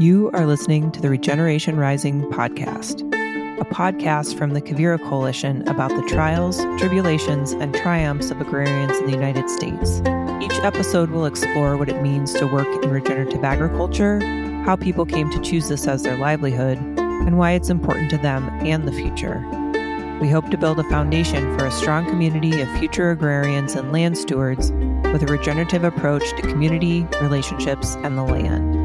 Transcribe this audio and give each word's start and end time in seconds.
You 0.00 0.30
are 0.34 0.44
listening 0.44 0.92
to 0.92 1.00
the 1.00 1.08
Regeneration 1.08 1.76
Rising 1.76 2.24
podcast, 2.24 3.00
a 3.58 3.64
podcast 3.64 4.36
from 4.36 4.52
the 4.52 4.60
Quivira 4.60 5.02
Coalition 5.02 5.66
about 5.66 5.90
the 5.90 6.02
trials, 6.02 6.58
tribulations, 6.78 7.52
and 7.52 7.74
triumphs 7.74 8.30
of 8.30 8.40
agrarians 8.40 8.98
in 8.98 9.06
the 9.06 9.12
United 9.12 9.48
States. 9.48 10.00
Each 10.42 10.62
episode 10.62 11.10
will 11.10 11.24
explore 11.24 11.78
what 11.78 11.88
it 11.88 12.02
means 12.02 12.34
to 12.34 12.46
work 12.46 12.68
in 12.84 12.90
regenerative 12.90 13.44
agriculture, 13.44 14.20
how 14.64 14.76
people 14.76 15.06
came 15.06 15.30
to 15.30 15.40
choose 15.40 15.68
this 15.68 15.86
as 15.86 16.02
their 16.02 16.18
livelihood, 16.18 16.76
and 16.98 17.38
why 17.38 17.52
it's 17.52 17.70
important 17.70 18.10
to 18.10 18.18
them 18.18 18.48
and 18.60 18.86
the 18.86 18.92
future. 18.92 19.42
We 20.20 20.28
hope 20.28 20.50
to 20.50 20.58
build 20.58 20.78
a 20.78 20.84
foundation 20.84 21.58
for 21.58 21.66
a 21.66 21.70
strong 21.70 22.06
community 22.06 22.60
of 22.60 22.68
future 22.78 23.10
agrarians 23.10 23.74
and 23.74 23.92
land 23.92 24.16
stewards 24.16 24.70
with 25.12 25.22
a 25.22 25.26
regenerative 25.26 25.84
approach 25.84 26.28
to 26.36 26.42
community, 26.42 27.06
relationships, 27.20 27.96
and 27.96 28.16
the 28.16 28.22
land. 28.22 28.83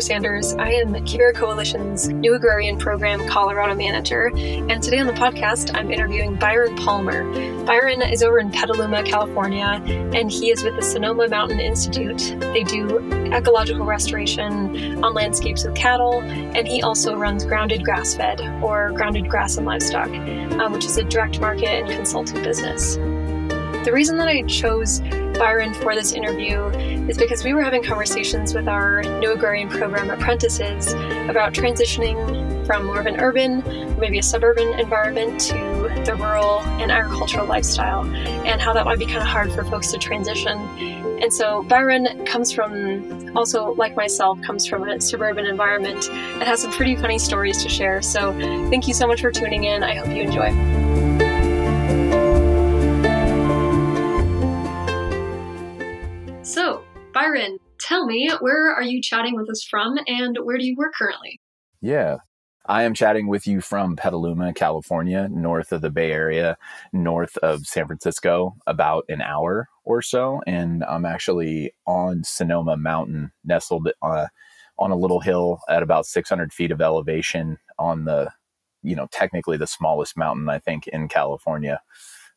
Taylor 0.00 0.20
Sanders. 0.20 0.54
I 0.54 0.70
am 0.72 0.94
Quivira 0.94 1.34
Coalition's 1.34 2.08
New 2.08 2.34
Agrarian 2.34 2.78
Program 2.78 3.26
Colorado 3.28 3.74
Manager, 3.74 4.30
and 4.34 4.82
today 4.82 4.98
on 4.98 5.06
the 5.06 5.12
podcast, 5.12 5.76
I'm 5.76 5.90
interviewing 5.90 6.36
Byron 6.36 6.74
Palmer. 6.76 7.24
Byron 7.64 8.00
is 8.00 8.22
over 8.22 8.38
in 8.38 8.50
Petaluma, 8.50 9.02
California, 9.02 9.82
and 10.14 10.30
he 10.30 10.50
is 10.50 10.62
with 10.64 10.76
the 10.76 10.82
Sonoma 10.82 11.28
Mountain 11.28 11.60
Institute. 11.60 12.34
They 12.40 12.62
do 12.62 12.98
ecological 13.30 13.84
restoration 13.84 15.04
on 15.04 15.12
landscapes 15.12 15.64
with 15.64 15.74
cattle, 15.74 16.20
and 16.22 16.66
he 16.66 16.82
also 16.82 17.16
runs 17.16 17.44
Grounded 17.44 17.84
Grass 17.84 18.14
Fed, 18.14 18.40
or 18.62 18.92
Grounded 18.92 19.28
Grass 19.28 19.58
and 19.58 19.66
Livestock, 19.66 20.08
um, 20.08 20.72
which 20.72 20.86
is 20.86 20.96
a 20.96 21.04
direct 21.04 21.40
market 21.40 21.68
and 21.68 21.90
consulting 21.90 22.42
business. 22.42 22.96
The 23.84 23.92
reason 23.92 24.18
that 24.18 24.28
I 24.28 24.42
chose 24.42 25.00
Byron 25.38 25.72
for 25.72 25.94
this 25.94 26.12
interview 26.12 26.66
is 27.08 27.16
because 27.16 27.42
we 27.42 27.54
were 27.54 27.62
having 27.62 27.82
conversations 27.82 28.54
with 28.54 28.68
our 28.68 29.02
New 29.20 29.32
Agrarian 29.32 29.70
Program 29.70 30.10
apprentices 30.10 30.92
about 30.92 31.54
transitioning 31.54 32.66
from 32.66 32.84
more 32.84 33.00
of 33.00 33.06
an 33.06 33.18
urban, 33.20 33.64
maybe 33.98 34.18
a 34.18 34.22
suburban 34.22 34.78
environment 34.78 35.40
to 35.40 35.54
the 36.04 36.14
rural 36.14 36.60
and 36.78 36.92
agricultural 36.92 37.46
lifestyle, 37.46 38.04
and 38.14 38.60
how 38.60 38.74
that 38.74 38.84
might 38.84 38.98
be 38.98 39.06
kind 39.06 39.18
of 39.18 39.26
hard 39.26 39.50
for 39.50 39.64
folks 39.64 39.90
to 39.92 39.98
transition. 39.98 40.58
And 41.22 41.32
so 41.32 41.62
Byron 41.62 42.26
comes 42.26 42.52
from, 42.52 43.34
also 43.34 43.74
like 43.76 43.96
myself, 43.96 44.40
comes 44.42 44.66
from 44.66 44.86
a 44.88 45.00
suburban 45.00 45.46
environment 45.46 46.10
and 46.10 46.42
has 46.42 46.60
some 46.60 46.70
pretty 46.70 46.96
funny 46.96 47.18
stories 47.18 47.62
to 47.62 47.70
share. 47.70 48.02
So 48.02 48.32
thank 48.68 48.86
you 48.86 48.94
so 48.94 49.06
much 49.06 49.22
for 49.22 49.32
tuning 49.32 49.64
in. 49.64 49.82
I 49.82 49.94
hope 49.94 50.08
you 50.08 50.22
enjoy. 50.22 50.89
Byron, 57.12 57.58
tell 57.80 58.06
me, 58.06 58.30
where 58.40 58.72
are 58.72 58.82
you 58.82 59.02
chatting 59.02 59.34
with 59.34 59.50
us 59.50 59.64
from 59.64 59.98
and 60.06 60.38
where 60.42 60.58
do 60.58 60.64
you 60.64 60.76
work 60.76 60.94
currently? 60.96 61.40
Yeah. 61.80 62.18
I 62.66 62.84
am 62.84 62.94
chatting 62.94 63.26
with 63.26 63.46
you 63.46 63.60
from 63.60 63.96
Petaluma, 63.96 64.52
California, 64.52 65.28
north 65.30 65.72
of 65.72 65.80
the 65.80 65.90
Bay 65.90 66.12
Area, 66.12 66.56
north 66.92 67.36
of 67.38 67.66
San 67.66 67.86
Francisco, 67.86 68.54
about 68.66 69.04
an 69.08 69.22
hour 69.22 69.68
or 69.84 70.02
so. 70.02 70.40
And 70.46 70.84
I'm 70.84 71.04
actually 71.04 71.72
on 71.86 72.22
Sonoma 72.22 72.76
Mountain, 72.76 73.32
nestled 73.44 73.88
uh, 74.02 74.26
on 74.78 74.90
a 74.90 74.96
little 74.96 75.20
hill 75.20 75.60
at 75.68 75.82
about 75.82 76.06
600 76.06 76.52
feet 76.52 76.70
of 76.70 76.80
elevation 76.80 77.58
on 77.78 78.04
the, 78.04 78.30
you 78.82 78.94
know, 78.94 79.08
technically 79.10 79.56
the 79.56 79.66
smallest 79.66 80.16
mountain, 80.16 80.48
I 80.48 80.58
think, 80.58 80.86
in 80.86 81.08
California. 81.08 81.80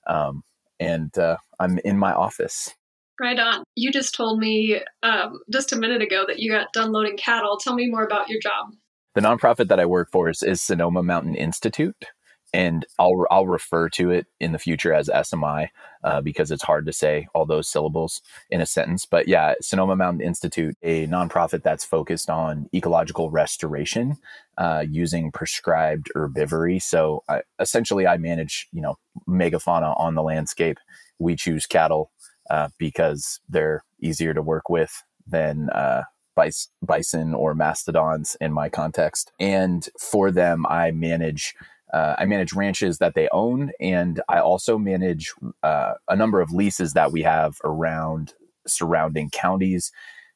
Um, 0.07 0.43
and 0.79 1.15
uh, 1.17 1.37
I'm 1.59 1.79
in 1.79 1.97
my 1.97 2.13
office 2.13 2.73
Right 3.19 3.39
on. 3.39 3.63
You 3.75 3.91
just 3.91 4.15
told 4.15 4.39
me 4.39 4.81
um, 5.03 5.39
just 5.51 5.71
a 5.71 5.77
minute 5.77 6.01
ago 6.01 6.25
that 6.27 6.39
you 6.39 6.51
got 6.51 6.73
done 6.73 6.91
loading 6.91 7.17
cattle. 7.17 7.57
Tell 7.57 7.75
me 7.75 7.89
more 7.89 8.03
about 8.03 8.29
your 8.29 8.39
job. 8.41 8.73
The 9.15 9.21
nonprofit 9.21 9.67
that 9.67 9.79
I 9.79 9.85
work 9.85 10.09
for 10.11 10.29
is, 10.29 10.41
is 10.41 10.61
Sonoma 10.61 11.03
Mountain 11.03 11.35
Institute, 11.35 12.05
and 12.51 12.83
I'll 12.97 13.27
I'll 13.29 13.45
refer 13.45 13.89
to 13.89 14.09
it 14.09 14.25
in 14.39 14.51
the 14.53 14.57
future 14.57 14.91
as 14.91 15.07
SMI 15.07 15.67
uh, 16.03 16.21
because 16.21 16.49
it's 16.49 16.63
hard 16.63 16.87
to 16.87 16.93
say 16.93 17.27
all 17.35 17.45
those 17.45 17.69
syllables 17.69 18.23
in 18.49 18.61
a 18.61 18.65
sentence. 18.65 19.05
But 19.05 19.27
yeah, 19.27 19.53
Sonoma 19.61 19.95
Mountain 19.95 20.25
Institute, 20.25 20.75
a 20.81 21.05
nonprofit 21.05 21.61
that's 21.61 21.85
focused 21.85 22.31
on 22.31 22.67
ecological 22.73 23.29
restoration 23.29 24.17
uh, 24.57 24.83
using 24.89 25.31
prescribed 25.31 26.09
herbivory. 26.15 26.81
So 26.81 27.23
I, 27.29 27.41
essentially, 27.59 28.07
I 28.07 28.17
manage 28.17 28.67
you 28.71 28.81
know 28.81 28.95
megafauna 29.29 29.99
on 29.99 30.15
the 30.15 30.23
landscape. 30.23 30.79
We 31.19 31.35
choose 31.35 31.67
cattle 31.67 32.11
uh, 32.49 32.69
because 32.77 33.39
they're 33.49 33.83
easier 34.01 34.33
to 34.33 34.41
work 34.41 34.69
with 34.69 35.03
than 35.27 35.69
uh, 35.69 36.03
bison 36.81 37.33
or 37.33 37.53
mastodons 37.53 38.35
in 38.41 38.51
my 38.51 38.69
context. 38.69 39.31
And 39.39 39.87
for 39.99 40.31
them, 40.31 40.65
I 40.67 40.91
manage. 40.91 41.55
Uh, 41.91 42.15
I 42.17 42.25
manage 42.25 42.53
ranches 42.53 42.97
that 42.97 43.13
they 43.13 43.29
own, 43.31 43.71
and 43.79 44.19
I 44.27 44.39
also 44.39 44.79
manage 44.79 45.31
uh, 45.61 45.93
a 46.07 46.15
number 46.15 46.41
of 46.41 46.51
leases 46.51 46.93
that 46.93 47.11
we 47.11 47.21
have 47.21 47.57
around 47.63 48.33
surrounding 48.65 49.29
counties. 49.29 49.91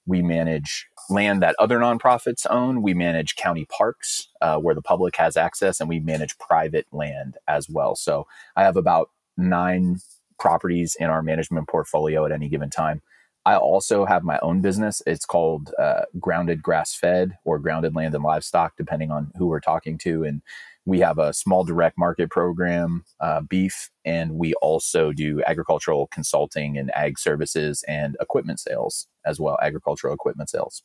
We 0.06 0.22
manage 0.22 0.86
land 1.10 1.42
that 1.42 1.56
other 1.58 1.80
nonprofits 1.80 2.46
own. 2.48 2.84
We 2.84 2.94
manage 2.94 3.38
county 3.38 3.66
parks 3.66 4.28
uh, 4.40 4.58
where 4.58 4.76
the 4.76 4.84
public 4.84 5.16
has 5.16 5.36
access, 5.36 5.80
and 5.80 5.90
we 5.90 6.00
manage 6.00 6.38
private 6.38 6.86
land 6.92 7.38
as 7.48 7.68
well. 7.68 7.96
So 7.96 8.28
I 8.56 8.62
have 8.62 8.78
about 8.78 9.10
nine 9.36 9.98
properties 10.40 10.96
in 11.00 11.08
our 11.08 11.22
management 11.22 11.68
portfolio 11.68 12.26
at 12.26 12.32
any 12.32 12.50
given 12.50 12.70
time. 12.70 13.02
I 13.46 13.56
also 13.56 14.04
have 14.06 14.24
my 14.24 14.38
own 14.42 14.60
business. 14.60 15.02
It's 15.08 15.26
called 15.26 15.74
uh, 15.80 16.02
Grounded 16.20 16.62
Grass 16.62 16.94
Fed 16.94 17.38
or 17.46 17.60
Grounded 17.60 17.96
Land 17.96 18.14
and 18.14 18.24
Livestock, 18.24 18.74
depending 18.76 19.10
on 19.10 19.32
who 19.38 19.48
we're 19.48 19.62
talking 19.62 19.98
to. 20.00 20.24
And 20.26 20.42
we 20.86 21.00
have 21.00 21.18
a 21.18 21.34
small 21.34 21.64
direct 21.64 21.98
market 21.98 22.30
program, 22.30 23.06
uh, 23.22 23.42
beef, 23.42 23.90
and 24.04 24.34
we 24.34 24.54
also 24.56 25.14
do 25.14 25.42
agricultural 25.46 26.08
consulting 26.08 26.78
and 26.78 26.94
ag 26.94 27.18
services 27.18 27.86
and 27.88 28.18
equipment 28.20 28.60
sales 28.60 29.08
as 29.26 29.40
well, 29.40 29.58
agricultural 29.62 30.14
equipment 30.14 30.50
sales. 30.50 30.84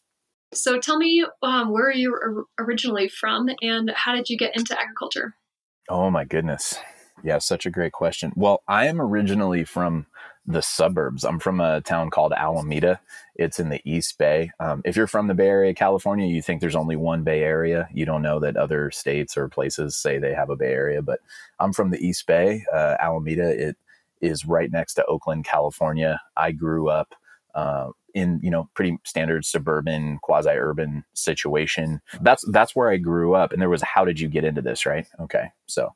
So 0.55 0.79
tell 0.79 0.99
me, 0.99 1.25
um, 1.43 1.73
where 1.73 1.87
are 1.87 1.93
you 1.93 2.47
originally 2.61 3.09
from 3.09 3.49
and 3.61 3.91
how 3.95 4.15
did 4.15 4.29
you 4.29 4.37
get 4.37 4.57
into 4.57 4.79
agriculture? 4.79 5.35
Oh 5.89 6.11
my 6.11 6.25
goodness. 6.25 6.79
Yeah, 7.25 7.39
such 7.39 7.67
a 7.67 7.71
great 7.71 7.93
question. 7.93 8.33
Well, 8.37 8.62
I 8.69 8.87
am 8.87 9.00
originally 9.00 9.65
from 9.65 10.06
the 10.47 10.62
suburbs. 10.62 11.25
I'm 11.25 11.39
from 11.39 11.61
a 11.61 11.81
town 11.83 12.11
called 12.11 12.33
Alameda. 12.33 13.00
It's 13.37 13.61
in 13.61 13.69
the 13.69 13.81
East 13.84 14.19
Bay. 14.19 14.50
Um, 14.59 14.83
if 14.84 14.97
you're 14.97 15.06
from 15.06 15.28
the 15.28 15.34
Bay 15.34 15.47
Area, 15.47 15.75
California, 15.75 16.27
you 16.27 16.43
think 16.43 16.61
there's 16.61 16.77
only 16.77 16.97
one 16.97 17.23
Bay 17.23 17.43
Area. 17.43 17.89
You 17.95 18.05
don't 18.05 18.23
know 18.23 18.41
that 18.41 18.56
other 18.56 18.91
states 18.91 19.37
or 19.37 19.49
places 19.49 19.97
say 19.97 20.19
they 20.19 20.34
have 20.34 20.50
a 20.50 20.56
Bay 20.56 20.73
Area. 20.73 21.00
But 21.00 21.21
I'm 21.61 21.73
from 21.73 21.91
the 21.91 22.05
East 22.05 22.27
Bay. 22.27 22.65
Uh, 22.73 22.97
Alameda, 22.99 23.50
it 23.50 23.77
is 24.21 24.44
right 24.44 24.71
next 24.71 24.94
to 24.94 25.05
Oakland, 25.06 25.44
California. 25.44 26.21
I 26.37 26.50
grew 26.53 26.89
up 26.89 27.15
uh, 27.55 27.91
in 28.15 28.41
you 28.43 28.50
know 28.50 28.69
pretty 28.75 28.99
standard 29.05 29.44
suburban 29.44 30.19
quasi-urban 30.23 31.05
situation 31.15 32.00
that's 32.21 32.44
that's 32.53 32.77
where 32.77 32.91
i 32.91 32.97
grew 32.97 33.34
up 33.34 33.53
and 33.53 33.61
there 33.62 33.71
was 33.71 33.83
how 33.83 34.05
did 34.05 34.21
you 34.21 34.29
get 34.29 34.44
into 34.44 34.61
this 34.61 34.84
right 34.84 35.06
okay 35.21 35.50
so 35.67 35.91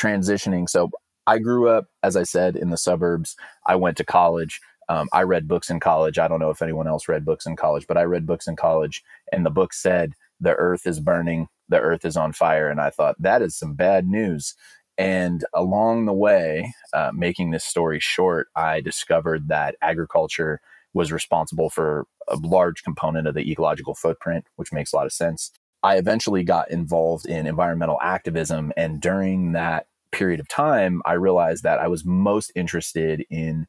transitioning. 0.00 0.68
So 0.68 0.90
I 1.26 1.38
grew 1.38 1.68
up, 1.68 1.86
as 2.02 2.16
I 2.16 2.22
said, 2.22 2.56
in 2.56 2.70
the 2.70 2.76
suburbs. 2.76 3.36
I 3.66 3.76
went 3.76 3.96
to 3.98 4.04
college. 4.04 4.60
Um, 4.88 5.08
I 5.12 5.22
read 5.22 5.46
books 5.46 5.70
in 5.70 5.78
college. 5.78 6.18
I 6.18 6.26
don't 6.26 6.40
know 6.40 6.50
if 6.50 6.62
anyone 6.62 6.88
else 6.88 7.08
read 7.08 7.24
books 7.24 7.46
in 7.46 7.56
college, 7.56 7.86
but 7.86 7.96
I 7.96 8.02
read 8.02 8.26
books 8.26 8.48
in 8.48 8.56
college, 8.56 9.04
and 9.32 9.46
the 9.46 9.50
book 9.50 9.72
said, 9.72 10.14
The 10.40 10.54
earth 10.56 10.86
is 10.86 10.98
burning, 10.98 11.46
the 11.68 11.78
earth 11.78 12.04
is 12.04 12.16
on 12.16 12.32
fire. 12.32 12.68
And 12.68 12.80
I 12.80 12.90
thought, 12.90 13.14
that 13.20 13.42
is 13.42 13.56
some 13.56 13.74
bad 13.74 14.08
news. 14.08 14.54
And 14.98 15.44
along 15.54 16.06
the 16.06 16.12
way, 16.12 16.74
uh, 16.92 17.12
making 17.14 17.52
this 17.52 17.64
story 17.64 18.00
short, 18.00 18.48
I 18.56 18.80
discovered 18.80 19.48
that 19.48 19.76
agriculture 19.80 20.60
was 20.92 21.12
responsible 21.12 21.70
for 21.70 22.06
a 22.28 22.36
large 22.36 22.82
component 22.82 23.26
of 23.26 23.34
the 23.34 23.50
ecological 23.50 23.94
footprint, 23.94 24.44
which 24.56 24.72
makes 24.72 24.92
a 24.92 24.96
lot 24.96 25.06
of 25.06 25.12
sense. 25.12 25.52
I 25.82 25.96
eventually 25.96 26.42
got 26.42 26.70
involved 26.70 27.26
in 27.26 27.46
environmental 27.46 27.98
activism. 28.02 28.72
And 28.76 29.00
during 29.00 29.52
that 29.52 29.86
period 30.12 30.40
of 30.40 30.48
time, 30.48 31.02
I 31.04 31.14
realized 31.14 31.62
that 31.64 31.78
I 31.78 31.88
was 31.88 32.04
most 32.04 32.52
interested 32.54 33.24
in 33.30 33.66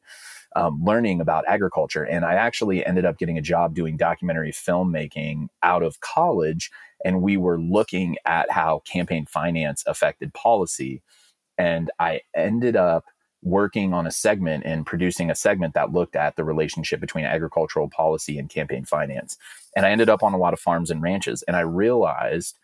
um, 0.54 0.82
learning 0.84 1.20
about 1.20 1.44
agriculture. 1.48 2.04
And 2.04 2.24
I 2.24 2.34
actually 2.34 2.84
ended 2.84 3.04
up 3.04 3.18
getting 3.18 3.38
a 3.38 3.42
job 3.42 3.74
doing 3.74 3.96
documentary 3.96 4.52
filmmaking 4.52 5.48
out 5.62 5.82
of 5.82 6.00
college. 6.00 6.70
And 7.04 7.22
we 7.22 7.36
were 7.36 7.58
looking 7.58 8.16
at 8.26 8.50
how 8.50 8.82
campaign 8.90 9.26
finance 9.26 9.82
affected 9.86 10.34
policy. 10.34 11.02
And 11.56 11.90
I 11.98 12.20
ended 12.34 12.76
up 12.76 13.04
working 13.42 13.92
on 13.92 14.06
a 14.06 14.10
segment 14.10 14.64
and 14.64 14.86
producing 14.86 15.30
a 15.30 15.34
segment 15.34 15.74
that 15.74 15.92
looked 15.92 16.14
at 16.14 16.36
the 16.36 16.44
relationship 16.44 17.00
between 17.00 17.24
agricultural 17.24 17.88
policy 17.90 18.38
and 18.38 18.48
campaign 18.48 18.84
finance. 18.84 19.36
And 19.76 19.84
I 19.84 19.90
ended 19.90 20.08
up 20.08 20.22
on 20.22 20.32
a 20.32 20.38
lot 20.38 20.52
of 20.52 20.60
farms 20.60 20.90
and 20.90 21.02
ranches. 21.02 21.42
And 21.42 21.56
I 21.56 21.60
realized 21.60 22.56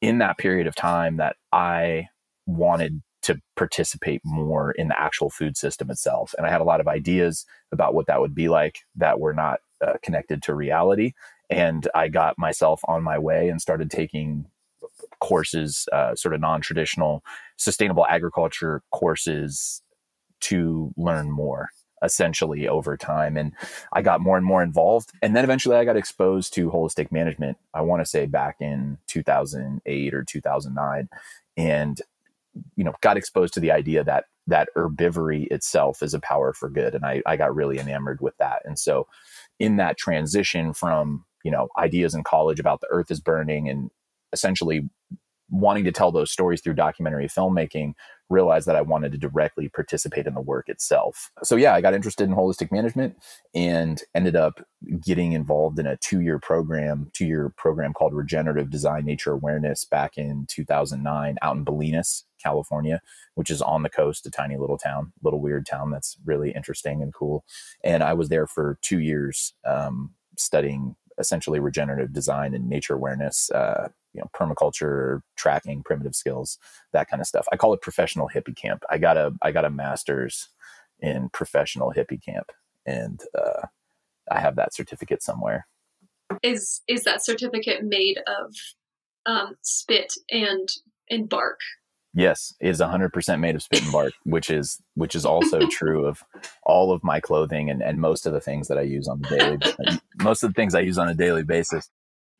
in 0.00 0.18
that 0.18 0.38
period 0.38 0.66
of 0.66 0.74
time 0.74 1.18
that 1.18 1.36
I 1.52 2.08
wanted 2.46 3.00
to 3.22 3.40
participate 3.56 4.20
more 4.24 4.72
in 4.72 4.88
the 4.88 5.00
actual 5.00 5.30
food 5.30 5.56
system 5.56 5.90
itself. 5.90 6.34
And 6.36 6.46
I 6.46 6.50
had 6.50 6.60
a 6.60 6.64
lot 6.64 6.80
of 6.80 6.88
ideas 6.88 7.44
about 7.72 7.94
what 7.94 8.06
that 8.06 8.20
would 8.20 8.34
be 8.34 8.48
like 8.48 8.78
that 8.96 9.20
were 9.20 9.34
not 9.34 9.60
uh, 9.84 9.94
connected 10.02 10.42
to 10.44 10.54
reality. 10.54 11.12
And 11.50 11.88
I 11.94 12.08
got 12.08 12.38
myself 12.38 12.80
on 12.86 13.02
my 13.02 13.18
way 13.18 13.48
and 13.48 13.60
started 13.60 13.90
taking 13.90 14.46
courses, 15.20 15.88
uh, 15.92 16.14
sort 16.14 16.34
of 16.34 16.40
non 16.40 16.60
traditional 16.60 17.24
sustainable 17.56 18.06
agriculture 18.06 18.82
courses 18.92 19.82
to 20.40 20.92
learn 20.96 21.30
more 21.30 21.70
essentially 22.02 22.68
over 22.68 22.96
time. 22.96 23.36
And 23.36 23.52
I 23.92 24.02
got 24.02 24.20
more 24.20 24.36
and 24.36 24.46
more 24.46 24.62
involved. 24.62 25.10
And 25.20 25.34
then 25.34 25.42
eventually 25.44 25.76
I 25.76 25.84
got 25.84 25.96
exposed 25.96 26.54
to 26.54 26.70
holistic 26.70 27.10
management, 27.10 27.58
I 27.74 27.80
want 27.80 28.02
to 28.02 28.06
say 28.06 28.26
back 28.26 28.56
in 28.60 28.98
2008 29.08 30.14
or 30.14 30.24
2009. 30.24 31.08
And, 31.56 32.00
you 32.76 32.84
know, 32.84 32.92
got 33.00 33.16
exposed 33.16 33.54
to 33.54 33.60
the 33.60 33.72
idea 33.72 34.04
that 34.04 34.24
that 34.46 34.68
herbivory 34.76 35.46
itself 35.50 36.02
is 36.02 36.14
a 36.14 36.20
power 36.20 36.52
for 36.52 36.70
good. 36.70 36.94
And 36.94 37.04
I, 37.04 37.22
I 37.26 37.36
got 37.36 37.54
really 37.54 37.78
enamored 37.78 38.20
with 38.20 38.36
that. 38.38 38.62
And 38.64 38.78
so 38.78 39.06
in 39.58 39.76
that 39.76 39.98
transition 39.98 40.72
from, 40.72 41.24
you 41.44 41.50
know, 41.50 41.68
ideas 41.78 42.14
in 42.14 42.24
college 42.24 42.58
about 42.58 42.80
the 42.80 42.88
earth 42.90 43.10
is 43.10 43.20
burning 43.20 43.68
and 43.68 43.90
essentially 44.32 44.88
wanting 45.50 45.84
to 45.84 45.92
tell 45.92 46.12
those 46.12 46.32
stories 46.32 46.60
through 46.60 46.74
documentary 46.74 47.28
filmmaking 47.28 47.92
realized 48.30 48.66
that 48.66 48.76
I 48.76 48.82
wanted 48.82 49.12
to 49.12 49.18
directly 49.18 49.68
participate 49.68 50.26
in 50.26 50.34
the 50.34 50.40
work 50.40 50.68
itself. 50.68 51.30
So 51.42 51.56
yeah, 51.56 51.74
I 51.74 51.80
got 51.80 51.94
interested 51.94 52.24
in 52.24 52.34
holistic 52.34 52.70
management 52.70 53.16
and 53.54 54.02
ended 54.14 54.36
up 54.36 54.64
getting 55.04 55.32
involved 55.32 55.78
in 55.78 55.86
a 55.86 55.96
two-year 55.96 56.38
program, 56.38 57.10
two-year 57.14 57.52
program 57.56 57.92
called 57.92 58.14
Regenerative 58.14 58.70
Design 58.70 59.04
Nature 59.04 59.32
Awareness 59.32 59.84
back 59.84 60.18
in 60.18 60.46
2009 60.48 61.36
out 61.42 61.56
in 61.56 61.64
Bolinas, 61.64 62.24
California, 62.42 63.00
which 63.34 63.50
is 63.50 63.62
on 63.62 63.82
the 63.82 63.88
coast, 63.88 64.26
a 64.26 64.30
tiny 64.30 64.56
little 64.56 64.78
town, 64.78 65.12
little 65.22 65.40
weird 65.40 65.66
town 65.66 65.90
that's 65.90 66.16
really 66.24 66.52
interesting 66.52 67.02
and 67.02 67.12
cool. 67.14 67.44
And 67.82 68.02
I 68.02 68.12
was 68.12 68.28
there 68.28 68.46
for 68.46 68.78
two 68.82 69.00
years 69.00 69.54
um, 69.64 70.14
studying 70.36 70.96
essentially 71.18 71.60
regenerative 71.60 72.12
design 72.12 72.54
and 72.54 72.68
nature 72.68 72.94
awareness, 72.94 73.50
uh, 73.50 73.88
you 74.18 74.24
know, 74.24 74.30
permaculture, 74.34 75.20
tracking, 75.36 75.82
primitive 75.84 76.16
skills, 76.16 76.58
that 76.92 77.08
kind 77.08 77.20
of 77.20 77.26
stuff. 77.26 77.46
I 77.52 77.56
call 77.56 77.72
it 77.72 77.80
professional 77.80 78.28
hippie 78.34 78.56
camp. 78.56 78.82
I 78.90 78.98
got 78.98 79.16
a 79.16 79.32
I 79.42 79.52
got 79.52 79.64
a 79.64 79.70
master's 79.70 80.48
in 80.98 81.28
professional 81.32 81.92
hippie 81.96 82.22
camp, 82.22 82.50
and 82.84 83.20
uh, 83.38 83.66
I 84.30 84.40
have 84.40 84.56
that 84.56 84.74
certificate 84.74 85.22
somewhere. 85.22 85.68
Is 86.42 86.82
is 86.88 87.04
that 87.04 87.24
certificate 87.24 87.84
made 87.84 88.18
of 88.26 88.54
um, 89.26 89.54
spit 89.62 90.14
and 90.30 90.68
and 91.08 91.28
bark? 91.28 91.60
Yes, 92.14 92.54
is 92.60 92.80
100% 92.80 93.38
made 93.38 93.54
of 93.54 93.62
spit 93.62 93.82
and 93.82 93.92
bark, 93.92 94.12
which 94.24 94.50
is 94.50 94.82
which 94.94 95.14
is 95.14 95.24
also 95.24 95.68
true 95.68 96.06
of 96.06 96.24
all 96.64 96.90
of 96.90 97.04
my 97.04 97.20
clothing 97.20 97.70
and, 97.70 97.82
and 97.82 98.00
most 98.00 98.26
of 98.26 98.32
the 98.32 98.40
things 98.40 98.66
that 98.66 98.78
I 98.78 98.82
use 98.82 99.06
on 99.06 99.20
the 99.22 99.28
daily 99.28 100.00
most 100.22 100.42
of 100.42 100.50
the 100.50 100.54
things 100.54 100.74
I 100.74 100.80
use 100.80 100.98
on 100.98 101.08
a 101.08 101.14
daily 101.14 101.44
basis. 101.44 101.88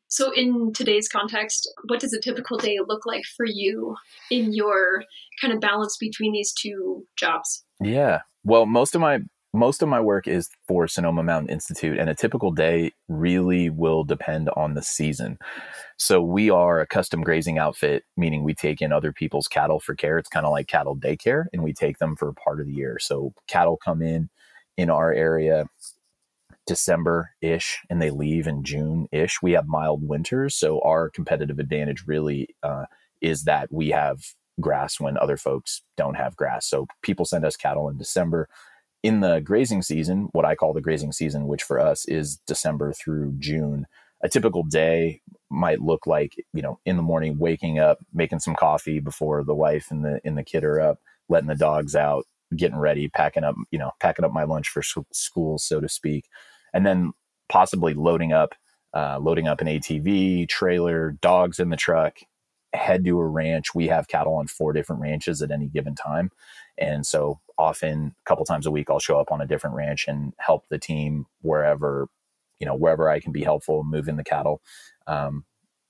So 0.09 0.31
in 0.31 0.73
today's 0.73 1.07
context, 1.07 1.71
what 1.87 1.99
does 1.99 2.13
a 2.13 2.19
typical 2.19 2.57
day 2.57 2.79
look 2.85 3.05
like 3.05 3.23
for 3.37 3.45
you 3.45 3.95
in 4.31 4.53
your 4.53 5.03
kind 5.39 5.53
of 5.53 5.61
balance 5.61 5.97
between 5.97 6.33
these 6.33 6.51
two 6.51 7.05
jobs? 7.15 7.63
Yeah. 7.79 8.21
Well, 8.43 8.65
most 8.65 8.95
of 8.95 9.01
my 9.01 9.19
most 9.53 9.81
of 9.81 9.89
my 9.89 9.99
work 9.99 10.27
is 10.27 10.47
for 10.67 10.87
Sonoma 10.87 11.23
Mountain 11.23 11.49
Institute, 11.49 11.97
and 11.97 12.07
a 12.07 12.13
typical 12.13 12.51
day 12.51 12.91
really 13.07 13.69
will 13.69 14.03
depend 14.03 14.49
on 14.55 14.75
the 14.75 14.83
season. 14.83 15.39
So, 15.97 16.21
we 16.21 16.51
are 16.51 16.79
a 16.79 16.87
custom 16.87 17.21
grazing 17.21 17.57
outfit, 17.57 18.03
meaning 18.15 18.43
we 18.43 18.53
take 18.53 18.79
in 18.79 18.91
other 18.91 19.11
people's 19.11 19.47
cattle 19.47 19.79
for 19.79 19.95
care. 19.95 20.19
It's 20.19 20.29
kind 20.29 20.45
of 20.45 20.51
like 20.51 20.67
cattle 20.67 20.95
daycare, 20.95 21.45
and 21.51 21.63
we 21.63 21.73
take 21.73 21.97
them 21.97 22.15
for 22.15 22.31
part 22.33 22.59
of 22.59 22.67
the 22.67 22.73
year. 22.73 22.99
So, 22.99 23.33
cattle 23.47 23.77
come 23.83 24.03
in 24.03 24.29
in 24.77 24.89
our 24.89 25.11
area 25.11 25.65
December 26.69 27.31
ish 27.41 27.79
and 27.89 27.99
they 27.99 28.11
leave 28.11 28.47
in 28.47 28.63
June 28.63 29.07
ish. 29.11 29.41
We 29.41 29.53
have 29.53 29.67
mild 29.67 30.07
winters. 30.07 30.55
So, 30.55 30.79
our 30.81 31.09
competitive 31.09 31.57
advantage 31.59 32.03
really 32.05 32.55
uh, 32.63 32.85
is 33.21 33.45
that 33.45 33.73
we 33.73 33.89
have 33.89 34.21
grass 34.61 34.99
when 34.99 35.17
other 35.17 35.35
folks 35.35 35.81
don't 35.97 36.13
have 36.15 36.37
grass. 36.37 36.67
So, 36.67 36.85
people 37.01 37.25
send 37.25 37.43
us 37.43 37.57
cattle 37.57 37.89
in 37.89 37.97
December 37.97 38.47
in 39.01 39.21
the 39.21 39.39
grazing 39.39 39.81
season, 39.81 40.29
what 40.33 40.45
I 40.45 40.55
call 40.55 40.73
the 40.73 40.81
grazing 40.81 41.13
season, 41.13 41.47
which 41.47 41.63
for 41.63 41.79
us 41.79 42.05
is 42.05 42.37
December 42.45 42.93
through 42.93 43.33
June, 43.39 43.87
a 44.21 44.29
typical 44.29 44.63
day 44.63 45.21
might 45.49 45.81
look 45.81 46.05
like, 46.05 46.35
you 46.53 46.61
know, 46.61 46.79
in 46.85 46.97
the 46.97 47.01
morning, 47.01 47.37
waking 47.39 47.79
up, 47.79 47.99
making 48.13 48.39
some 48.39 48.55
coffee 48.55 48.99
before 48.99 49.43
the 49.43 49.55
wife 49.55 49.87
and 49.89 50.03
the, 50.03 50.19
and 50.25 50.37
the 50.37 50.43
kid 50.43 50.63
are 50.63 50.81
up, 50.81 50.99
letting 51.29 51.47
the 51.47 51.55
dogs 51.55 51.95
out, 51.95 52.25
getting 52.55 52.77
ready, 52.77 53.07
packing 53.07 53.43
up, 53.43 53.55
you 53.71 53.79
know, 53.79 53.91
packing 53.99 54.25
up 54.25 54.33
my 54.33 54.43
lunch 54.43 54.67
for 54.69 54.83
school, 55.13 55.57
so 55.57 55.79
to 55.79 55.87
speak. 55.87 56.25
And 56.73 56.85
then 56.85 57.13
possibly 57.47 57.93
loading 57.93 58.31
up, 58.33 58.55
uh, 58.93 59.19
loading 59.19 59.47
up 59.47 59.61
an 59.61 59.67
ATV, 59.67 60.47
trailer, 60.47 61.11
dogs 61.21 61.59
in 61.59 61.69
the 61.69 61.77
truck, 61.77 62.19
head 62.73 63.03
to 63.05 63.19
a 63.19 63.25
ranch. 63.25 63.73
We 63.73 63.87
have 63.87 64.07
cattle 64.07 64.35
on 64.35 64.47
four 64.47 64.73
different 64.73 65.01
ranches 65.01 65.41
at 65.41 65.51
any 65.51 65.67
given 65.67 65.95
time. 65.95 66.31
And 66.77 67.05
so 67.05 67.39
often 67.57 68.15
a 68.19 68.29
couple 68.29 68.45
times 68.45 68.65
a 68.65 68.71
week 68.71 68.89
I'll 68.89 68.99
show 68.99 69.19
up 69.19 69.31
on 69.31 69.41
a 69.41 69.47
different 69.47 69.75
ranch 69.75 70.07
and 70.07 70.33
help 70.37 70.65
the 70.69 70.79
team 70.79 71.25
wherever, 71.41 72.07
you 72.59 72.65
know, 72.67 72.75
wherever 72.75 73.09
I 73.09 73.19
can 73.19 73.31
be 73.31 73.43
helpful 73.43 73.83
moving 73.83 74.17
the 74.17 74.23
cattle. 74.23 74.61
Um, 75.07 75.45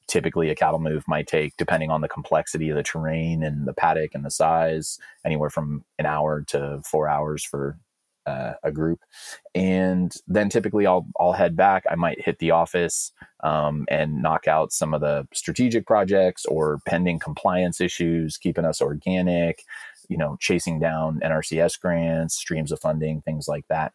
typically 0.08 0.50
a 0.50 0.56
cattle 0.56 0.80
move 0.80 1.04
might 1.08 1.28
take 1.28 1.56
depending 1.56 1.92
on 1.92 2.02
the 2.02 2.08
complexity 2.08 2.70
of 2.70 2.76
the 2.76 2.84
terrain 2.84 3.44
and 3.44 3.68
the 3.68 3.74
paddock 3.74 4.16
and 4.16 4.26
the 4.26 4.32
size 4.32 4.98
anywhere 5.24 5.52
from 5.52 5.86
an 6.00 6.06
hour 6.08 6.44
to 6.48 6.82
four 6.84 7.08
hours 7.08 7.44
for 7.44 7.78
uh, 8.26 8.54
a 8.64 8.72
group 8.72 9.00
and 9.56 10.14
then 10.28 10.50
typically 10.50 10.86
I'll 10.86 11.08
I'll 11.20 11.34
head 11.34 11.56
back 11.56 11.84
I 11.90 11.96
might 11.96 12.22
hit 12.22 12.40
the 12.40 12.52
office 12.52 13.12
um, 13.44 13.86
and 13.90 14.22
knock 14.22 14.48
out 14.48 14.72
some 14.72 14.94
of 14.94 15.02
the 15.02 15.28
strategic 15.34 15.88
projects 15.88 16.46
or 16.46 16.80
pending 16.86 17.20
compliance 17.20 17.82
issues 17.82 18.38
keeping 18.38 18.66
us 18.66 18.82
organic 18.82 19.64
you 20.10 20.18
know, 20.18 20.36
chasing 20.40 20.80
down 20.80 21.22
NRCS 21.24 21.80
grants, 21.80 22.36
streams 22.36 22.72
of 22.72 22.80
funding, 22.80 23.22
things 23.22 23.48
like 23.48 23.66
that. 23.70 23.94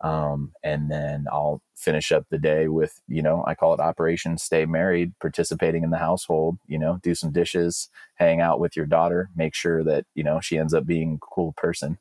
Um, 0.00 0.52
and 0.62 0.90
then 0.90 1.26
I'll 1.30 1.62
finish 1.74 2.12
up 2.12 2.26
the 2.30 2.38
day 2.38 2.68
with, 2.68 3.00
you 3.08 3.22
know, 3.22 3.42
I 3.46 3.54
call 3.54 3.74
it 3.74 3.80
Operation 3.80 4.38
Stay 4.38 4.64
Married, 4.66 5.12
participating 5.20 5.82
in 5.82 5.90
the 5.90 5.98
household, 5.98 6.58
you 6.66 6.78
know, 6.78 7.00
do 7.02 7.14
some 7.14 7.32
dishes, 7.32 7.88
hang 8.14 8.40
out 8.40 8.60
with 8.60 8.76
your 8.76 8.86
daughter, 8.86 9.30
make 9.34 9.54
sure 9.54 9.82
that, 9.84 10.04
you 10.14 10.22
know, 10.22 10.38
she 10.40 10.58
ends 10.58 10.74
up 10.74 10.86
being 10.86 11.14
a 11.14 11.26
cool 11.34 11.52
person. 11.56 11.98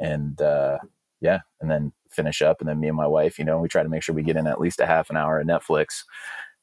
And, 0.00 0.40
uh, 0.40 0.78
yeah, 1.22 1.40
and 1.60 1.70
then 1.70 1.92
finish 2.10 2.42
up. 2.42 2.60
And 2.60 2.68
then 2.68 2.80
me 2.80 2.88
and 2.88 2.96
my 2.96 3.06
wife, 3.06 3.38
you 3.38 3.44
know, 3.44 3.58
we 3.58 3.68
try 3.68 3.82
to 3.82 3.88
make 3.88 4.02
sure 4.02 4.14
we 4.14 4.22
get 4.22 4.36
in 4.36 4.46
at 4.46 4.60
least 4.60 4.80
a 4.80 4.86
half 4.86 5.08
an 5.08 5.16
hour 5.16 5.40
of 5.40 5.46
Netflix 5.46 6.04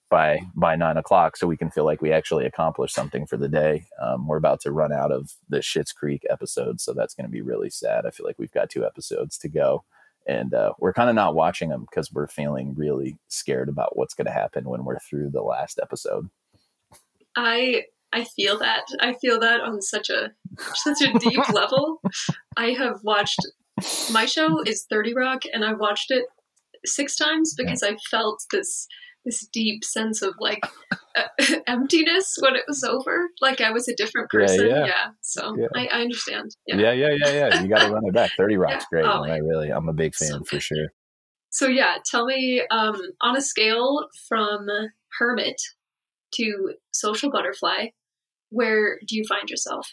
by 0.10 0.40
by 0.56 0.76
nine 0.76 0.98
o'clock 0.98 1.38
so 1.38 1.48
we 1.48 1.58
can 1.58 1.70
feel 1.70 1.86
like 1.86 2.02
we 2.02 2.12
actually 2.12 2.46
accomplished 2.46 2.94
something 2.94 3.26
for 3.26 3.38
the 3.38 3.48
day. 3.48 3.86
Um, 4.02 4.28
we're 4.28 4.38
about 4.38 4.60
to 4.62 4.72
run 4.72 4.92
out 4.92 5.12
of 5.12 5.32
the 5.48 5.60
Schitt's 5.60 5.94
Creek 5.94 6.24
episode, 6.30 6.82
so 6.82 6.94
that's 6.94 7.14
going 7.14 7.26
to 7.26 7.32
be 7.32 7.42
really 7.42 7.70
sad. 7.70 8.06
I 8.06 8.12
feel 8.12 8.26
like 8.26 8.38
we've 8.38 8.52
got 8.52 8.70
two 8.70 8.86
episodes 8.86 9.38
to 9.40 9.50
go, 9.50 9.84
and 10.28 10.54
uh, 10.54 10.74
we're 10.80 10.94
kind 10.94 11.10
of 11.10 11.16
not 11.16 11.36
watching 11.36 11.70
them 11.70 11.86
because 11.90 12.12
we're 12.12 12.28
feeling 12.28 12.76
really 12.76 13.18
scared 13.30 13.70
about 13.70 13.98
what's 13.98 14.14
going 14.14 14.28
to 14.28 14.32
happen 14.32 14.68
when 14.68 14.84
we're 14.84 15.00
through 15.00 15.30
the 15.30 15.42
last 15.42 15.80
episode. 15.82 16.30
I 17.36 17.84
I 18.12 18.24
feel 18.24 18.58
that 18.60 18.86
I 19.00 19.14
feel 19.14 19.40
that 19.40 19.62
on 19.62 19.82
such 19.82 20.10
a 20.10 20.32
such 20.74 21.02
a 21.02 21.18
deep 21.20 21.48
level. 21.54 22.02
I 22.58 22.72
have 22.72 23.00
watched 23.04 23.40
my 24.12 24.26
show 24.26 24.62
is 24.62 24.86
Thirty 24.90 25.14
Rock, 25.14 25.44
and 25.52 25.64
I 25.64 25.74
watched 25.74 26.12
it 26.12 26.26
six 26.86 27.16
times 27.16 27.54
because 27.58 27.84
I 27.84 27.96
felt 28.10 28.42
this 28.52 28.88
this 29.26 29.48
deep 29.52 29.84
sense 29.84 30.22
of 30.22 30.34
like 30.40 30.64
uh, 31.18 31.24
emptiness 31.68 32.38
when 32.40 32.56
it 32.56 32.64
was 32.68 32.84
over. 32.84 33.30
Like 33.42 33.62
I 33.62 33.72
was 33.72 33.88
a 33.88 33.96
different 33.96 34.30
person. 34.30 34.68
Yeah. 34.68 34.76
yeah. 34.76 34.86
yeah. 34.86 35.08
So 35.22 35.56
yeah. 35.58 35.68
I, 35.76 35.88
I, 35.88 36.02
understand. 36.02 36.52
Yeah. 36.68 36.78
yeah. 36.78 36.92
Yeah. 36.94 37.08
Yeah. 37.18 37.32
Yeah. 37.32 37.62
You 37.62 37.68
got 37.68 37.86
to 37.86 37.94
run 37.94 38.06
it 38.06 38.14
back. 38.14 38.32
30 38.38 38.58
Rock's 38.58 38.86
great. 38.92 39.06
Oh, 39.06 39.24
I 39.24 39.38
really, 39.38 39.70
I'm 39.70 39.90
a 39.90 39.94
big 39.94 40.16
fan 40.16 40.30
so 40.30 40.44
for 40.44 40.60
sure. 40.60 40.88
So 41.52 41.68
yeah, 41.68 41.96
tell 42.10 42.26
me 42.26 42.64
um, 42.72 42.96
on 43.22 43.36
a 43.36 43.42
scale 43.42 44.08
from 44.28 44.68
hermit 45.18 45.56
to 46.36 46.74
social 46.92 47.32
butterfly, 47.32 47.88
where 48.50 49.00
do 49.08 49.16
you 49.16 49.24
find 49.28 49.50
yourself? 49.50 49.88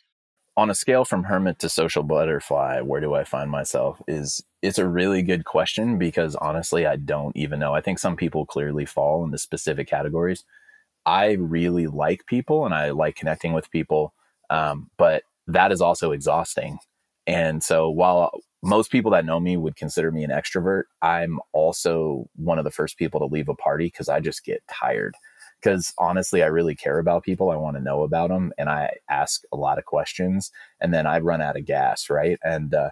On 0.57 0.71
a 0.71 0.75
scale 0.75 1.05
from 1.05 1.25
hermit 1.25 1.59
to 1.59 1.69
social 1.69 2.03
butterfly, 2.03 2.81
where 2.81 3.01
do 3.01 3.15
I 3.15 3.25
find 3.25 3.51
myself? 3.51 4.01
Is 4.09 4.43
it's 4.63 4.79
a 4.79 4.89
really 4.89 5.23
good 5.23 5.45
question 5.45 5.99
because 5.99 6.35
honestly, 6.37 6.87
I 6.87 6.97
don't 6.97 7.37
even 7.37 7.59
know. 7.59 7.75
I 7.75 7.81
think 7.81 7.99
some 7.99 8.17
people 8.17 8.47
clearly 8.47 8.87
fall 8.87 9.23
into 9.25 9.39
specific 9.39 9.89
categories. 9.89 10.45
I 11.05 11.33
really 11.33 11.87
like 11.87 12.27
people 12.27 12.65
and 12.65 12.75
I 12.75 12.91
like 12.91 13.17
connecting 13.17 13.53
with 13.53 13.71
people, 13.71 14.15
um, 14.51 14.91
but 14.97 15.23
that 15.47 15.73
is 15.73 15.81
also 15.81 16.11
exhausting. 16.13 16.79
And 17.27 17.63
so 17.63 17.91
while 17.91 18.31
most 18.63 18.91
people 18.91 19.11
that 19.13 19.25
know 19.25 19.39
me 19.39 19.57
would 19.57 19.77
consider 19.77 20.11
me 20.11 20.25
an 20.25 20.31
extrovert, 20.31 20.85
I'm 21.03 21.39
also 21.53 22.29
one 22.35 22.59
of 22.59 22.65
the 22.65 22.71
first 22.71 22.99
people 22.99 23.21
to 23.21 23.27
leave 23.27 23.49
a 23.49 23.55
party 23.55 23.87
because 23.87 24.09
I 24.09 24.21
just 24.21 24.45
get 24.45 24.63
tired. 24.69 25.15
Because 25.67 25.93
honestly, 25.99 26.45
I 26.45 26.47
really 26.47 26.77
care 26.77 27.01
about 27.01 27.25
people. 27.25 27.51
I 27.51 27.57
want 27.57 27.77
to 27.77 27.83
know 27.83 28.05
about 28.05 28.29
them 28.29 28.53
and 28.57 28.69
I 28.69 28.99
ask 29.11 29.43
a 29.53 29.57
lot 29.57 29.79
of 29.79 29.85
questions 29.85 30.53
and 30.81 30.95
then 30.95 31.09
I 31.09 31.19
run 31.19 31.43
out 31.43 31.57
of 31.57 31.65
gas, 31.65 32.09
right? 32.09 32.39
And 32.45 32.73
uh, 32.73 32.91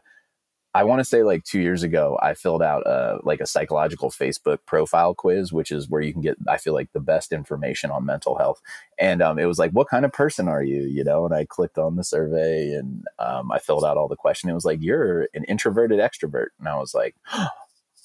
I 0.74 0.82
want 0.82 0.98
to 0.98 1.04
say 1.04 1.22
like 1.22 1.44
two 1.44 1.60
years 1.60 1.84
ago, 1.84 2.18
I 2.20 2.34
filled 2.34 2.64
out 2.64 2.84
a 2.84 3.20
like 3.22 3.38
a 3.38 3.46
psychological 3.46 4.10
Facebook 4.10 4.58
profile 4.66 5.14
quiz, 5.14 5.52
which 5.52 5.70
is 5.70 5.88
where 5.88 6.02
you 6.02 6.12
can 6.12 6.20
get 6.20 6.36
I 6.48 6.56
feel 6.56 6.74
like 6.74 6.90
the 6.92 6.98
best 6.98 7.32
information 7.32 7.92
on 7.92 8.04
mental 8.04 8.36
health. 8.38 8.60
And 8.98 9.22
um, 9.22 9.38
it 9.38 9.46
was 9.46 9.60
like, 9.60 9.70
what 9.70 9.88
kind 9.88 10.04
of 10.04 10.12
person 10.12 10.48
are 10.48 10.64
you? 10.64 10.82
You 10.82 11.04
know, 11.04 11.24
and 11.24 11.32
I 11.32 11.44
clicked 11.44 11.78
on 11.78 11.94
the 11.94 12.02
survey 12.02 12.72
and 12.72 13.04
um, 13.20 13.52
I 13.52 13.60
filled 13.60 13.84
out 13.84 13.96
all 13.96 14.08
the 14.08 14.16
question. 14.16 14.50
It 14.50 14.54
was 14.54 14.64
like, 14.64 14.82
you're 14.82 15.28
an 15.32 15.44
introverted 15.44 16.00
extrovert, 16.00 16.48
and 16.58 16.68
I 16.68 16.76
was 16.76 16.92
like. 16.92 17.14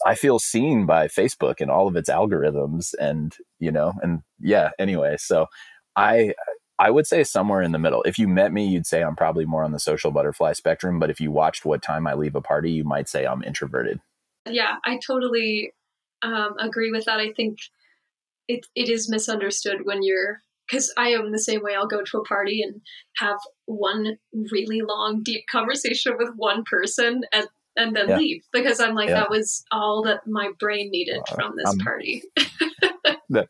I 0.05 0.15
feel 0.15 0.39
seen 0.39 0.85
by 0.85 1.07
Facebook 1.07 1.55
and 1.59 1.69
all 1.69 1.87
of 1.87 1.95
its 1.95 2.09
algorithms 2.09 2.93
and 2.99 3.35
you 3.59 3.71
know 3.71 3.93
and 4.01 4.21
yeah 4.39 4.71
anyway 4.79 5.15
so 5.17 5.47
I 5.95 6.33
I 6.79 6.91
would 6.91 7.05
say 7.05 7.25
somewhere 7.25 7.61
in 7.61 7.73
the 7.73 7.77
middle. 7.77 8.03
If 8.03 8.17
you 8.17 8.27
met 8.29 8.53
me, 8.53 8.65
you'd 8.65 8.87
say 8.87 9.03
I'm 9.03 9.17
probably 9.17 9.45
more 9.45 9.65
on 9.65 9.73
the 9.73 9.79
social 9.79 10.11
butterfly 10.11 10.53
spectrum. 10.53 10.97
But 10.97 11.09
if 11.09 11.19
you 11.19 11.29
watched 11.29 11.65
what 11.65 11.81
time 11.81 12.07
I 12.07 12.13
leave 12.13 12.35
a 12.35 12.41
party, 12.41 12.71
you 12.71 12.85
might 12.85 13.09
say 13.09 13.25
I'm 13.25 13.43
introverted. 13.43 13.99
Yeah, 14.49 14.77
I 14.85 14.97
totally 15.05 15.73
um, 16.21 16.55
agree 16.57 16.89
with 16.89 17.03
that. 17.05 17.19
I 17.19 17.33
think 17.33 17.57
it 18.47 18.65
it 18.75 18.89
is 18.89 19.09
misunderstood 19.09 19.79
when 19.83 20.03
you're 20.03 20.41
because 20.69 20.93
I 20.97 21.09
am 21.09 21.31
the 21.31 21.39
same 21.39 21.61
way. 21.61 21.75
I'll 21.75 21.87
go 21.87 22.01
to 22.01 22.17
a 22.17 22.25
party 22.25 22.61
and 22.61 22.81
have 23.17 23.39
one 23.65 24.17
really 24.51 24.81
long, 24.81 25.21
deep 25.23 25.45
conversation 25.51 26.15
with 26.17 26.29
one 26.35 26.63
person 26.63 27.23
and 27.33 27.47
and 27.75 27.95
then 27.95 28.09
yeah. 28.09 28.17
leave 28.17 28.43
because 28.51 28.79
I'm 28.79 28.95
like 28.95 29.09
yeah. 29.09 29.21
that 29.21 29.29
was 29.29 29.63
all 29.71 30.03
that 30.03 30.27
my 30.27 30.51
brain 30.59 30.89
needed 30.91 31.21
uh, 31.31 31.35
from 31.35 31.53
this 31.55 31.75
party. 31.83 32.23
that, 33.29 33.49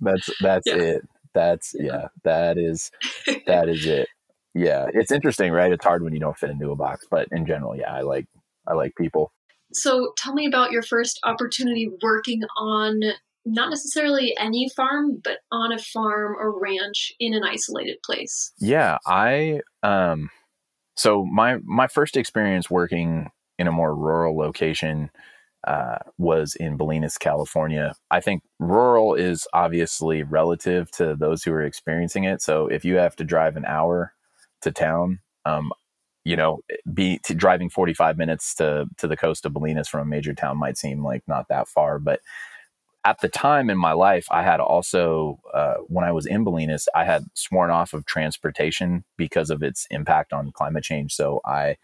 that's 0.00 0.30
that's 0.40 0.66
yeah. 0.66 0.74
it 0.76 1.02
that's 1.34 1.74
yeah, 1.78 2.08
that 2.24 2.58
is 2.58 2.90
that 3.46 3.68
is 3.68 3.86
it. 3.86 4.08
Yeah, 4.54 4.86
it's 4.92 5.12
interesting, 5.12 5.52
right? 5.52 5.72
It's 5.72 5.84
hard 5.84 6.02
when 6.02 6.12
you 6.12 6.20
don't 6.20 6.36
fit 6.36 6.50
into 6.50 6.70
a 6.70 6.76
box, 6.76 7.06
but 7.10 7.28
in 7.30 7.46
general, 7.46 7.76
yeah, 7.76 7.92
I 7.92 8.00
like 8.00 8.26
I 8.66 8.74
like 8.74 8.94
people. 8.96 9.32
So, 9.72 10.12
tell 10.16 10.32
me 10.32 10.46
about 10.46 10.72
your 10.72 10.82
first 10.82 11.20
opportunity 11.24 11.90
working 12.02 12.40
on 12.56 13.00
not 13.44 13.70
necessarily 13.70 14.34
any 14.38 14.68
farm, 14.74 15.20
but 15.22 15.38
on 15.52 15.72
a 15.72 15.78
farm 15.78 16.34
or 16.38 16.58
ranch 16.58 17.12
in 17.20 17.34
an 17.34 17.44
isolated 17.44 17.98
place. 18.04 18.52
Yeah, 18.58 18.98
I 19.06 19.60
um 19.82 20.30
so 20.96 21.24
my 21.24 21.58
my 21.64 21.86
first 21.86 22.16
experience 22.16 22.68
working 22.70 23.30
in 23.58 23.66
a 23.66 23.72
more 23.72 23.94
rural 23.94 24.36
location 24.36 25.10
uh, 25.66 25.98
was 26.18 26.54
in 26.54 26.78
Bolinas, 26.78 27.18
California. 27.18 27.94
I 28.10 28.20
think 28.20 28.42
rural 28.58 29.14
is 29.14 29.46
obviously 29.52 30.22
relative 30.22 30.90
to 30.92 31.16
those 31.16 31.42
who 31.42 31.52
are 31.52 31.62
experiencing 31.62 32.24
it. 32.24 32.40
So 32.42 32.68
if 32.68 32.84
you 32.84 32.96
have 32.96 33.16
to 33.16 33.24
drive 33.24 33.56
an 33.56 33.64
hour 33.64 34.12
to 34.62 34.70
town, 34.70 35.20
um, 35.44 35.72
you 36.24 36.36
know, 36.36 36.60
be 36.92 37.20
driving 37.24 37.70
45 37.70 38.18
minutes 38.18 38.54
to 38.56 38.86
to 38.98 39.08
the 39.08 39.16
coast 39.16 39.46
of 39.46 39.52
Bolinas 39.52 39.88
from 39.88 40.00
a 40.00 40.04
major 40.04 40.34
town 40.34 40.58
might 40.58 40.76
seem 40.78 41.02
like 41.02 41.22
not 41.26 41.48
that 41.48 41.68
far, 41.68 41.98
but 41.98 42.20
at 43.04 43.20
the 43.20 43.28
time 43.28 43.70
in 43.70 43.78
my 43.78 43.92
life, 43.92 44.26
I 44.30 44.42
had 44.42 44.60
also, 44.60 45.38
uh, 45.54 45.76
when 45.86 46.04
I 46.04 46.12
was 46.12 46.26
in 46.26 46.44
Bolinas, 46.44 46.86
I 46.94 47.04
had 47.04 47.24
sworn 47.34 47.70
off 47.70 47.94
of 47.94 48.04
transportation 48.04 49.04
because 49.16 49.50
of 49.50 49.62
its 49.62 49.86
impact 49.90 50.32
on 50.32 50.52
climate 50.52 50.84
change. 50.84 51.14
So 51.14 51.40
I 51.46 51.76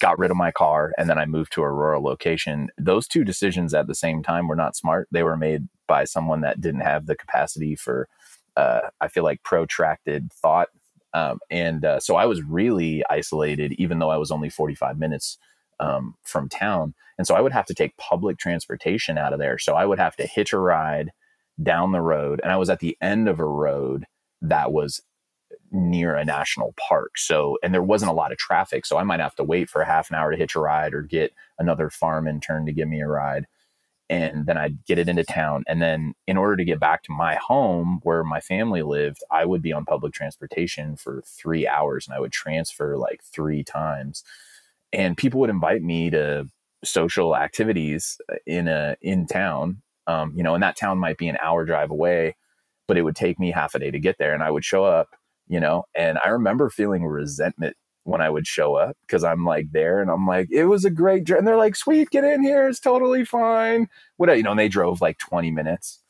got 0.00 0.18
rid 0.18 0.30
of 0.30 0.36
my 0.36 0.50
car 0.50 0.92
and 0.98 1.08
then 1.08 1.18
I 1.18 1.26
moved 1.26 1.52
to 1.52 1.62
a 1.62 1.70
rural 1.70 2.02
location. 2.02 2.70
Those 2.76 3.06
two 3.06 3.22
decisions 3.22 3.72
at 3.74 3.86
the 3.86 3.94
same 3.94 4.22
time 4.22 4.48
were 4.48 4.56
not 4.56 4.74
smart. 4.74 5.08
They 5.12 5.22
were 5.22 5.36
made 5.36 5.68
by 5.86 6.04
someone 6.04 6.40
that 6.40 6.60
didn't 6.60 6.80
have 6.80 7.06
the 7.06 7.14
capacity 7.14 7.76
for, 7.76 8.08
uh, 8.56 8.80
I 9.00 9.08
feel 9.08 9.24
like, 9.24 9.42
protracted 9.42 10.32
thought. 10.32 10.68
Um, 11.12 11.38
and 11.50 11.84
uh, 11.84 12.00
so 12.00 12.16
I 12.16 12.26
was 12.26 12.42
really 12.42 13.02
isolated, 13.10 13.72
even 13.74 13.98
though 13.98 14.10
I 14.10 14.16
was 14.16 14.30
only 14.30 14.48
45 14.48 14.98
minutes 14.98 15.38
um, 15.78 16.14
from 16.22 16.48
town. 16.48 16.94
And 17.18 17.26
so 17.26 17.34
I 17.34 17.40
would 17.40 17.52
have 17.52 17.66
to 17.66 17.74
take 17.74 17.96
public 17.96 18.38
transportation 18.38 19.18
out 19.18 19.32
of 19.32 19.38
there. 19.38 19.58
So 19.58 19.74
I 19.74 19.84
would 19.84 19.98
have 19.98 20.16
to 20.16 20.26
hitch 20.26 20.52
a 20.52 20.58
ride 20.58 21.10
down 21.62 21.92
the 21.92 22.00
road. 22.00 22.40
And 22.42 22.50
I 22.50 22.56
was 22.56 22.70
at 22.70 22.80
the 22.80 22.96
end 23.00 23.28
of 23.28 23.38
a 23.38 23.44
road 23.44 24.06
that 24.40 24.72
was 24.72 25.02
near 25.70 26.14
a 26.14 26.24
national 26.24 26.74
park. 26.76 27.16
So, 27.16 27.58
and 27.62 27.72
there 27.72 27.82
wasn't 27.82 28.10
a 28.10 28.14
lot 28.14 28.32
of 28.32 28.38
traffic. 28.38 28.86
So 28.86 28.98
I 28.98 29.04
might 29.04 29.20
have 29.20 29.34
to 29.36 29.44
wait 29.44 29.68
for 29.68 29.82
a 29.82 29.86
half 29.86 30.10
an 30.10 30.16
hour 30.16 30.30
to 30.30 30.36
hitch 30.36 30.54
a 30.54 30.60
ride 30.60 30.94
or 30.94 31.02
get 31.02 31.32
another 31.58 31.90
farm 31.90 32.26
intern 32.26 32.66
to 32.66 32.72
give 32.72 32.88
me 32.88 33.00
a 33.00 33.06
ride. 33.06 33.46
And 34.08 34.46
then 34.46 34.56
I'd 34.56 34.84
get 34.86 34.98
it 34.98 35.08
into 35.08 35.22
town. 35.22 35.62
And 35.68 35.80
then, 35.80 36.14
in 36.26 36.36
order 36.36 36.56
to 36.56 36.64
get 36.64 36.80
back 36.80 37.04
to 37.04 37.12
my 37.12 37.36
home 37.36 38.00
where 38.02 38.24
my 38.24 38.40
family 38.40 38.82
lived, 38.82 39.18
I 39.30 39.44
would 39.44 39.62
be 39.62 39.72
on 39.72 39.84
public 39.84 40.12
transportation 40.12 40.96
for 40.96 41.22
three 41.24 41.66
hours 41.68 42.08
and 42.08 42.16
I 42.16 42.20
would 42.20 42.32
transfer 42.32 42.96
like 42.96 43.22
three 43.22 43.62
times. 43.62 44.24
And 44.92 45.16
people 45.16 45.38
would 45.40 45.50
invite 45.50 45.82
me 45.82 46.10
to 46.10 46.48
social 46.82 47.36
activities 47.36 48.18
in 48.46 48.66
a 48.66 48.96
in 49.00 49.26
town. 49.26 49.82
Um, 50.08 50.32
you 50.34 50.42
know, 50.42 50.54
and 50.54 50.62
that 50.62 50.76
town 50.76 50.98
might 50.98 51.18
be 51.18 51.28
an 51.28 51.38
hour 51.40 51.64
drive 51.64 51.90
away, 51.90 52.34
but 52.88 52.96
it 52.96 53.02
would 53.02 53.14
take 53.14 53.38
me 53.38 53.52
half 53.52 53.76
a 53.76 53.78
day 53.78 53.92
to 53.92 54.00
get 54.00 54.18
there. 54.18 54.34
And 54.34 54.42
I 54.42 54.50
would 54.50 54.64
show 54.64 54.84
up 54.84 55.10
you 55.50 55.60
know? 55.60 55.84
And 55.94 56.18
I 56.24 56.28
remember 56.28 56.70
feeling 56.70 57.04
resentment 57.04 57.76
when 58.04 58.20
I 58.20 58.30
would 58.30 58.46
show 58.46 58.76
up 58.76 58.96
because 59.02 59.24
I'm 59.24 59.44
like 59.44 59.72
there 59.72 60.00
and 60.00 60.10
I'm 60.10 60.26
like, 60.26 60.48
it 60.50 60.64
was 60.64 60.84
a 60.84 60.90
great 60.90 61.28
And 61.28 61.46
they're 61.46 61.56
like, 61.56 61.76
sweet, 61.76 62.10
get 62.10 62.24
in 62.24 62.42
here. 62.42 62.68
It's 62.68 62.80
totally 62.80 63.24
fine. 63.24 63.88
What, 64.16 64.34
you 64.34 64.42
know, 64.42 64.52
and 64.52 64.60
they 64.60 64.68
drove 64.68 65.00
like 65.00 65.18
20 65.18 65.50
minutes 65.50 66.00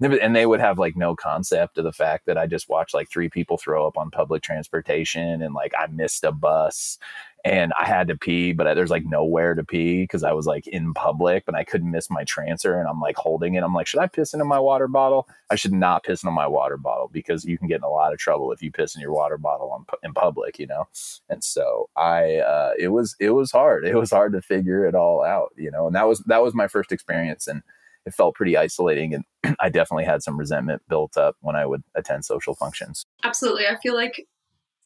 and 0.00 0.34
they 0.34 0.46
would 0.46 0.60
have 0.60 0.78
like 0.78 0.96
no 0.96 1.16
concept 1.16 1.78
of 1.78 1.84
the 1.84 1.92
fact 1.92 2.26
that 2.26 2.38
I 2.38 2.46
just 2.46 2.68
watched 2.68 2.94
like 2.94 3.08
three 3.10 3.28
people 3.28 3.56
throw 3.56 3.86
up 3.86 3.96
on 3.96 4.10
public 4.10 4.42
transportation 4.42 5.42
and 5.42 5.54
like 5.54 5.72
I 5.78 5.86
missed 5.86 6.24
a 6.24 6.32
bus 6.32 6.98
and 7.44 7.72
I 7.78 7.86
had 7.86 8.08
to 8.08 8.16
pee, 8.16 8.52
but 8.52 8.72
there's 8.74 8.90
like 8.90 9.04
nowhere 9.04 9.54
to 9.54 9.64
pee 9.64 10.02
because 10.02 10.24
I 10.24 10.32
was 10.32 10.46
like 10.46 10.66
in 10.66 10.92
public, 10.92 11.44
but 11.46 11.54
I 11.54 11.64
couldn't 11.64 11.90
miss 11.90 12.10
my 12.10 12.24
transfer. 12.24 12.78
And 12.78 12.88
I'm 12.88 13.00
like 13.00 13.16
holding 13.16 13.54
it. 13.54 13.62
I'm 13.62 13.74
like, 13.74 13.86
should 13.86 14.00
I 14.00 14.08
piss 14.08 14.34
into 14.34 14.44
my 14.44 14.58
water 14.58 14.88
bottle? 14.88 15.28
I 15.50 15.54
should 15.54 15.72
not 15.72 16.02
piss 16.02 16.22
into 16.22 16.32
my 16.32 16.46
water 16.46 16.76
bottle 16.76 17.08
because 17.12 17.44
you 17.44 17.56
can 17.56 17.68
get 17.68 17.76
in 17.76 17.84
a 17.84 17.88
lot 17.88 18.12
of 18.12 18.18
trouble 18.18 18.50
if 18.52 18.62
you 18.62 18.72
piss 18.72 18.96
in 18.96 19.00
your 19.00 19.12
water 19.12 19.38
bottle 19.38 19.70
on, 19.70 19.86
in 20.02 20.12
public, 20.14 20.58
you 20.58 20.66
know? 20.66 20.88
And 21.28 21.42
so 21.44 21.88
I, 21.96 22.36
uh, 22.36 22.72
it 22.78 22.88
was, 22.88 23.14
it 23.20 23.30
was 23.30 23.52
hard. 23.52 23.86
It 23.86 23.94
was 23.94 24.10
hard 24.10 24.32
to 24.32 24.42
figure 24.42 24.86
it 24.86 24.94
all 24.94 25.24
out, 25.24 25.52
you 25.56 25.70
know? 25.70 25.86
And 25.86 25.94
that 25.94 26.08
was, 26.08 26.20
that 26.26 26.42
was 26.42 26.54
my 26.54 26.66
first 26.66 26.90
experience. 26.90 27.46
And 27.46 27.62
it 28.04 28.14
felt 28.14 28.34
pretty 28.34 28.56
isolating. 28.56 29.14
And 29.14 29.56
I 29.60 29.68
definitely 29.68 30.04
had 30.04 30.22
some 30.22 30.38
resentment 30.38 30.82
built 30.88 31.16
up 31.16 31.36
when 31.40 31.54
I 31.54 31.66
would 31.66 31.84
attend 31.94 32.24
social 32.24 32.54
functions. 32.54 33.06
Absolutely. 33.22 33.66
I 33.68 33.76
feel 33.80 33.94
like 33.94 34.26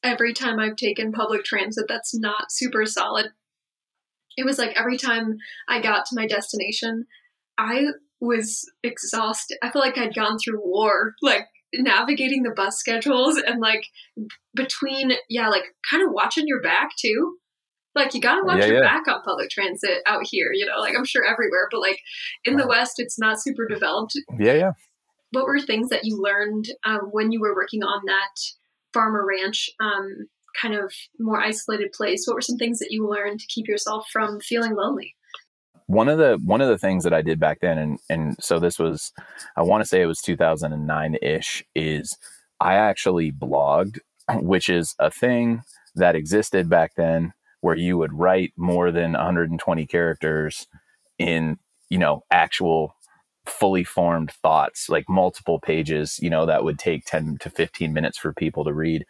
every 0.02 0.32
time 0.32 0.58
I've 0.58 0.76
taken 0.76 1.12
public 1.12 1.44
transit 1.44 1.86
that's 1.88 2.14
not 2.14 2.50
super 2.50 2.86
solid, 2.86 3.30
it 4.36 4.44
was 4.44 4.58
like 4.58 4.78
every 4.78 4.96
time 4.96 5.36
I 5.68 5.80
got 5.80 6.06
to 6.06 6.16
my 6.16 6.26
destination, 6.26 7.06
I 7.58 7.88
was 8.20 8.70
exhausted. 8.82 9.58
I 9.62 9.70
felt 9.70 9.84
like 9.84 9.98
I'd 9.98 10.14
gone 10.14 10.38
through 10.38 10.60
war, 10.62 11.14
like 11.22 11.46
navigating 11.74 12.42
the 12.42 12.50
bus 12.54 12.78
schedules 12.78 13.36
and 13.36 13.60
like 13.60 13.84
between, 14.54 15.12
yeah, 15.28 15.48
like 15.48 15.64
kind 15.90 16.02
of 16.02 16.12
watching 16.12 16.46
your 16.46 16.62
back 16.62 16.90
too. 16.98 17.36
Like 17.94 18.14
you 18.14 18.20
gotta 18.20 18.44
watch 18.44 18.60
yeah, 18.60 18.66
your 18.66 18.82
yeah. 18.82 18.88
back 18.88 19.06
on 19.06 19.22
public 19.22 19.50
transit 19.50 20.02
out 20.06 20.22
here, 20.24 20.50
you 20.52 20.64
know, 20.64 20.80
like 20.80 20.96
I'm 20.96 21.04
sure 21.04 21.24
everywhere, 21.24 21.68
but 21.70 21.80
like 21.80 21.98
in 22.44 22.56
the 22.56 22.66
West, 22.66 22.94
it's 22.96 23.18
not 23.18 23.42
super 23.42 23.66
developed. 23.68 24.14
Yeah, 24.38 24.54
yeah. 24.54 24.70
What 25.32 25.44
were 25.44 25.60
things 25.60 25.90
that 25.90 26.04
you 26.04 26.18
learned 26.18 26.66
um, 26.86 27.08
when 27.10 27.32
you 27.32 27.40
were 27.40 27.54
working 27.54 27.82
on 27.82 28.02
that 28.06 28.30
farmer 28.92 29.24
ranch 29.26 29.70
um, 29.80 30.28
kind 30.60 30.74
of 30.74 30.92
more 31.18 31.40
isolated 31.40 31.92
place? 31.92 32.24
What 32.26 32.34
were 32.34 32.40
some 32.40 32.58
things 32.58 32.78
that 32.78 32.90
you 32.90 33.08
learned 33.08 33.40
to 33.40 33.46
keep 33.46 33.68
yourself 33.68 34.06
from 34.12 34.40
feeling 34.40 34.74
lonely? 34.74 35.14
One 35.86 36.08
of 36.08 36.18
the 36.18 36.38
one 36.42 36.60
of 36.60 36.68
the 36.68 36.78
things 36.78 37.04
that 37.04 37.12
I 37.12 37.22
did 37.22 37.40
back 37.40 37.58
then, 37.60 37.78
and 37.78 37.98
and 38.08 38.36
so 38.40 38.58
this 38.58 38.78
was, 38.78 39.12
I 39.56 39.62
want 39.62 39.82
to 39.82 39.88
say 39.88 40.00
it 40.00 40.06
was 40.06 40.20
2009 40.20 41.16
ish, 41.20 41.64
is 41.74 42.16
I 42.60 42.74
actually 42.74 43.32
blogged, 43.32 43.98
which 44.34 44.68
is 44.68 44.94
a 44.98 45.10
thing 45.10 45.62
that 45.94 46.16
existed 46.16 46.68
back 46.68 46.92
then 46.96 47.34
where 47.60 47.76
you 47.76 47.98
would 47.98 48.12
write 48.12 48.52
more 48.56 48.90
than 48.90 49.12
120 49.12 49.86
characters 49.86 50.66
in 51.18 51.58
you 51.90 51.98
know 51.98 52.22
actual 52.30 52.94
fully 53.46 53.84
formed 53.84 54.32
thoughts, 54.42 54.88
like 54.88 55.08
multiple 55.08 55.58
pages, 55.60 56.18
you 56.22 56.30
know, 56.30 56.46
that 56.46 56.64
would 56.64 56.78
take 56.78 57.04
10 57.04 57.38
to 57.40 57.50
15 57.50 57.92
minutes 57.92 58.18
for 58.18 58.32
people 58.32 58.64
to 58.64 58.72
read. 58.72 59.04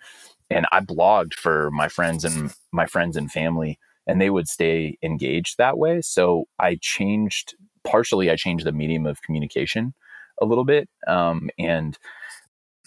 And 0.50 0.66
I 0.72 0.80
blogged 0.80 1.34
for 1.34 1.70
my 1.70 1.88
friends 1.88 2.24
and 2.24 2.52
my 2.72 2.86
friends 2.86 3.16
and 3.16 3.30
family, 3.30 3.78
and 4.06 4.20
they 4.20 4.30
would 4.30 4.48
stay 4.48 4.98
engaged 5.02 5.58
that 5.58 5.78
way. 5.78 6.00
So 6.02 6.46
I 6.58 6.78
changed, 6.80 7.54
partially, 7.84 8.30
I 8.30 8.36
changed 8.36 8.66
the 8.66 8.72
medium 8.72 9.06
of 9.06 9.22
communication 9.22 9.94
a 10.40 10.44
little 10.46 10.64
bit 10.64 10.88
um, 11.06 11.50
and 11.58 11.98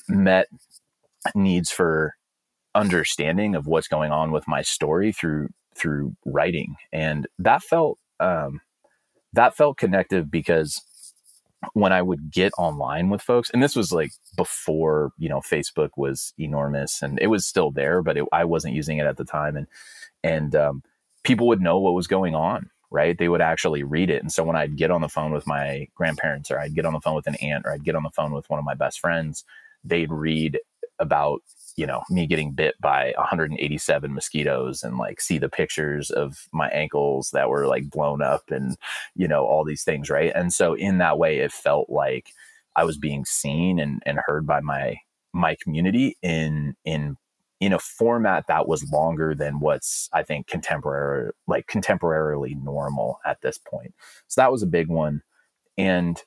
met 0.08 0.48
needs 1.34 1.72
for 1.72 2.16
understanding 2.76 3.56
of 3.56 3.68
what's 3.68 3.88
going 3.88 4.12
on 4.12 4.32
with 4.32 4.48
my 4.48 4.62
story 4.62 5.12
through 5.12 5.50
through 5.76 6.16
writing 6.26 6.76
and 6.94 7.28
that 7.40 7.62
felt 7.64 7.98
um 8.20 8.62
that 9.34 9.56
felt 9.56 9.78
connective 9.78 10.32
because 10.32 10.82
when 11.74 11.94
I 11.94 12.02
would 12.02 12.32
get 12.32 12.52
online 12.58 13.10
with 13.10 13.22
folks, 13.22 13.50
and 13.50 13.62
this 13.62 13.76
was 13.76 13.92
like 13.92 14.12
before 14.36 15.12
you 15.18 15.30
know 15.30 15.40
Facebook 15.40 15.90
was 15.98 16.34
enormous, 16.38 17.02
and 17.02 17.20
it 17.22 17.28
was 17.28 17.46
still 17.46 17.72
there, 17.72 18.02
but 18.02 18.18
it, 18.18 18.26
I 18.32 18.46
wasn't 18.46 18.76
using 18.76 18.98
it 18.98 19.06
at 19.06 19.18
the 19.18 19.26
time, 19.26 19.56
and 19.56 19.68
and 20.24 20.56
um, 20.56 20.84
people 21.24 21.48
would 21.48 21.62
know 21.62 21.80
what 21.80 21.94
was 21.94 22.08
going 22.08 22.36
on, 22.36 22.70
right? 22.92 23.18
They 23.18 23.30
would 23.30 23.42
actually 23.42 23.84
read 23.84 24.10
it, 24.10 24.22
and 24.22 24.32
so 24.32 24.44
when 24.44 24.56
I'd 24.56 24.78
get 24.78 24.92
on 24.92 25.02
the 25.02 25.10
phone 25.10 25.32
with 25.32 25.48
my 25.48 25.88
grandparents, 25.96 26.52
or 26.52 26.60
I'd 26.60 26.76
get 26.76 26.86
on 26.86 26.94
the 26.94 27.02
phone 27.02 27.16
with 27.16 27.28
an 27.28 27.36
aunt, 27.36 27.66
or 27.66 27.72
I'd 27.72 27.84
get 27.86 27.96
on 27.96 28.04
the 28.04 28.12
phone 28.12 28.32
with 28.32 28.50
one 28.50 28.60
of 28.60 28.66
my 28.66 28.76
best 28.76 29.00
friends, 29.00 29.44
they'd 29.84 30.12
read 30.12 30.60
about 31.00 31.42
you 31.76 31.86
know 31.86 32.04
me 32.10 32.28
getting 32.28 32.52
bit 32.52 32.76
by 32.82 33.14
187 33.18 34.14
mosquitoes 34.14 34.84
and 34.84 34.98
like 34.98 35.22
see 35.22 35.38
the 35.38 35.50
pictures 35.50 36.10
of 36.12 36.48
my 36.52 36.70
ankles 36.70 37.32
that 37.32 37.50
were 37.50 37.68
like 37.68 37.90
blown 37.90 38.22
up 38.22 38.44
and 38.50 38.78
you 39.16 39.28
know 39.28 39.46
all 39.46 39.64
these 39.64 39.84
things 39.84 40.10
right? 40.10 40.32
And 40.36 40.54
so 40.54 40.74
in 40.74 40.98
that 41.00 41.18
way 41.18 41.40
it 41.40 41.52
felt 41.52 41.90
like 41.90 42.32
i 42.76 42.84
was 42.84 42.98
being 42.98 43.26
seen 43.26 43.80
and, 43.80 44.02
and 44.06 44.20
heard 44.26 44.46
by 44.46 44.60
my 44.60 44.98
my 45.34 45.56
community 45.62 46.18
in 46.22 46.76
in 46.86 47.18
in 47.60 47.74
a 47.74 47.80
format 47.80 48.48
that 48.48 48.68
was 48.68 48.90
longer 48.92 49.34
than 49.36 49.60
what's 49.60 50.10
i 50.14 50.24
think 50.24 50.48
contemporary 50.48 51.32
like 51.48 51.68
contemporarily 51.68 52.62
normal 52.64 53.20
at 53.26 53.42
this 53.42 53.58
point. 53.58 53.94
So 54.28 54.42
that 54.42 54.52
was 54.52 54.64
a 54.64 54.68
big 54.68 54.88
one. 54.88 55.22
And 55.78 56.22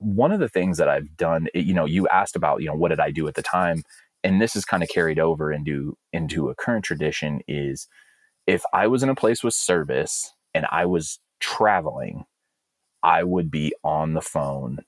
one 0.00 0.32
of 0.32 0.38
the 0.40 0.48
things 0.48 0.78
that 0.78 0.88
i've 0.88 1.16
done 1.16 1.48
you 1.54 1.74
know 1.74 1.84
you 1.84 2.06
asked 2.08 2.36
about 2.36 2.60
you 2.60 2.68
know 2.68 2.74
what 2.74 2.88
did 2.90 3.00
i 3.00 3.10
do 3.10 3.26
at 3.26 3.34
the 3.34 3.42
time 3.42 3.82
and 4.24 4.40
this 4.40 4.56
is 4.56 4.64
kind 4.64 4.82
of 4.82 4.88
carried 4.88 5.18
over 5.18 5.52
into 5.52 5.96
into 6.12 6.48
a 6.48 6.54
current 6.54 6.84
tradition 6.84 7.40
is 7.48 7.88
if 8.46 8.62
I 8.72 8.86
was 8.86 9.02
in 9.02 9.08
a 9.08 9.14
place 9.14 9.44
with 9.44 9.54
service 9.54 10.32
and 10.54 10.66
I 10.70 10.86
was 10.86 11.20
traveling, 11.40 12.24
I 13.02 13.22
would 13.22 13.50
be 13.50 13.72
on 13.84 14.14
the 14.14 14.20
phone 14.20 14.78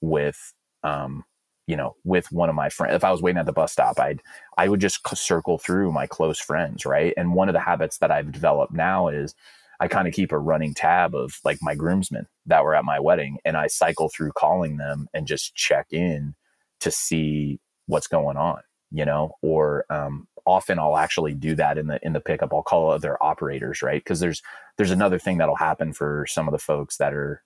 with 0.00 0.52
um, 0.82 1.24
you 1.66 1.76
know, 1.76 1.96
with 2.04 2.30
one 2.30 2.48
of 2.48 2.54
my 2.54 2.68
friends. 2.68 2.94
If 2.94 3.02
I 3.04 3.10
was 3.10 3.20
waiting 3.22 3.40
at 3.40 3.46
the 3.46 3.52
bus 3.52 3.72
stop, 3.72 3.98
I'd 3.98 4.22
I 4.56 4.68
would 4.68 4.80
just 4.80 5.00
circle 5.16 5.58
through 5.58 5.92
my 5.92 6.06
close 6.06 6.38
friends, 6.38 6.86
right? 6.86 7.12
And 7.16 7.34
one 7.34 7.48
of 7.48 7.54
the 7.54 7.60
habits 7.60 7.98
that 7.98 8.10
I've 8.12 8.32
developed 8.32 8.72
now 8.72 9.08
is 9.08 9.34
I 9.80 9.88
kind 9.88 10.08
of 10.08 10.14
keep 10.14 10.32
a 10.32 10.38
running 10.38 10.74
tab 10.74 11.14
of 11.14 11.38
like 11.44 11.58
my 11.60 11.74
groomsmen 11.74 12.28
that 12.46 12.64
were 12.64 12.74
at 12.74 12.84
my 12.84 13.00
wedding 13.00 13.38
and 13.44 13.56
I 13.56 13.66
cycle 13.66 14.08
through 14.08 14.32
calling 14.32 14.76
them 14.76 15.08
and 15.12 15.26
just 15.26 15.54
check 15.54 15.88
in 15.90 16.34
to 16.80 16.90
see 16.90 17.60
what's 17.86 18.06
going 18.06 18.36
on 18.36 18.60
you 18.96 19.04
know, 19.04 19.36
or 19.42 19.84
um, 19.90 20.26
often 20.46 20.78
I'll 20.78 20.96
actually 20.96 21.34
do 21.34 21.54
that 21.56 21.76
in 21.76 21.88
the 21.88 21.98
in 22.02 22.14
the 22.14 22.20
pickup. 22.20 22.54
I'll 22.54 22.62
call 22.62 22.90
other 22.90 23.22
operators, 23.22 23.82
right? 23.82 24.02
Because 24.02 24.20
there's 24.20 24.42
there's 24.78 24.90
another 24.90 25.18
thing 25.18 25.36
that'll 25.36 25.56
happen 25.56 25.92
for 25.92 26.24
some 26.26 26.48
of 26.48 26.52
the 26.52 26.58
folks 26.58 26.96
that 26.96 27.12
are 27.12 27.42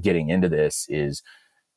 getting 0.00 0.30
into 0.30 0.48
this 0.48 0.86
is 0.88 1.22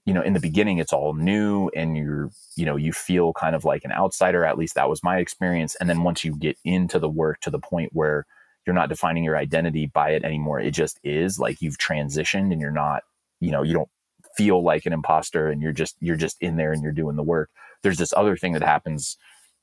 you 0.05 0.13
know 0.13 0.22
in 0.22 0.34
the 0.34 0.39
beginning 0.39 0.77
it's 0.77 0.93
all 0.93 1.13
new 1.13 1.69
and 1.75 1.98
you're 1.98 2.31
you 2.55 2.65
know 2.65 2.77
you 2.77 2.93
feel 2.93 3.34
kind 3.34 3.55
of 3.55 3.65
like 3.65 3.84
an 3.84 3.91
outsider 3.91 4.43
at 4.46 4.57
least 4.57 4.74
that 4.75 4.89
was 4.89 5.03
my 5.03 5.17
experience 5.17 5.75
and 5.75 5.88
then 5.88 6.01
once 6.01 6.24
you 6.24 6.36
get 6.36 6.57
into 6.63 6.98
the 6.98 7.10
work 7.10 7.39
to 7.41 7.51
the 7.51 7.60
point 7.60 7.91
where 7.93 8.25
you're 8.65 8.74
not 8.74 8.89
defining 8.89 9.24
your 9.24 9.38
identity 9.38 9.86
by 9.86 10.12
it 10.12 10.24
anymore 10.24 10.60
it 10.60 10.72
just 10.72 11.00
is 11.03 11.38
like 11.38 11.62
you've 11.62 11.77
transitioned 11.77 12.51
and 12.51 12.60
you're 12.60 12.72
not 12.72 13.03
you 13.39 13.51
know 13.51 13.62
you 13.62 13.74
don't 13.74 13.89
feel 14.36 14.63
like 14.63 14.88
an 14.88 14.93
imposter 14.93 15.48
and 15.48 15.62
you're 15.62 15.72
just 15.72 15.96
you're 16.00 16.15
just 16.15 16.38
in 16.41 16.55
there 16.55 16.72
and 16.72 16.81
you're 16.81 16.91
doing 16.91 17.15
the 17.15 17.24
work 17.24 17.51
there's 17.84 17.98
this 17.98 18.13
other 18.13 18.36
thing 18.36 18.53
that 18.53 18.63
happens 18.63 19.17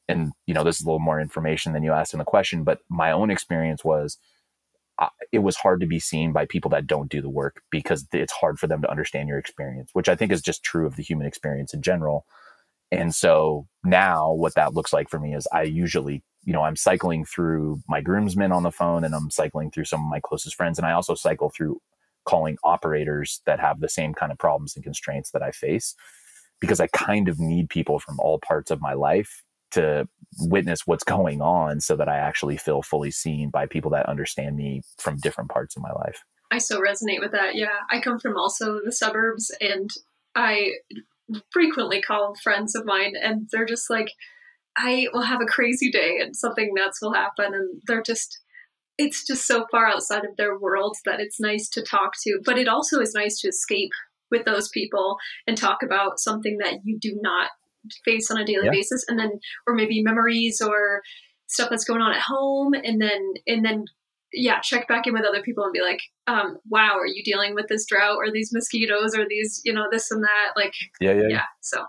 and 0.09 0.33
you 0.47 0.55
know 0.55 0.65
this 0.65 0.81
is 0.81 0.83
a 0.85 0.89
little 0.89 1.01
more 1.01 1.21
information 1.21 1.73
than 1.73 1.83
you 1.83 1.93
asked 1.93 2.13
in 2.13 2.19
the 2.19 2.25
question 2.25 2.65
but 2.65 2.79
my 2.89 3.11
own 3.11 3.31
experience 3.31 3.85
was 3.85 4.19
uh, 4.99 5.09
it 5.33 5.41
was 5.41 5.57
hard 5.57 5.81
to 5.81 5.87
be 5.87 5.99
seen 5.99 6.33
by 6.33 6.47
people 6.47 6.71
that 6.71 6.87
don't 6.87 7.11
do 7.11 7.21
the 7.21 7.29
work 7.29 7.63
because 7.71 8.07
it's 8.13 8.33
hard 8.33 8.59
for 8.59 8.69
them 8.69 8.81
to 8.81 8.91
understand 8.91 9.29
your 9.29 9.39
experience 9.39 9.91
which 9.93 10.09
i 10.09 10.15
think 10.15 10.31
is 10.33 10.43
just 10.43 10.63
true 10.63 10.87
of 10.87 10.97
the 10.97 11.03
human 11.03 11.27
experience 11.27 11.75
in 11.75 11.83
general. 11.83 12.27
And 12.93 13.13
so 13.13 13.67
now 13.83 14.33
what 14.33 14.55
that 14.55 14.75
looks 14.75 14.93
like 14.93 15.09
for 15.11 15.19
me 15.19 15.35
is 15.35 15.49
i 15.53 15.63
usually 15.63 16.23
you 16.45 16.53
know 16.53 16.63
i'm 16.63 16.77
cycling 16.77 17.25
through 17.25 17.81
my 17.89 18.01
groomsmen 18.01 18.53
on 18.53 18.63
the 18.63 18.71
phone 18.71 19.05
and 19.05 19.15
i'm 19.15 19.31
cycling 19.31 19.71
through 19.71 19.85
some 19.85 20.01
of 20.01 20.07
my 20.07 20.21
closest 20.21 20.55
friends 20.55 20.79
and 20.79 20.87
i 20.87 20.93
also 20.93 21.15
cycle 21.15 21.51
through 21.51 21.81
calling 22.25 22.57
operators 22.65 23.41
that 23.47 23.61
have 23.61 23.81
the 23.81 23.89
same 23.89 24.15
kind 24.15 24.33
of 24.33 24.39
problems 24.39 24.75
and 24.77 24.85
constraints 24.85 25.31
that 25.31 25.43
i 25.43 25.51
face 25.51 25.95
because 26.61 26.81
I 26.81 26.87
kind 26.89 27.29
of 27.29 27.39
need 27.39 27.69
people 27.69 27.99
from 27.99 28.19
all 28.21 28.39
parts 28.39 28.71
of 28.71 28.81
my 28.81 28.95
life 28.95 29.43
to 29.73 30.07
witness 30.39 30.87
what's 30.87 31.05
going 31.05 31.41
on 31.41 31.81
so 31.81 31.97
that 31.97 32.09
I 32.09 32.17
actually 32.17 32.57
feel 32.57 32.83
fully 32.83 33.11
seen 33.11 33.51
by 33.51 33.67
people 33.67 33.91
that 33.91 34.09
understand 34.09 34.57
me 34.57 34.83
from 34.99 35.17
different 35.17 35.51
parts 35.51 35.77
of 35.77 35.83
my 35.83 35.93
life. 35.93 36.23
I 36.51 36.59
so 36.59 36.81
resonate 36.81 37.21
with 37.21 37.33
that. 37.33 37.57
Yeah. 37.57 37.81
I 37.91 38.01
come 38.01 38.19
from 38.19 38.37
also 38.37 38.81
the 38.85 38.93
suburbs 38.93 39.51
and 39.61 39.91
I 40.35 40.73
frequently 41.51 42.01
call 42.01 42.37
friends 42.37 42.75
of 42.75 42.85
mine 42.85 43.15
and 43.21 43.49
they're 43.51 43.65
just 43.65 43.91
like, 43.91 44.13
I 44.77 45.09
will 45.13 45.23
have 45.23 45.41
a 45.41 45.47
crazy 45.47 45.91
day 45.91 46.19
and 46.21 46.37
something 46.37 46.73
nuts 46.73 47.01
will 47.01 47.13
happen 47.13 47.55
and 47.55 47.81
they're 47.87 48.03
just 48.03 48.41
it's 48.97 49.27
just 49.27 49.47
so 49.47 49.67
far 49.73 49.89
outside 49.89 50.25
of 50.25 50.37
their 50.37 50.57
world 50.57 50.97
that 51.05 51.19
it's 51.19 51.41
nice 51.41 51.69
to 51.69 51.83
talk 51.83 52.13
to. 52.23 52.39
But 52.45 52.59
it 52.59 52.69
also 52.69 53.01
is 53.01 53.13
nice 53.13 53.41
to 53.41 53.49
escape 53.49 53.91
with 54.35 54.45
those 54.45 54.69
people 54.69 55.17
and 55.47 55.57
talk 55.57 55.83
about 55.83 56.19
something 56.19 56.59
that 56.59 56.81
you 56.85 56.99
do 57.01 57.17
not 57.23 57.51
face 58.05 58.31
on 58.31 58.39
a 58.39 58.45
daily 58.45 58.67
yeah. 58.67 58.73
basis. 58.73 59.05
And 59.09 59.19
then 59.19 59.39
or 59.67 59.75
maybe 59.75 60.03
memories 60.03 60.61
or 60.61 61.03
stuff 61.47 61.71
that's 61.71 61.85
going 61.85 62.01
on 62.01 62.13
at 62.13 62.21
home. 62.21 62.75
And 62.75 63.01
then 63.01 63.35
and 63.47 63.65
then 63.65 63.85
yeah 64.33 64.59
check 64.61 64.89
back 64.89 65.07
in 65.07 65.13
with 65.13 65.25
other 65.25 65.43
people 65.43 65.63
and 65.63 65.73
be 65.73 65.81
like 65.81 66.01
um, 66.27 66.57
wow 66.69 66.97
are 66.99 67.07
you 67.07 67.23
dealing 67.23 67.55
with 67.55 67.69
this 67.69 67.87
drought 67.87 68.17
or 68.17 68.33
these 68.33 68.51
mosquitoes 68.53 69.17
or 69.17 69.25
these 69.29 69.61
you 69.65 69.73
know 69.73 69.87
this 69.91 70.11
and 70.11 70.25
that? 70.25 70.53
Like 70.57 70.75
yeah 71.01 71.13
yeah, 71.13 71.29
yeah. 71.29 71.43
so. 71.61 71.85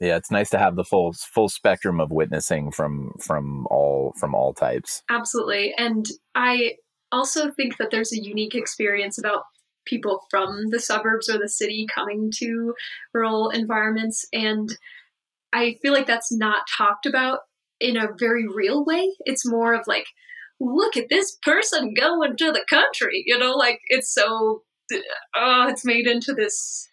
Yeah 0.00 0.16
it's 0.16 0.30
nice 0.30 0.50
to 0.50 0.58
have 0.58 0.76
the 0.76 0.84
full 0.84 1.12
full 1.12 1.48
spectrum 1.48 2.00
of 2.00 2.10
witnessing 2.10 2.72
from 2.72 3.12
from 3.20 3.66
all 3.70 4.14
from 4.18 4.34
all 4.34 4.52
types. 4.52 5.02
Absolutely. 5.10 5.74
And 5.76 6.06
i 6.34 6.72
also 7.12 7.50
think 7.50 7.76
that 7.78 7.90
there's 7.90 8.12
a 8.12 8.22
unique 8.22 8.54
experience 8.54 9.18
about 9.18 9.42
people 9.86 10.20
from 10.30 10.68
the 10.70 10.80
suburbs 10.80 11.28
or 11.28 11.38
the 11.38 11.48
city 11.48 11.86
coming 11.92 12.30
to 12.38 12.74
rural 13.14 13.50
environments. 13.50 14.24
And 14.32 14.68
I 15.52 15.78
feel 15.82 15.92
like 15.92 16.06
that's 16.06 16.32
not 16.32 16.62
talked 16.76 17.06
about 17.06 17.40
in 17.80 17.96
a 17.96 18.08
very 18.18 18.46
real 18.46 18.84
way. 18.84 19.10
It's 19.20 19.46
more 19.46 19.74
of 19.74 19.86
like, 19.86 20.06
look 20.60 20.96
at 20.96 21.08
this 21.08 21.38
person 21.42 21.94
going 21.94 22.36
to 22.36 22.52
the 22.52 22.64
country, 22.68 23.24
you 23.26 23.38
know, 23.38 23.52
like 23.52 23.80
it's 23.88 24.12
so, 24.12 24.62
oh, 25.34 25.66
it's 25.68 25.84
made 25.84 26.06
into 26.06 26.34
this 26.34 26.88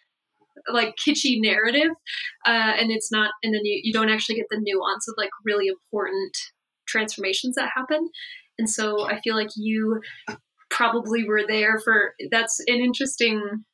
like 0.72 0.94
kitschy 0.96 1.40
narrative. 1.40 1.90
Uh, 2.46 2.72
and 2.78 2.90
it's 2.90 3.12
not, 3.12 3.30
and 3.42 3.54
then 3.54 3.64
you, 3.64 3.80
you 3.84 3.92
don't 3.92 4.10
actually 4.10 4.36
get 4.36 4.46
the 4.50 4.60
nuance 4.60 5.06
of 5.06 5.14
like 5.18 5.30
really 5.44 5.68
important 5.68 6.36
transformations 6.86 7.54
that 7.56 7.70
happen. 7.76 8.08
And 8.58 8.68
so 8.68 9.06
I 9.06 9.20
feel 9.20 9.36
like 9.36 9.50
you 9.56 10.00
probably 10.70 11.24
were 11.24 11.42
there 11.46 11.78
for 11.78 12.14
that's 12.30 12.60
an 12.66 12.76
interesting 12.76 13.64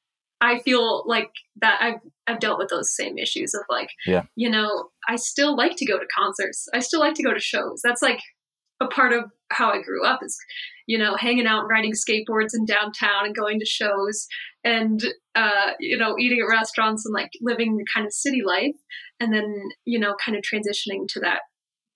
I 0.40 0.59
feel 0.61 1.04
like 1.07 1.30
that 1.61 1.78
I've 1.80 2.00
I've 2.26 2.40
dealt 2.40 2.59
with 2.59 2.68
those 2.68 2.94
same 2.94 3.18
issues 3.18 3.54
of 3.54 3.62
like, 3.68 3.88
yeah. 4.07 4.24
you 4.35 4.50
know, 4.50 4.88
I 5.09 5.16
still 5.16 5.57
like 5.57 5.76
to 5.76 5.87
go 5.87 5.98
to 5.98 6.07
concerts. 6.16 6.66
I 6.74 6.80
still 6.80 7.00
like 7.00 7.14
to 7.14 7.22
go 7.22 7.33
to 7.33 7.40
shows. 7.40 7.80
That's 7.83 8.02
like 8.02 8.20
a 8.80 8.87
part 8.87 9.12
of 9.12 9.24
how 9.50 9.70
I 9.70 9.83
grew 9.83 10.04
up 10.04 10.20
is, 10.22 10.37
you 10.87 10.98
know, 10.98 11.16
hanging 11.16 11.46
out 11.46 11.61
and 11.61 11.70
riding 11.70 11.92
skateboards 11.92 12.54
in 12.54 12.64
downtown 12.66 13.26
and 13.26 13.35
going 13.35 13.59
to 13.61 13.66
shows 13.66 14.26
and 14.64 15.00
uh, 15.35 15.72
you 15.80 15.96
know, 15.96 16.16
eating 16.18 16.40
at 16.40 16.50
restaurants 16.50 17.04
and 17.07 17.14
like 17.14 17.30
living 17.40 17.76
the 17.76 17.87
kind 17.94 18.07
of 18.07 18.12
city 18.12 18.42
life 18.44 18.76
and 19.20 19.33
then, 19.33 19.54
you 19.85 19.98
know, 19.98 20.14
kind 20.22 20.37
of 20.37 20.42
transitioning 20.42 21.07
to 21.09 21.20
that 21.20 21.40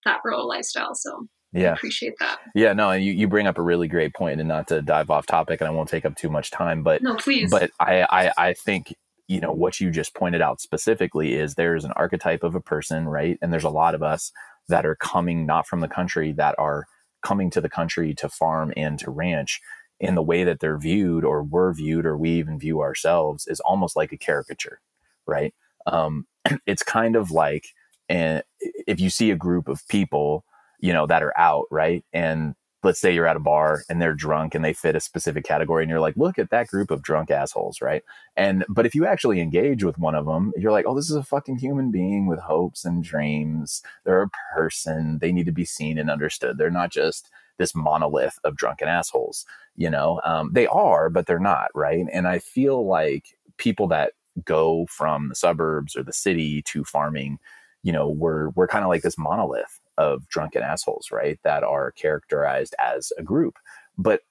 that 0.04 0.20
rural 0.24 0.48
lifestyle. 0.48 0.94
So 0.94 1.26
yeah. 1.58 1.70
I 1.70 1.72
appreciate 1.74 2.14
that. 2.20 2.38
Yeah 2.54 2.72
no 2.72 2.92
you, 2.92 3.12
you 3.12 3.28
bring 3.28 3.46
up 3.46 3.58
a 3.58 3.62
really 3.62 3.88
great 3.88 4.14
point 4.14 4.40
and 4.40 4.48
not 4.48 4.68
to 4.68 4.82
dive 4.82 5.10
off 5.10 5.26
topic 5.26 5.60
and 5.60 5.68
i 5.68 5.70
won't 5.70 5.88
take 5.88 6.04
up 6.04 6.16
too 6.16 6.28
much 6.28 6.50
time 6.50 6.82
but 6.82 7.02
no 7.02 7.16
please. 7.16 7.50
but 7.50 7.70
i 7.80 8.02
i, 8.02 8.32
I 8.48 8.52
think 8.54 8.94
you 9.28 9.40
know 9.40 9.52
what 9.52 9.78
you 9.78 9.90
just 9.90 10.14
pointed 10.14 10.40
out 10.40 10.60
specifically 10.60 11.34
is 11.34 11.54
there's 11.54 11.84
an 11.84 11.92
archetype 11.92 12.42
of 12.42 12.54
a 12.54 12.60
person 12.60 13.06
right? 13.06 13.38
And 13.40 13.52
there's 13.52 13.64
a 13.64 13.70
lot 13.70 13.94
of 13.94 14.02
us 14.02 14.32
that 14.68 14.84
are 14.84 14.96
coming 14.96 15.46
not 15.46 15.66
from 15.66 15.80
the 15.80 15.88
country 15.88 16.32
that 16.32 16.54
are 16.58 16.86
coming 17.22 17.50
to 17.50 17.60
the 17.60 17.68
country 17.68 18.14
to 18.14 18.28
farm 18.28 18.72
and 18.76 18.98
to 18.98 19.10
ranch 19.10 19.60
in 20.00 20.14
the 20.14 20.22
way 20.22 20.44
that 20.44 20.60
they're 20.60 20.78
viewed 20.78 21.24
or 21.24 21.42
were 21.42 21.72
viewed 21.72 22.06
or 22.06 22.16
we 22.16 22.30
even 22.30 22.58
view 22.58 22.80
ourselves 22.80 23.46
is 23.46 23.60
almost 23.60 23.96
like 23.96 24.12
a 24.12 24.16
caricature 24.16 24.80
right? 25.26 25.54
Um, 25.86 26.26
it's 26.66 26.82
kind 26.82 27.14
of 27.14 27.30
like 27.30 27.66
and 28.08 28.42
if 28.60 28.98
you 28.98 29.10
see 29.10 29.30
a 29.30 29.36
group 29.36 29.68
of 29.68 29.86
people 29.88 30.44
you 30.78 30.92
know, 30.92 31.06
that 31.06 31.22
are 31.22 31.38
out, 31.38 31.64
right? 31.70 32.04
And 32.12 32.54
let's 32.84 33.00
say 33.00 33.12
you're 33.12 33.26
at 33.26 33.36
a 33.36 33.40
bar 33.40 33.82
and 33.88 34.00
they're 34.00 34.14
drunk 34.14 34.54
and 34.54 34.64
they 34.64 34.72
fit 34.72 34.94
a 34.94 35.00
specific 35.00 35.44
category 35.44 35.82
and 35.82 35.90
you're 35.90 36.00
like 36.00 36.16
look 36.16 36.38
at 36.38 36.50
that 36.50 36.68
group 36.68 36.90
of 36.90 37.02
drunk 37.02 37.30
assholes 37.30 37.80
right? 37.80 38.02
And 38.36 38.64
but 38.68 38.86
if 38.86 38.94
you 38.94 39.04
actually 39.04 39.40
engage 39.40 39.82
with 39.82 39.98
one 39.98 40.14
of 40.14 40.26
them 40.26 40.52
you're 40.56 40.72
like 40.72 40.86
oh 40.86 40.94
this 40.94 41.10
is 41.10 41.16
a 41.16 41.22
fucking 41.24 41.58
human 41.58 41.90
being 41.90 42.26
with 42.26 42.38
hopes 42.38 42.84
and 42.84 43.02
dreams. 43.02 43.82
They're 44.04 44.22
a 44.22 44.30
person. 44.54 45.18
They 45.20 45.32
need 45.32 45.46
to 45.46 45.52
be 45.52 45.64
seen 45.64 45.98
and 45.98 46.10
understood. 46.10 46.56
They're 46.58 46.70
not 46.70 46.90
just 46.90 47.30
this 47.58 47.74
monolith 47.74 48.38
of 48.44 48.56
drunken 48.56 48.88
assholes 48.88 49.44
you 49.76 49.90
know? 49.90 50.20
Um, 50.24 50.50
they 50.52 50.66
are 50.68 51.10
but 51.10 51.26
they're 51.26 51.38
not 51.38 51.70
right? 51.74 52.06
And 52.12 52.28
i 52.28 52.38
feel 52.38 52.86
like 52.86 53.36
people 53.58 53.88
that 53.88 54.12
go 54.44 54.86
from 54.88 55.28
the 55.28 55.34
suburbs 55.34 55.96
or 55.96 56.02
the 56.02 56.12
city 56.12 56.62
to 56.62 56.84
farming 56.84 57.38
you 57.82 57.92
know 57.92 58.08
we're 58.08 58.50
we're 58.50 58.68
kind 58.68 58.84
of 58.84 58.88
like 58.88 59.02
this 59.02 59.18
monolith 59.18 59.80
of 59.98 60.26
drunken 60.28 60.62
assholes, 60.62 61.08
right? 61.12 61.38
That 61.44 61.62
are 61.62 61.90
characterized 61.92 62.74
as 62.78 63.12
a 63.18 63.22
group. 63.22 63.54
But, 63.98 64.22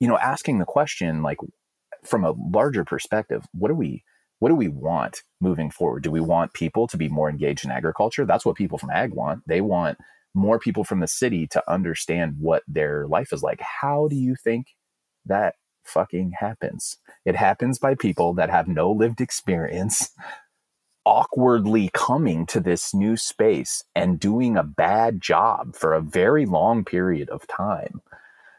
you 0.00 0.08
know, 0.08 0.16
asking 0.16 0.58
the 0.58 0.64
question, 0.64 1.22
like, 1.22 1.38
from 2.04 2.24
a 2.24 2.34
larger 2.52 2.84
perspective, 2.84 3.44
what 3.52 3.68
do 3.68 3.74
we 3.74 4.04
what 4.38 4.50
do 4.50 4.54
we 4.54 4.68
want 4.68 5.22
moving 5.40 5.70
forward? 5.70 6.04
Do 6.04 6.12
we 6.12 6.20
want 6.20 6.52
people 6.52 6.86
to 6.88 6.96
be 6.96 7.08
more 7.08 7.28
engaged 7.28 7.64
in 7.64 7.72
agriculture? 7.72 8.24
That's 8.24 8.44
what 8.44 8.56
people 8.56 8.78
from 8.78 8.90
ag 8.90 9.12
want. 9.12 9.42
They 9.46 9.60
want 9.60 9.98
more 10.34 10.58
people 10.58 10.84
from 10.84 11.00
the 11.00 11.08
city 11.08 11.46
to 11.48 11.70
understand 11.70 12.36
what 12.38 12.62
their 12.68 13.06
life 13.08 13.32
is 13.32 13.42
like. 13.42 13.60
How 13.60 14.06
do 14.08 14.16
you 14.16 14.36
think 14.36 14.68
that 15.26 15.56
fucking 15.84 16.34
happens? 16.38 16.98
It 17.24 17.34
happens 17.34 17.78
by 17.78 17.94
people 17.96 18.34
that 18.34 18.50
have 18.50 18.68
no 18.68 18.92
lived 18.92 19.20
experience 19.20 20.10
awkwardly 21.08 21.88
coming 21.94 22.44
to 22.44 22.60
this 22.60 22.92
new 22.92 23.16
space 23.16 23.82
and 23.94 24.20
doing 24.20 24.58
a 24.58 24.62
bad 24.62 25.22
job 25.22 25.74
for 25.74 25.94
a 25.94 26.02
very 26.02 26.44
long 26.44 26.84
period 26.84 27.30
of 27.30 27.46
time. 27.46 28.02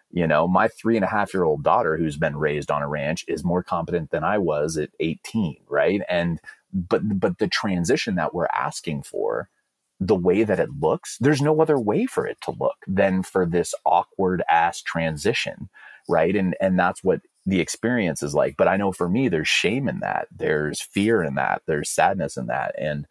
You 0.10 0.26
know, 0.26 0.48
my 0.48 0.68
three 0.68 0.96
and 0.96 1.06
a 1.06 1.10
half 1.10 1.32
year 1.32 1.44
old 1.44 1.64
daughter, 1.64 1.96
who's 1.96 2.18
been 2.18 2.36
raised 2.36 2.72
on 2.72 2.82
a 2.82 2.88
ranch, 2.88 3.24
is 3.28 3.44
more 3.44 3.62
competent 3.62 4.10
than 4.10 4.24
I 4.24 4.40
was 4.40 4.78
at 4.78 4.90
18, 5.00 5.58
right? 5.70 6.02
And, 6.10 6.42
but, 6.74 7.20
but 7.20 7.38
the 7.38 7.48
transition 7.48 8.16
that 8.16 8.34
we're 8.34 8.48
asking 8.48 9.04
for, 9.04 9.48
the 10.00 10.16
way 10.16 10.44
that 10.44 10.60
it 10.60 10.70
looks, 10.80 11.20
there's 11.20 11.44
no 11.44 11.62
other 11.62 11.78
way 11.78 12.08
for 12.08 12.26
it 12.26 12.42
to 12.46 12.56
look 12.60 12.78
than 12.88 13.22
for 13.22 13.46
this 13.46 13.76
awkward 13.86 14.42
ass 14.50 14.82
transition, 14.82 15.70
right? 16.08 16.36
And, 16.36 16.56
and 16.60 16.80
that's 16.80 17.04
what 17.04 17.22
the 17.50 17.60
experience 17.60 18.24
is 18.24 18.34
like. 18.34 18.56
But 18.58 18.68
I 18.68 18.78
know 18.78 18.92
for 18.92 19.10
me, 19.10 19.28
there's 19.28 19.48
shame 19.48 19.88
in 19.90 20.00
that. 20.00 20.28
There's 20.36 20.82
fear 20.82 21.24
in 21.24 21.36
that. 21.36 21.62
There's 21.66 21.90
sadness 21.90 22.38
in 22.38 22.48
that. 22.48 22.76
And 22.78 23.08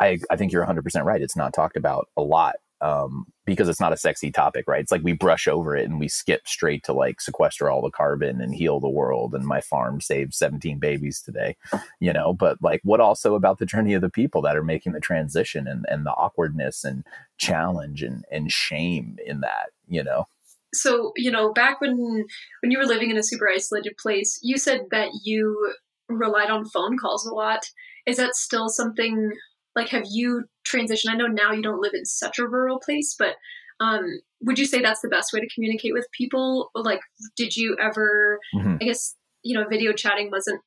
I, 0.00 0.18
I 0.30 0.36
think 0.36 0.52
you're 0.52 0.66
100% 0.66 1.04
right. 1.04 1.22
It's 1.22 1.36
not 1.36 1.52
talked 1.52 1.76
about 1.76 2.08
a 2.16 2.22
lot 2.22 2.56
um, 2.80 3.26
because 3.44 3.68
it's 3.68 3.80
not 3.80 3.92
a 3.92 3.96
sexy 3.96 4.30
topic, 4.30 4.64
right? 4.66 4.80
It's 4.80 4.92
like 4.92 5.02
we 5.02 5.12
brush 5.12 5.46
over 5.46 5.76
it 5.76 5.88
and 5.88 5.98
we 5.98 6.08
skip 6.08 6.46
straight 6.46 6.82
to 6.84 6.92
like 6.92 7.20
sequester 7.20 7.70
all 7.70 7.82
the 7.82 7.90
carbon 7.90 8.40
and 8.40 8.54
heal 8.54 8.80
the 8.80 8.88
world. 8.88 9.34
And 9.34 9.44
my 9.44 9.60
farm 9.60 10.00
saved 10.00 10.34
17 10.34 10.78
babies 10.78 11.20
today, 11.20 11.56
you 12.00 12.12
know. 12.12 12.32
But 12.32 12.58
like, 12.60 12.80
what 12.84 13.00
also 13.00 13.34
about 13.34 13.58
the 13.58 13.66
journey 13.66 13.94
of 13.94 14.02
the 14.02 14.10
people 14.10 14.42
that 14.42 14.56
are 14.56 14.64
making 14.64 14.92
the 14.92 15.00
transition 15.00 15.66
and, 15.66 15.84
and 15.88 16.04
the 16.04 16.12
awkwardness 16.12 16.84
and 16.84 17.04
challenge 17.38 18.02
and, 18.02 18.24
and 18.30 18.52
shame 18.52 19.16
in 19.24 19.40
that, 19.40 19.70
you 19.88 20.02
know? 20.02 20.26
So 20.74 21.12
you 21.16 21.30
know 21.30 21.52
back 21.52 21.80
when 21.80 21.96
when 22.60 22.70
you 22.70 22.78
were 22.78 22.86
living 22.86 23.10
in 23.10 23.16
a 23.16 23.22
super 23.22 23.48
isolated 23.48 23.94
place 23.98 24.38
you 24.42 24.56
said 24.56 24.82
that 24.90 25.08
you 25.24 25.74
relied 26.08 26.50
on 26.50 26.68
phone 26.68 26.98
calls 26.98 27.26
a 27.26 27.34
lot. 27.34 27.64
Is 28.06 28.16
that 28.16 28.34
still 28.34 28.68
something 28.68 29.32
like 29.74 29.88
have 29.88 30.04
you 30.10 30.44
transitioned? 30.66 31.10
I 31.10 31.16
know 31.16 31.26
now 31.26 31.52
you 31.52 31.62
don't 31.62 31.80
live 31.80 31.94
in 31.94 32.04
such 32.04 32.38
a 32.38 32.46
rural 32.46 32.80
place 32.80 33.14
but 33.18 33.36
um, 33.80 34.20
would 34.42 34.58
you 34.58 34.66
say 34.66 34.80
that's 34.80 35.00
the 35.00 35.08
best 35.08 35.32
way 35.32 35.40
to 35.40 35.54
communicate 35.54 35.92
with 35.92 36.06
people? 36.16 36.70
Like 36.74 37.00
did 37.36 37.56
you 37.56 37.76
ever 37.80 38.38
mm-hmm. 38.54 38.76
i 38.80 38.84
guess 38.84 39.16
you 39.42 39.58
know 39.58 39.66
video 39.68 39.92
chatting 39.92 40.30
wasn't 40.30 40.60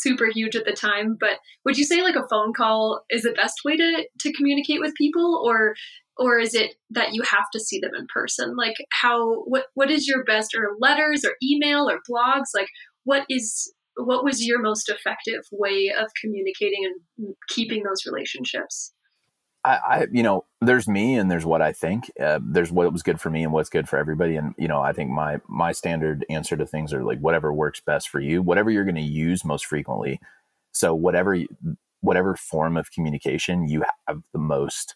super 0.00 0.26
huge 0.32 0.54
at 0.54 0.64
the 0.64 0.72
time 0.72 1.16
but 1.18 1.38
would 1.64 1.76
you 1.76 1.84
say 1.84 2.02
like 2.02 2.16
a 2.16 2.28
phone 2.28 2.52
call 2.52 3.04
is 3.10 3.22
the 3.22 3.32
best 3.32 3.60
way 3.64 3.76
to 3.76 4.06
to 4.20 4.32
communicate 4.32 4.80
with 4.80 4.94
people? 4.94 5.42
Or 5.44 5.74
or 6.16 6.38
is 6.38 6.54
it 6.54 6.74
that 6.90 7.12
you 7.12 7.22
have 7.22 7.44
to 7.52 7.60
see 7.60 7.78
them 7.78 7.92
in 7.96 8.06
person? 8.12 8.56
Like 8.56 8.76
how 8.90 9.42
what 9.42 9.66
what 9.74 9.90
is 9.90 10.06
your 10.06 10.24
best 10.24 10.54
or 10.54 10.76
letters 10.80 11.24
or 11.24 11.32
email 11.42 11.88
or 11.88 12.00
blogs? 12.10 12.48
Like 12.54 12.68
what 13.04 13.24
is 13.28 13.72
what 13.96 14.24
was 14.24 14.46
your 14.46 14.60
most 14.60 14.88
effective 14.88 15.42
way 15.50 15.92
of 15.96 16.08
communicating 16.20 16.84
and 16.84 17.34
keeping 17.48 17.82
those 17.82 18.06
relationships 18.06 18.92
I, 19.64 19.76
I 19.76 20.06
you 20.12 20.22
know 20.22 20.44
there's 20.60 20.88
me 20.88 21.16
and 21.16 21.30
there's 21.30 21.46
what 21.46 21.62
i 21.62 21.72
think 21.72 22.10
uh, 22.20 22.38
there's 22.42 22.72
what 22.72 22.92
was 22.92 23.02
good 23.02 23.20
for 23.20 23.30
me 23.30 23.42
and 23.44 23.52
what's 23.52 23.70
good 23.70 23.88
for 23.88 23.98
everybody 23.98 24.36
and 24.36 24.54
you 24.58 24.68
know 24.68 24.80
i 24.80 24.92
think 24.92 25.10
my 25.10 25.40
my 25.48 25.72
standard 25.72 26.24
answer 26.30 26.56
to 26.56 26.66
things 26.66 26.92
are 26.92 27.04
like 27.04 27.18
whatever 27.20 27.52
works 27.52 27.80
best 27.80 28.08
for 28.08 28.20
you 28.20 28.42
whatever 28.42 28.70
you're 28.70 28.84
going 28.84 28.94
to 28.94 29.00
use 29.02 29.44
most 29.44 29.66
frequently 29.66 30.20
so 30.72 30.94
whatever 30.94 31.36
whatever 32.00 32.36
form 32.36 32.76
of 32.76 32.90
communication 32.92 33.68
you 33.68 33.84
have 34.06 34.22
the 34.32 34.38
most 34.38 34.94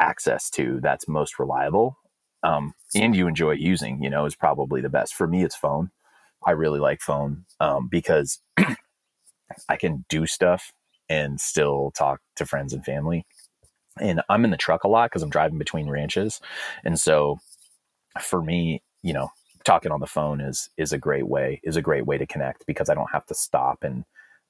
access 0.00 0.50
to 0.50 0.80
that's 0.82 1.08
most 1.08 1.38
reliable 1.38 1.96
um, 2.42 2.74
and 2.94 3.14
you 3.14 3.26
enjoy 3.28 3.52
using, 3.52 4.02
you 4.02 4.10
know, 4.10 4.26
is 4.26 4.34
probably 4.34 4.80
the 4.80 4.88
best. 4.88 5.14
For 5.14 5.26
me, 5.26 5.44
it's 5.44 5.56
phone. 5.56 5.90
I 6.44 6.52
really 6.52 6.80
like 6.80 7.00
phone 7.00 7.44
um, 7.60 7.88
because 7.88 8.40
I 9.68 9.76
can 9.76 10.04
do 10.08 10.26
stuff 10.26 10.72
and 11.08 11.40
still 11.40 11.92
talk 11.96 12.20
to 12.36 12.46
friends 12.46 12.72
and 12.72 12.84
family. 12.84 13.26
And 14.00 14.22
I'm 14.28 14.44
in 14.44 14.50
the 14.50 14.56
truck 14.56 14.84
a 14.84 14.88
lot 14.88 15.10
because 15.10 15.22
I'm 15.22 15.30
driving 15.30 15.58
between 15.58 15.88
ranches. 15.88 16.40
And 16.84 16.98
so 16.98 17.38
for 18.20 18.42
me, 18.42 18.82
you 19.02 19.12
know, 19.12 19.28
talking 19.64 19.92
on 19.92 20.00
the 20.00 20.06
phone 20.06 20.40
is 20.40 20.70
is 20.76 20.92
a 20.92 20.98
great 20.98 21.28
way 21.28 21.60
is 21.62 21.76
a 21.76 21.82
great 21.82 22.06
way 22.06 22.18
to 22.18 22.26
connect 22.26 22.66
because 22.66 22.90
I 22.90 22.94
don't 22.94 23.12
have 23.12 23.26
to 23.26 23.34
stop 23.34 23.78
and 23.82 24.04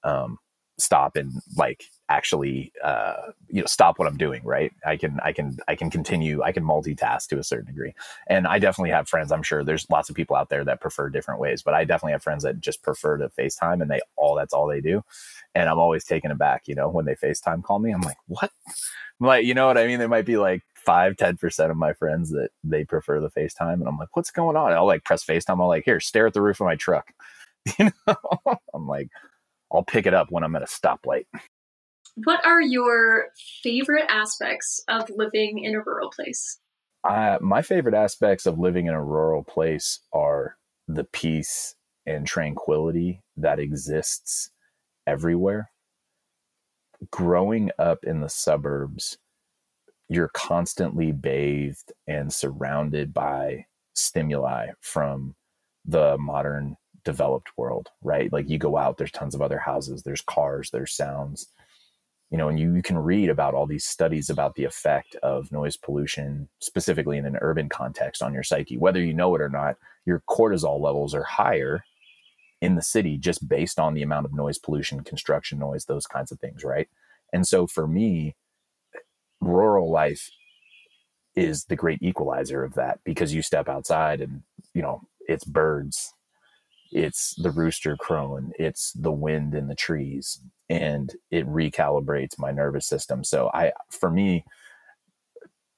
um, 0.05 0.39
stop 0.83 1.16
and 1.16 1.33
like 1.57 1.85
actually 2.09 2.73
uh, 2.85 3.14
you 3.49 3.61
know 3.61 3.66
stop 3.66 3.99
what 3.99 4.07
i'm 4.09 4.16
doing 4.16 4.42
right? 4.45 4.73
I 4.85 4.97
can 4.97 5.18
i 5.23 5.33
can 5.33 5.57
i 5.68 5.75
can 5.75 5.90
continue 5.90 6.42
i 6.42 6.53
can 6.53 6.64
multitask 6.64 7.29
to 7.29 7.38
a 7.38 7.45
certain 7.45 7.66
degree. 7.66 7.95
And 8.27 8.47
i 8.47 8.59
definitely 8.59 8.90
have 8.90 9.09
friends 9.09 9.33
i'm 9.33 9.42
sure 9.42 9.64
there's 9.64 9.88
lots 9.90 10.11
of 10.11 10.16
people 10.16 10.37
out 10.37 10.49
there 10.51 10.64
that 10.64 10.81
prefer 10.81 11.09
different 11.09 11.40
ways 11.40 11.62
but 11.62 11.75
i 11.75 11.85
definitely 11.85 12.12
have 12.12 12.23
friends 12.23 12.42
that 12.42 12.61
just 12.61 12.83
prefer 12.83 13.16
to 13.18 13.29
facetime 13.29 13.81
and 13.81 13.90
they 13.90 14.01
all 14.16 14.35
that's 14.35 14.53
all 14.53 14.66
they 14.66 14.81
do. 14.81 15.03
And 15.55 15.68
i'm 15.68 15.79
always 15.79 16.05
taken 16.05 16.31
aback 16.31 16.62
you 16.66 16.75
know 16.75 16.88
when 16.88 17.05
they 17.07 17.14
facetime 17.14 17.62
call 17.62 17.79
me 17.79 17.92
i'm 17.92 18.03
like 18.03 18.18
what? 18.27 18.51
I'm 19.21 19.27
like 19.27 19.45
you 19.47 19.55
know 19.55 19.66
what 19.66 19.79
i 19.79 19.87
mean? 19.87 19.99
There 19.99 20.09
might 20.09 20.27
be 20.27 20.37
like 20.37 20.62
five 20.75 21.16
ten 21.16 21.37
percent 21.37 21.71
of 21.71 21.77
my 21.77 21.92
friends 21.92 22.31
that 22.31 22.51
they 22.64 22.85
prefer 22.85 23.21
the 23.21 23.31
facetime 23.31 23.75
and 23.75 23.87
i'm 23.88 23.97
like 23.99 24.16
what's 24.16 24.31
going 24.31 24.57
on? 24.57 24.73
I'll 24.73 24.87
like 24.87 25.05
press 25.05 25.25
facetime 25.25 25.61
i'll 25.61 25.68
like 25.68 25.85
here 25.85 26.01
stare 26.01 26.27
at 26.27 26.35
the 26.35 26.42
roof 26.42 26.61
of 26.61 26.66
my 26.66 26.77
truck. 26.77 27.12
You 27.79 27.92
know? 28.09 28.16
I'm 28.75 28.88
like 28.88 29.09
I'll 29.73 29.85
pick 29.85 30.07
it 30.07 30.15
up 30.15 30.29
when 30.31 30.45
I'm 30.45 30.57
at 30.57 30.63
a 30.63 30.67
stoplight. 30.67 31.25
What 32.25 32.45
are 32.45 32.61
your 32.61 33.29
favorite 33.63 34.05
aspects 34.09 34.85
of 34.89 35.09
living 35.17 35.65
in 35.65 35.75
a 35.75 35.81
rural 35.81 36.11
place? 36.11 36.59
Uh, 37.09 37.39
my 37.41 37.63
favorite 37.63 37.95
aspects 37.95 38.47
of 38.47 38.59
living 38.59 38.87
in 38.87 38.95
a 38.95 39.03
rural 39.03 39.43
place 39.43 40.01
are 40.13 40.57
the 40.87 41.05
peace 41.05 41.75
and 42.07 42.27
tranquility 42.27 43.23
that 43.37 43.59
exists 43.59 44.51
everywhere. 45.07 45.71
Growing 47.11 47.71
up 47.79 48.05
in 48.05 48.21
the 48.21 48.29
suburbs, 48.29 49.19
you're 50.09 50.31
constantly 50.35 51.11
bathed 51.13 51.93
and 52.07 52.33
surrounded 52.33 53.15
by 53.15 53.65
stimuli 53.95 54.69
from 54.81 55.35
the 55.85 56.17
modern 56.19 56.77
developed 57.05 57.51
world, 57.57 57.88
right? 58.03 58.33
Like 58.33 58.49
you 58.49 58.59
go 58.59 58.77
out, 58.77 58.99
there's 58.99 59.12
tons 59.12 59.35
of 59.35 59.43
other 59.43 59.59
houses, 59.59 60.03
there's 60.03 60.21
cars, 60.21 60.71
there's 60.71 60.93
sounds, 60.95 61.49
you 62.31 62.38
know, 62.38 62.49
and 62.49 62.59
you, 62.59 62.75
you 62.75 62.83
can 62.83 62.99
read 62.99 63.29
about 63.29 63.55
all 63.55 63.67
these 63.67 63.85
studies 63.85 64.31
about 64.31 64.55
the 64.55 64.65
effect 64.65 65.17
of 65.17 65.53
noise 65.53 65.77
pollution, 65.77 66.49
specifically 66.61 67.19
in 67.19 67.27
an 67.27 67.37
urban 67.41 67.69
context 67.69 68.23
on 68.23 68.33
your 68.33 68.43
psyche. 68.43 68.79
Whether 68.79 69.05
you 69.05 69.12
know 69.12 69.35
it 69.35 69.41
or 69.41 69.51
not, 69.51 69.77
your 70.07 70.23
cortisol 70.29 70.81
levels 70.81 71.15
are 71.15 71.25
higher 71.25 71.85
in 72.62 72.77
the 72.77 72.83
city 72.83 73.19
just 73.19 73.49
based 73.49 73.79
on 73.79 73.93
the 73.93 74.03
amount 74.03 74.25
of 74.25 74.33
noise 74.33 74.59
pollution, 74.59 75.03
construction 75.03 75.59
noise, 75.59 75.85
those 75.85 76.07
kinds 76.07 76.33
of 76.33 76.38
things, 76.41 76.65
right? 76.65 76.88
And 77.33 77.47
so 77.47 77.67
for 77.67 77.87
me, 77.87 78.37
rural 79.41 79.91
life 79.91 80.31
is 81.35 81.65
the 81.65 81.77
great 81.77 82.03
equalizer 82.03 82.62
of 82.62 82.75
that 82.75 83.01
because 83.05 83.35
you 83.35 83.43
step 83.43 83.69
outside 83.69 84.21
and, 84.21 84.43
you 84.75 84.83
know, 84.83 85.03
it's 85.29 85.45
birds, 85.45 86.15
it's 86.93 87.35
the 87.43 87.51
rooster 87.53 87.97
crowing, 87.99 88.53
it's 88.59 88.93
the 88.93 89.13
wind 89.13 89.55
in 89.55 89.69
the 89.69 89.77
trees, 89.77 90.41
and 90.71 91.15
it 91.31 91.47
recalibrates 91.49 92.39
my 92.39 92.53
nervous 92.53 92.87
system. 92.87 93.25
So 93.25 93.51
I, 93.55 93.73
for 93.91 94.11
me, 94.11 94.45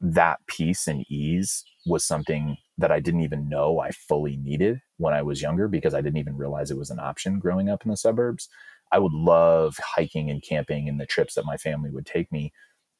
that 0.00 0.40
peace 0.46 0.86
and 0.88 1.04
ease 1.10 1.64
was 1.86 2.04
something 2.04 2.58
that 2.78 2.92
I 2.92 3.00
didn't 3.00 3.22
even 3.22 3.48
know 3.48 3.80
I 3.80 3.90
fully 3.92 4.36
needed 4.36 4.80
when 4.98 5.14
I 5.14 5.22
was 5.22 5.42
younger 5.42 5.68
because 5.68 5.94
I 5.94 6.02
didn't 6.02 6.18
even 6.18 6.36
realize 6.36 6.70
it 6.70 6.78
was 6.78 6.90
an 6.90 7.00
option 7.00 7.40
growing 7.40 7.70
up 7.70 7.84
in 7.84 7.90
the 7.90 7.98
suburbs. 7.98 8.48
I 8.92 8.98
would 9.00 9.12
love 9.14 9.78
hiking 9.82 10.30
and 10.30 10.42
camping 10.42 10.88
and 10.88 11.00
the 11.00 11.06
trips 11.06 11.34
that 11.34 11.46
my 11.46 11.56
family 11.56 11.90
would 11.90 12.06
take 12.06 12.30
me. 12.32 12.52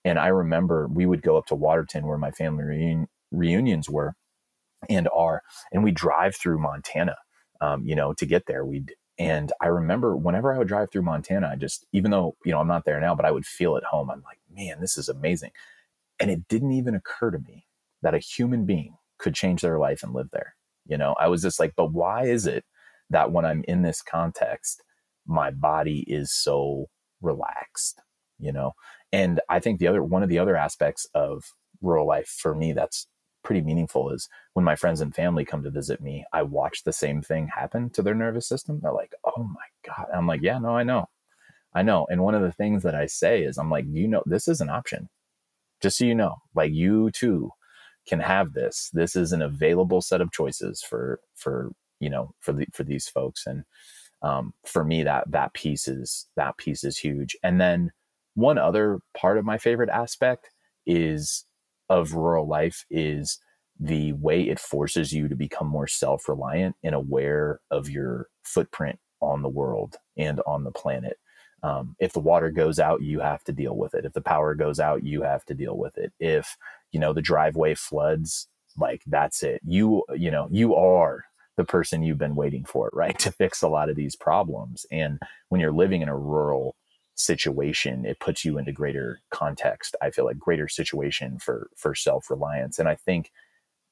And 0.05 0.19
I 0.19 0.29
remember 0.29 0.89
we 0.89 1.07
would 1.07 1.23
go 1.23 1.37
up 1.39 1.47
to 1.47 1.55
Waterton 1.57 2.07
where 2.07 2.19
my 2.19 2.31
family 2.33 3.07
reunions 3.33 3.91
were 3.91 4.15
and 4.89 5.09
are. 5.15 5.43
And 5.73 5.85
we 5.85 5.93
drive 5.93 6.37
through 6.37 6.59
Montana, 6.61 7.17
um, 7.61 7.85
you 7.85 7.95
know, 7.95 8.13
to 8.15 8.27
get 8.27 8.47
there. 8.47 8.65
We'd 8.65 8.95
and 9.19 9.53
I 9.61 9.67
remember 9.67 10.17
whenever 10.17 10.53
I 10.53 10.59
would 10.59 10.69
drive 10.69 10.91
through 10.91 11.03
Montana, 11.03 11.49
I 11.53 11.57
just, 11.57 11.87
even 11.93 12.11
though, 12.11 12.37
you 12.45 12.51
know, 12.51 12.59
I'm 12.59 12.67
not 12.67 12.85
there 12.85 13.01
now, 13.01 13.15
but 13.15 13.25
I 13.25 13.31
would 13.31 13.47
feel 13.47 13.77
at 13.77 13.85
home. 13.85 14.11
I'm 14.11 14.23
like, 14.23 14.39
man, 14.53 14.81
this 14.81 14.99
is 14.99 15.09
amazing. 15.09 15.53
And 16.19 16.31
it 16.31 16.49
didn't 16.49 16.73
even 16.73 16.95
occur 16.95 17.31
to 17.31 17.39
me 17.39 17.67
that 18.03 18.15
a 18.15 18.19
human 18.19 18.67
being 18.67 18.97
could 19.19 19.35
change 19.35 19.63
their 19.63 19.79
life 19.79 20.03
and 20.03 20.13
live 20.13 20.31
there. 20.33 20.57
You 20.87 20.99
know, 20.99 21.15
I 21.19 21.29
was 21.29 21.43
just 21.43 21.61
like, 21.61 21.75
but 21.77 21.93
why 21.93 22.25
is 22.25 22.47
it 22.47 22.65
that 23.11 23.31
when 23.31 23.45
I'm 23.45 23.65
in 23.69 23.83
this 23.83 24.03
context, 24.03 24.83
my 25.27 25.51
body 25.51 26.05
is 26.09 26.33
so 26.33 26.87
relaxed, 27.23 28.01
you 28.39 28.53
know? 28.53 28.73
And 29.13 29.41
I 29.49 29.61
think 29.61 29.79
the 29.79 29.87
other, 29.87 30.03
one 30.03 30.25
of 30.25 30.29
the 30.29 30.41
other 30.41 30.57
aspects 30.57 31.07
of 31.15 31.45
rural 31.81 32.07
life 32.07 32.27
for 32.27 32.55
me 32.55 32.73
that's 32.73 33.07
pretty 33.45 33.61
meaningful 33.61 34.11
is 34.11 34.29
when 34.55 34.65
my 34.65 34.75
friends 34.75 35.01
and 35.01 35.15
family 35.15 35.45
come 35.45 35.63
to 35.63 35.71
visit 35.71 36.01
me, 36.01 36.25
I 36.33 36.43
watch 36.43 36.83
the 36.83 36.93
same 36.93 37.23
thing 37.23 37.49
happen 37.49 37.91
to 37.91 38.03
their 38.03 38.15
nervous 38.15 38.49
system. 38.49 38.81
They're 38.83 38.93
like, 38.93 39.15
oh 39.25 39.45
my 39.45 39.67
God. 39.87 40.07
I'm 40.13 40.27
like, 40.27 40.43
yeah, 40.43 40.59
no, 40.59 40.77
I 40.77 40.83
know. 40.83 41.09
I 41.75 41.83
know. 41.83 42.07
And 42.09 42.23
one 42.23 42.35
of 42.35 42.43
the 42.43 42.53
things 42.53 42.83
that 42.83 42.95
I 42.95 43.07
say 43.07 43.43
is, 43.43 43.59
I'm 43.59 43.71
like, 43.71 43.85
you 43.89 44.09
know, 44.09 44.23
this 44.27 44.49
is 44.49 44.61
an 44.61 44.71
option. 44.71 45.09
Just 45.81 45.99
so 45.99 46.05
you 46.05 46.15
know, 46.15 46.37
like 46.55 46.73
you 46.73 47.11
too 47.11 47.51
can 48.07 48.21
have 48.21 48.53
this. 48.53 48.91
This 48.93 49.17
is 49.17 49.33
an 49.33 49.43
available 49.43 50.01
set 50.01 50.21
of 50.21 50.33
choices 50.33 50.83
for 50.83 51.21
for 51.35 51.73
you 52.01 52.09
know 52.11 52.35
for 52.41 52.53
the 52.53 52.67
for 52.73 52.85
these 52.85 53.09
folks. 53.09 53.47
And 53.47 53.65
um, 54.23 54.55
for 54.65 54.85
me, 54.85 55.03
that 55.03 55.31
that 55.31 55.53
piece 55.53 55.89
is 55.89 56.27
that 56.37 56.57
piece 56.57 56.85
is 56.85 56.97
huge. 56.97 57.37
And 57.43 57.61
then 57.61 57.93
one 58.35 58.59
other 58.59 59.01
part 59.17 59.37
of 59.37 59.45
my 59.45 59.59
favorite 59.59 59.91
aspect 59.91 60.51
is 60.87 61.45
of 62.01 62.15
rural 62.15 62.47
life 62.47 62.85
is 62.91 63.39
the 63.79 64.13
way 64.15 64.43
it 64.43 64.61
forces 64.61 65.13
you 65.13 65.29
to 65.29 65.35
become 65.35 65.67
more 65.67 65.89
self-reliant 65.89 66.77
and 66.85 66.95
aware 66.95 67.61
of 67.71 67.91
your 67.91 68.29
footprint 68.43 68.99
on 69.21 69.43
the 69.43 69.49
world 69.49 69.97
and 70.17 70.41
on 70.47 70.65
the 70.65 70.71
planet. 70.71 71.17
Um, 71.63 71.97
if 71.99 72.13
the 72.13 72.21
water 72.21 72.51
goes 72.51 72.79
out, 72.79 73.03
you 73.03 73.21
have 73.21 73.43
to 73.45 73.53
deal 73.53 73.77
with 73.77 73.95
it. 73.95 74.05
If 74.05 74.13
the 74.13 74.21
power 74.21 74.55
goes 74.55 74.79
out, 74.79 75.03
you 75.03 75.23
have 75.23 75.45
to 75.47 75.55
deal 75.55 75.77
with 75.79 75.97
it. 75.97 76.13
If 76.21 76.57
you 76.95 77.01
know 77.01 77.13
the 77.13 77.21
driveway 77.21 77.75
floods 77.75 78.49
like 78.79 79.03
that's 79.07 79.43
it 79.43 79.61
you 79.67 80.03
you 80.15 80.31
know 80.31 80.49
you 80.51 80.75
are 80.75 81.25
the 81.57 81.65
person 81.65 82.03
you've 82.03 82.19
been 82.19 82.37
waiting 82.37 82.65
for 82.65 82.89
right 82.95 83.19
to 83.19 83.33
fix 83.33 83.61
a 83.61 83.69
lot 83.69 83.91
of 83.91 83.97
these 83.97 84.17
problems 84.17 84.87
and 84.91 85.19
when 85.49 85.61
you're 85.61 85.73
living 85.73 86.01
in 86.01 86.09
a 86.09 86.17
rural 86.17 86.75
situation 87.15 88.05
it 88.05 88.19
puts 88.21 88.45
you 88.45 88.59
into 88.59 88.73
greater 88.73 89.21
context 89.31 89.95
i 90.03 90.11
feel 90.11 90.25
like 90.25 90.39
greater 90.39 90.69
situation 90.69 91.39
for 91.39 91.71
for 91.77 91.95
self-reliance 91.95 92.79
and 92.79 92.89
i 92.89 92.95
think 92.95 93.31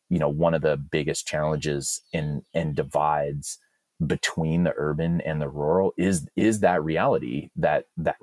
you 0.09 0.19
know 0.19 0.29
one 0.29 0.55
of 0.55 0.63
the 0.63 0.77
biggest 0.77 1.27
challenges 1.27 2.03
in 2.13 2.43
and 2.53 2.75
divides 2.75 3.59
between 4.05 4.65
the 4.65 4.75
urban 4.77 5.21
and 5.21 5.41
the 5.41 5.49
rural 5.49 5.93
is 5.97 6.27
is 6.35 6.61
that 6.61 6.83
reality 6.83 7.49
that 7.55 7.85
that 7.97 8.17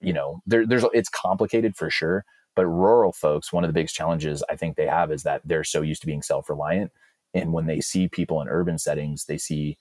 you 0.00 0.12
know 0.12 0.42
there, 0.46 0.66
there's 0.66 0.84
it's 0.92 1.08
complicated 1.08 1.76
for 1.76 1.88
sure 1.88 2.24
but 2.56 2.66
rural 2.66 3.12
folks, 3.12 3.52
one 3.52 3.64
of 3.64 3.68
the 3.68 3.74
biggest 3.74 3.94
challenges 3.94 4.42
I 4.50 4.56
think 4.56 4.76
they 4.76 4.86
have 4.86 5.12
is 5.12 5.22
that 5.22 5.42
they're 5.44 5.64
so 5.64 5.82
used 5.82 6.00
to 6.02 6.06
being 6.06 6.22
self 6.22 6.48
reliant. 6.48 6.92
And 7.32 7.52
when 7.52 7.66
they 7.66 7.80
see 7.80 8.08
people 8.08 8.42
in 8.42 8.48
urban 8.48 8.78
settings, 8.78 9.26
they 9.26 9.38
see, 9.38 9.78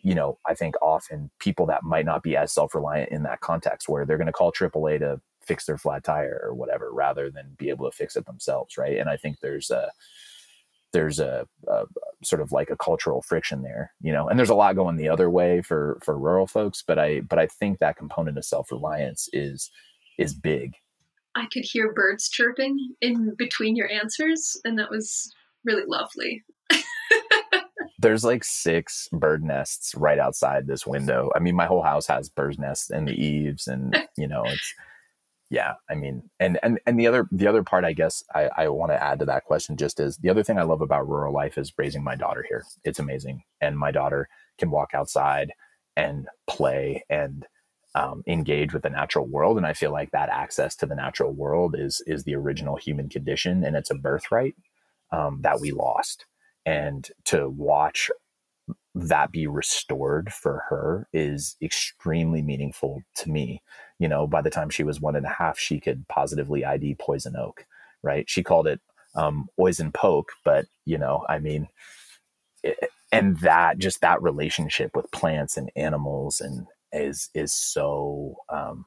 you 0.00 0.14
know, 0.14 0.38
I 0.46 0.54
think 0.54 0.74
often 0.80 1.30
people 1.38 1.66
that 1.66 1.82
might 1.82 2.04
not 2.04 2.22
be 2.22 2.36
as 2.36 2.52
self 2.52 2.74
reliant 2.74 3.10
in 3.10 3.22
that 3.24 3.40
context 3.40 3.88
where 3.88 4.04
they're 4.04 4.18
going 4.18 4.26
to 4.26 4.32
call 4.32 4.52
AAA 4.52 5.00
to 5.00 5.20
fix 5.44 5.66
their 5.66 5.78
flat 5.78 6.04
tire 6.04 6.40
or 6.44 6.54
whatever 6.54 6.92
rather 6.92 7.30
than 7.30 7.56
be 7.56 7.70
able 7.70 7.90
to 7.90 7.96
fix 7.96 8.16
it 8.16 8.26
themselves. 8.26 8.76
Right. 8.76 8.98
And 8.98 9.08
I 9.08 9.16
think 9.16 9.40
there's 9.40 9.70
a, 9.70 9.90
there's 10.92 11.18
a, 11.18 11.46
a, 11.66 11.84
sort 12.22 12.40
of 12.40 12.52
like 12.52 12.70
a 12.70 12.76
cultural 12.76 13.22
friction 13.22 13.62
there, 13.62 13.92
you 14.00 14.12
know, 14.12 14.28
and 14.28 14.38
there's 14.38 14.50
a 14.50 14.54
lot 14.54 14.76
going 14.76 14.96
the 14.96 15.08
other 15.08 15.30
way 15.30 15.62
for 15.62 15.98
for 16.02 16.18
rural 16.18 16.46
folks, 16.46 16.82
but 16.86 16.98
I 16.98 17.20
but 17.20 17.38
I 17.38 17.46
think 17.46 17.78
that 17.78 17.96
component 17.96 18.38
of 18.38 18.44
self 18.44 18.70
reliance 18.70 19.28
is 19.32 19.70
is 20.18 20.34
big 20.34 20.74
I 21.38 21.46
could 21.52 21.64
hear 21.64 21.92
birds 21.92 22.28
chirping 22.28 22.94
in 23.00 23.34
between 23.36 23.76
your 23.76 23.90
answers, 23.90 24.60
and 24.64 24.78
that 24.78 24.90
was 24.90 25.32
really 25.64 25.84
lovely. 25.86 26.42
There's 27.98 28.24
like 28.24 28.44
six 28.44 29.08
bird 29.12 29.42
nests 29.42 29.94
right 29.94 30.18
outside 30.18 30.66
this 30.66 30.86
window. 30.86 31.30
I 31.34 31.40
mean, 31.40 31.56
my 31.56 31.66
whole 31.66 31.82
house 31.82 32.06
has 32.06 32.28
bird 32.28 32.58
nests 32.58 32.90
in 32.90 33.06
the 33.06 33.12
eaves, 33.12 33.66
and 33.66 33.96
you 34.16 34.28
know, 34.28 34.44
it's 34.44 34.74
yeah. 35.50 35.74
I 35.90 35.94
mean, 35.94 36.30
and 36.38 36.58
and 36.62 36.78
and 36.86 36.98
the 36.98 37.06
other 37.06 37.26
the 37.32 37.46
other 37.46 37.62
part, 37.62 37.84
I 37.84 37.92
guess, 37.92 38.22
I, 38.34 38.50
I 38.56 38.68
want 38.68 38.92
to 38.92 39.02
add 39.02 39.18
to 39.20 39.26
that 39.26 39.44
question 39.44 39.76
just 39.76 40.00
is 40.00 40.16
the 40.18 40.30
other 40.30 40.42
thing 40.42 40.58
I 40.58 40.62
love 40.62 40.80
about 40.80 41.08
rural 41.08 41.34
life 41.34 41.58
is 41.58 41.72
raising 41.76 42.04
my 42.04 42.14
daughter 42.14 42.44
here. 42.48 42.64
It's 42.84 43.00
amazing, 43.00 43.42
and 43.60 43.78
my 43.78 43.90
daughter 43.90 44.28
can 44.58 44.70
walk 44.70 44.90
outside 44.94 45.52
and 45.96 46.28
play 46.46 47.04
and 47.10 47.46
um, 47.94 48.22
engage 48.26 48.72
with 48.72 48.82
the 48.82 48.90
natural 48.90 49.26
world 49.26 49.56
and 49.56 49.66
i 49.66 49.72
feel 49.72 49.90
like 49.90 50.10
that 50.12 50.28
access 50.28 50.76
to 50.76 50.86
the 50.86 50.94
natural 50.94 51.32
world 51.32 51.74
is 51.76 52.02
is 52.06 52.24
the 52.24 52.34
original 52.34 52.76
human 52.76 53.08
condition 53.08 53.64
and 53.64 53.74
it's 53.76 53.90
a 53.90 53.94
birthright 53.94 54.54
um, 55.10 55.40
that 55.42 55.60
we 55.60 55.72
lost 55.72 56.26
and 56.68 57.08
to 57.26 57.48
watch 57.48 58.10
that 58.94 59.32
be 59.32 59.46
restored 59.46 60.32
for 60.32 60.64
her 60.68 61.08
is 61.12 61.56
extremely 61.62 62.42
meaningful 62.42 63.02
to 63.16 63.30
me. 63.30 63.62
You 63.98 64.08
know 64.08 64.26
by 64.26 64.42
the 64.42 64.50
time 64.50 64.70
she 64.70 64.84
was 64.84 65.00
one 65.00 65.16
and 65.16 65.26
a 65.26 65.30
half 65.30 65.58
she 65.58 65.80
could 65.80 66.06
positively 66.08 66.64
id 66.64 66.96
poison 66.98 67.36
oak 67.36 67.66
right? 68.02 68.28
She 68.30 68.42
called 68.44 68.66
it 68.68 68.80
um, 69.14 69.48
poison 69.58 69.92
poke 69.92 70.32
but 70.44 70.66
you 70.84 70.98
know 70.98 71.24
i 71.28 71.38
mean 71.38 71.68
it, 72.62 72.90
and 73.12 73.38
that 73.40 73.78
just 73.78 74.00
that 74.00 74.22
relationship 74.22 74.94
with 74.96 75.10
plants 75.12 75.56
and 75.56 75.70
animals 75.76 76.40
and 76.40 76.66
is 76.92 77.30
is 77.34 77.52
so 77.52 78.36
um, 78.48 78.84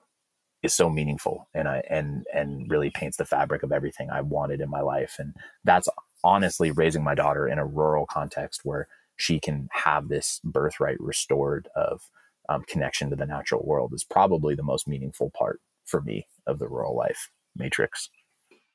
is 0.63 0.73
so 0.73 0.89
meaningful. 0.89 1.47
And 1.53 1.67
I 1.67 1.83
and 1.89 2.25
and 2.33 2.69
really 2.69 2.91
paints 2.91 3.17
the 3.17 3.25
fabric 3.25 3.63
of 3.63 3.71
everything 3.71 4.09
I 4.09 4.21
wanted 4.21 4.61
in 4.61 4.69
my 4.69 4.81
life. 4.81 5.15
And 5.19 5.35
that's 5.63 5.89
honestly 6.23 6.71
raising 6.71 7.03
my 7.03 7.15
daughter 7.15 7.47
in 7.47 7.59
a 7.59 7.65
rural 7.65 8.05
context 8.05 8.61
where 8.63 8.87
she 9.17 9.39
can 9.39 9.69
have 9.71 10.07
this 10.07 10.39
birthright 10.43 10.99
restored 10.99 11.67
of 11.75 12.01
um, 12.49 12.63
connection 12.67 13.09
to 13.09 13.15
the 13.15 13.25
natural 13.25 13.63
world 13.65 13.93
is 13.93 14.03
probably 14.03 14.55
the 14.55 14.63
most 14.63 14.87
meaningful 14.87 15.31
part 15.37 15.59
for 15.85 16.01
me 16.01 16.27
of 16.47 16.59
the 16.59 16.67
rural 16.67 16.95
life 16.95 17.29
matrix. 17.55 18.09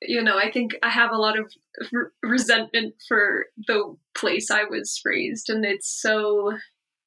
You 0.03 0.23
know, 0.23 0.39
I 0.39 0.51
think 0.51 0.77
I 0.83 0.91
have 0.91 1.11
a 1.11 1.17
lot 1.17 1.39
of 1.39 1.53
resentment 2.23 2.95
for 3.09 3.47
the 3.67 3.97
place 4.15 4.51
I 4.51 4.65
was 4.65 5.01
raised, 5.05 5.49
and 5.49 5.65
it's 5.65 5.89
so 5.89 6.53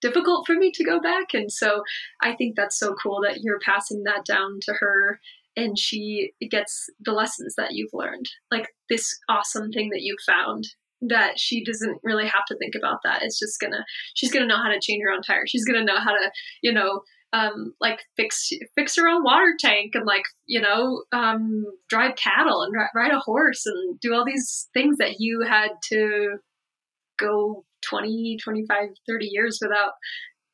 difficult 0.02 0.48
for 0.48 0.56
me 0.56 0.72
to 0.72 0.84
go 0.84 1.00
back. 1.00 1.34
And 1.34 1.52
so 1.52 1.84
I 2.22 2.34
think 2.34 2.56
that's 2.56 2.80
so 2.80 2.96
cool 2.96 3.22
that 3.24 3.42
you're 3.42 3.60
passing 3.60 4.04
that 4.04 4.26
down 4.26 4.60
to 4.64 4.74
her 4.74 5.20
and 5.60 5.78
she 5.78 6.32
gets 6.50 6.90
the 7.00 7.12
lessons 7.12 7.56
that 7.58 7.74
you've 7.74 7.94
learned. 7.94 8.26
Like 8.52 8.70
this 8.90 9.18
awesome 9.30 9.72
thing 9.72 9.90
that 9.92 10.02
you 10.02 10.16
found 10.26 10.66
that 11.02 11.40
she 11.40 11.64
doesn't 11.64 12.00
really 12.04 12.26
have 12.26 12.46
to 12.48 12.58
think 12.58 12.76
about 12.76 13.00
that. 13.04 13.24
It's 13.24 13.40
just 13.40 13.60
gonna 13.60 13.86
she's 14.16 14.32
gonna 14.32 14.48
know 14.48 14.62
how 14.62 14.70
to 14.70 14.80
change 14.82 15.02
her 15.04 15.12
own 15.12 15.22
tire. 15.22 15.48
She's 15.48 15.66
gonna 15.66 15.84
know 15.84 16.00
how 16.00 16.12
to, 16.12 16.32
you 16.62 16.74
know, 16.74 17.02
um, 17.34 17.74
like 17.80 18.00
fix 18.18 18.50
fix 18.76 18.96
her 18.96 19.08
own 19.08 19.24
water 19.24 19.54
tank 19.60 19.92
and 19.94 20.06
like 20.06 20.24
you 20.46 20.60
know 20.60 21.04
um, 21.12 21.64
drive 21.90 22.16
cattle 22.16 22.64
and 22.64 22.74
ride 22.96 23.14
a 23.14 23.20
horse 23.20 23.66
and 23.66 24.00
do 24.00 24.14
all 24.14 24.26
these 24.26 24.68
things 24.74 24.98
that 24.98 25.20
you 25.20 25.46
had 25.48 25.70
to 25.90 26.38
go 27.20 27.66
20 27.88 28.38
25 28.42 28.90
30 29.08 29.26
years 29.26 29.60
without 29.62 29.92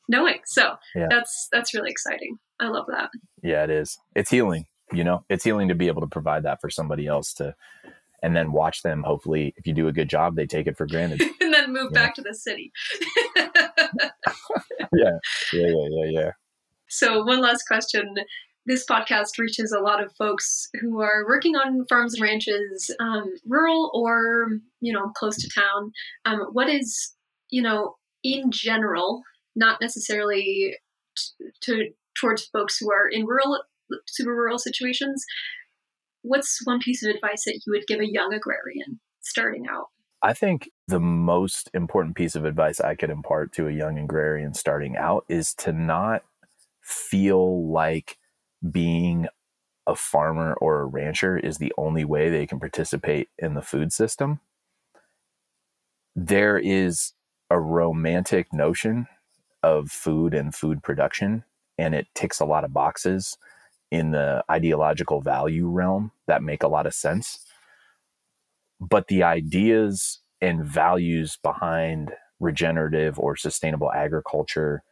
knowing 0.09 0.39
so 0.45 0.75
yeah. 0.95 1.07
that's 1.09 1.47
that's 1.51 1.73
really 1.73 1.89
exciting 1.89 2.37
i 2.59 2.67
love 2.67 2.85
that 2.87 3.09
yeah 3.41 3.63
it 3.63 3.69
is 3.69 3.97
it's 4.15 4.29
healing 4.29 4.65
you 4.93 5.03
know 5.03 5.23
it's 5.29 5.43
healing 5.43 5.67
to 5.67 5.75
be 5.75 5.87
able 5.87 6.01
to 6.01 6.07
provide 6.07 6.43
that 6.43 6.59
for 6.61 6.69
somebody 6.69 7.07
else 7.07 7.33
to 7.33 7.55
and 8.21 8.35
then 8.35 8.51
watch 8.51 8.81
them 8.81 9.03
hopefully 9.03 9.53
if 9.57 9.67
you 9.67 9.73
do 9.73 9.87
a 9.87 9.93
good 9.93 10.09
job 10.09 10.35
they 10.35 10.45
take 10.45 10.67
it 10.67 10.77
for 10.77 10.87
granted. 10.87 11.21
And 11.45 11.53
then 11.53 11.71
move 11.71 11.91
yeah. 11.93 12.01
back 12.01 12.15
to 12.15 12.21
the 12.21 12.33
city. 12.33 12.71
Yeah. 14.93 15.11
Yeah 15.53 15.67
yeah 15.67 15.87
yeah 15.89 16.21
yeah. 16.21 16.31
So 16.87 17.23
one 17.23 17.41
last 17.41 17.63
question. 17.67 18.15
This 18.65 18.85
podcast 18.85 19.37
reaches 19.37 19.71
a 19.71 19.81
lot 19.81 20.03
of 20.03 20.15
folks 20.15 20.69
who 20.79 21.01
are 21.01 21.25
working 21.27 21.55
on 21.55 21.85
farms 21.87 22.15
and 22.15 22.23
ranches, 22.23 22.89
um, 22.99 23.35
rural 23.45 23.91
or 23.93 24.59
you 24.81 24.93
know 24.93 25.09
close 25.15 25.37
to 25.37 25.49
town. 25.49 25.91
Um, 26.25 26.47
what 26.53 26.69
is 26.69 27.13
you 27.49 27.61
know 27.61 27.95
in 28.23 28.51
general, 28.51 29.21
not 29.55 29.81
necessarily 29.81 30.77
t- 31.17 31.45
to 31.61 31.89
towards 32.19 32.45
folks 32.45 32.77
who 32.77 32.91
are 32.91 33.07
in 33.07 33.25
rural, 33.25 33.61
super 34.07 34.35
rural 34.35 34.57
situations. 34.57 35.23
What's 36.21 36.59
one 36.65 36.79
piece 36.79 37.03
of 37.03 37.13
advice 37.13 37.45
that 37.45 37.61
you 37.65 37.73
would 37.73 37.87
give 37.87 37.99
a 37.99 38.11
young 38.11 38.33
agrarian 38.33 38.99
starting 39.21 39.67
out? 39.69 39.87
I 40.21 40.33
think 40.33 40.69
the 40.87 40.99
most 40.99 41.69
important 41.73 42.15
piece 42.15 42.35
of 42.35 42.45
advice 42.45 42.79
I 42.79 42.95
could 42.95 43.09
impart 43.09 43.51
to 43.53 43.67
a 43.67 43.71
young 43.71 43.99
agrarian 43.99 44.53
starting 44.53 44.97
out 44.97 45.25
is 45.29 45.53
to 45.55 45.71
not 45.71 46.23
feel 46.81 47.71
like 47.71 48.17
being 48.71 49.27
a 49.87 49.95
farmer 49.95 50.55
or 50.55 50.81
a 50.81 50.85
rancher 50.85 51.37
is 51.37 51.57
the 51.57 51.73
only 51.77 52.05
way 52.05 52.29
they 52.29 52.47
can 52.47 52.59
participate 52.59 53.29
in 53.37 53.53
the 53.53 53.61
food 53.61 53.93
system. 53.93 54.39
there 56.15 56.57
is 56.57 57.13
a 57.49 57.59
romantic 57.59 58.51
notion 58.53 59.07
of 59.61 59.91
food 59.91 60.33
and 60.33 60.55
food 60.55 60.81
production, 60.81 61.43
and 61.77 61.93
it 61.93 62.07
ticks 62.15 62.39
a 62.39 62.45
lot 62.45 62.63
of 62.63 62.73
boxes 62.73 63.37
in 63.95 64.11
the 64.11 64.43
ideological 64.51 65.21
value 65.21 65.69
realm 65.69 66.11
that 66.27 66.43
make 66.43 66.63
a 66.63 66.67
lot 66.67 66.85
of 66.85 66.93
sense. 66.93 67.39
But 68.81 69.07
the 69.07 69.23
ideas 69.23 70.19
and 70.41 70.65
values 70.65 71.37
behind 71.41 72.11
regenerative 72.41 73.17
or 73.17 73.37
sustainable 73.37 73.93
agriculture 73.93 74.83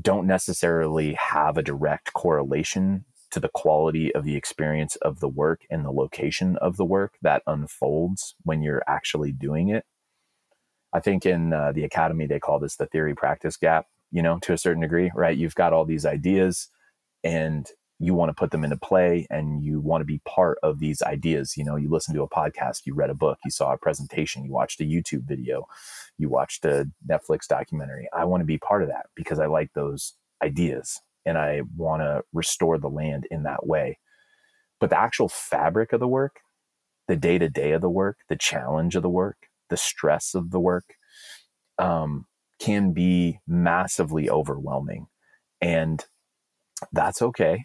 don't 0.00 0.28
necessarily 0.28 1.14
have 1.14 1.58
a 1.58 1.62
direct 1.62 2.12
correlation 2.12 3.04
to 3.32 3.40
the 3.40 3.50
quality 3.52 4.14
of 4.14 4.24
the 4.24 4.36
experience 4.36 4.94
of 4.96 5.18
the 5.18 5.28
work 5.28 5.62
and 5.68 5.84
the 5.84 5.90
location 5.90 6.56
of 6.58 6.76
the 6.76 6.84
work 6.84 7.14
that 7.20 7.42
unfolds 7.48 8.36
when 8.44 8.62
you're 8.62 8.84
actually 8.86 9.32
doing 9.32 9.70
it. 9.70 9.84
I 10.92 11.00
think 11.00 11.26
in 11.26 11.52
uh, 11.52 11.72
the 11.72 11.82
academy, 11.82 12.26
they 12.26 12.38
call 12.38 12.60
this 12.60 12.76
the 12.76 12.86
theory 12.86 13.16
practice 13.16 13.56
gap, 13.56 13.86
you 14.12 14.22
know, 14.22 14.38
to 14.42 14.52
a 14.52 14.58
certain 14.58 14.82
degree, 14.82 15.10
right? 15.16 15.36
You've 15.36 15.56
got 15.56 15.72
all 15.72 15.84
these 15.84 16.06
ideas 16.06 16.68
and 17.24 17.68
you 17.98 18.14
want 18.14 18.28
to 18.28 18.34
put 18.34 18.52
them 18.52 18.64
into 18.64 18.76
play 18.76 19.26
and 19.28 19.64
you 19.64 19.80
want 19.80 20.00
to 20.00 20.04
be 20.04 20.20
part 20.24 20.58
of 20.62 20.78
these 20.78 21.02
ideas. 21.02 21.56
You 21.56 21.64
know, 21.64 21.76
you 21.76 21.90
listen 21.90 22.14
to 22.14 22.22
a 22.22 22.28
podcast, 22.28 22.86
you 22.86 22.94
read 22.94 23.10
a 23.10 23.14
book, 23.14 23.38
you 23.44 23.50
saw 23.50 23.72
a 23.72 23.78
presentation, 23.78 24.44
you 24.44 24.52
watched 24.52 24.80
a 24.80 24.84
YouTube 24.84 25.22
video, 25.22 25.66
you 26.16 26.28
watched 26.28 26.64
a 26.64 26.88
Netflix 27.08 27.48
documentary. 27.48 28.08
I 28.12 28.24
want 28.24 28.40
to 28.40 28.46
be 28.46 28.58
part 28.58 28.82
of 28.82 28.88
that 28.88 29.06
because 29.16 29.40
I 29.40 29.46
like 29.46 29.72
those 29.74 30.14
ideas 30.42 31.00
and 31.26 31.36
I 31.36 31.62
want 31.76 32.02
to 32.02 32.22
restore 32.32 32.78
the 32.78 32.88
land 32.88 33.26
in 33.30 33.42
that 33.42 33.66
way. 33.66 33.98
But 34.78 34.90
the 34.90 34.98
actual 34.98 35.28
fabric 35.28 35.92
of 35.92 35.98
the 35.98 36.08
work, 36.08 36.40
the 37.08 37.16
day 37.16 37.38
to 37.38 37.48
day 37.48 37.72
of 37.72 37.80
the 37.80 37.90
work, 37.90 38.18
the 38.28 38.36
challenge 38.36 38.94
of 38.94 39.02
the 39.02 39.08
work, 39.08 39.48
the 39.70 39.76
stress 39.76 40.34
of 40.34 40.52
the 40.52 40.60
work 40.60 40.94
um, 41.78 42.26
can 42.60 42.92
be 42.92 43.40
massively 43.46 44.30
overwhelming. 44.30 45.08
And 45.60 46.04
that's 46.92 47.20
okay. 47.20 47.64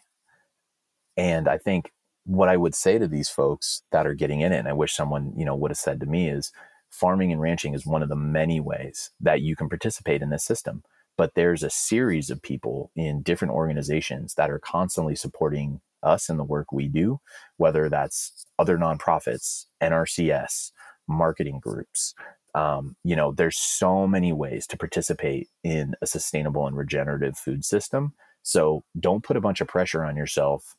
And 1.18 1.48
I 1.48 1.58
think 1.58 1.92
what 2.26 2.50
I 2.50 2.58
would 2.58 2.76
say 2.76 2.98
to 2.98 3.08
these 3.08 3.30
folks 3.30 3.84
that 3.92 4.08
are 4.08 4.14
getting 4.16 4.42
in 4.42 4.52
it, 4.52 4.60
and 4.60 4.68
I 4.68 4.74
wish 4.74 4.94
someone, 4.94 5.34
you 5.38 5.46
know, 5.46 5.56
would 5.56 5.72
have 5.72 5.78
said 5.78 6.00
to 6.00 6.06
me 6.06 6.30
is 6.30 6.52
farming 6.90 7.32
and 7.32 7.42
ranching 7.42 7.74
is 7.74 7.86
one 7.86 8.04
of 8.04 8.10
the 8.10 8.16
many 8.16 8.60
ways 8.60 9.12
that 9.20 9.42
you 9.42 9.56
can 9.56 9.68
participate 9.68 10.22
in 10.22 10.30
this 10.30 10.46
system. 10.46 10.84
But 11.18 11.34
there's 11.36 11.64
a 11.64 11.70
series 11.70 12.30
of 12.30 12.42
people 12.42 12.92
in 12.96 13.22
different 13.22 13.54
organizations 13.54 14.36
that 14.36 14.50
are 14.50 14.60
constantly 14.60 15.16
supporting 15.16 15.82
us 16.02 16.30
in 16.30 16.38
the 16.38 16.44
work 16.44 16.72
we 16.72 16.88
do, 16.88 17.20
whether 17.58 17.90
that's 17.90 18.46
other 18.58 18.78
nonprofits, 18.78 19.66
NRCS, 19.82 20.72
marketing 21.08 21.60
groups. 21.60 22.14
Um, 22.56 22.96
you 23.04 23.16
know, 23.16 23.32
there's 23.32 23.58
so 23.58 24.08
many 24.08 24.32
ways 24.32 24.68
to 24.68 24.78
participate 24.78 25.50
in 25.64 25.96
a 26.02 26.08
sustainable 26.08 26.68
and 26.68 26.78
regenerative 26.78 27.38
food 27.38 27.66
system. 27.66 28.14
So 28.44 28.84
don't 29.00 29.24
put 29.24 29.38
a 29.38 29.42
bunch 29.42 29.62
of 29.62 29.68
pressure 29.68 30.04
on 30.04 30.16
yourself 30.16 30.76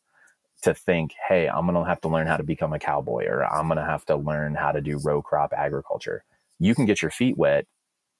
to 0.64 0.74
think, 0.74 1.14
hey, 1.28 1.48
I'm 1.48 1.66
going 1.66 1.82
to 1.82 1.88
have 1.88 2.00
to 2.02 2.08
learn 2.08 2.26
how 2.26 2.36
to 2.36 2.42
become 2.42 2.72
a 2.72 2.78
cowboy 2.78 3.26
or 3.26 3.44
I'm 3.44 3.68
going 3.68 3.78
to 3.78 3.84
have 3.84 4.04
to 4.06 4.16
learn 4.16 4.54
how 4.54 4.72
to 4.72 4.80
do 4.80 4.98
row 5.02 5.22
crop 5.22 5.52
agriculture. 5.56 6.24
You 6.58 6.74
can 6.74 6.86
get 6.86 7.02
your 7.02 7.10
feet 7.10 7.38
wet, 7.38 7.66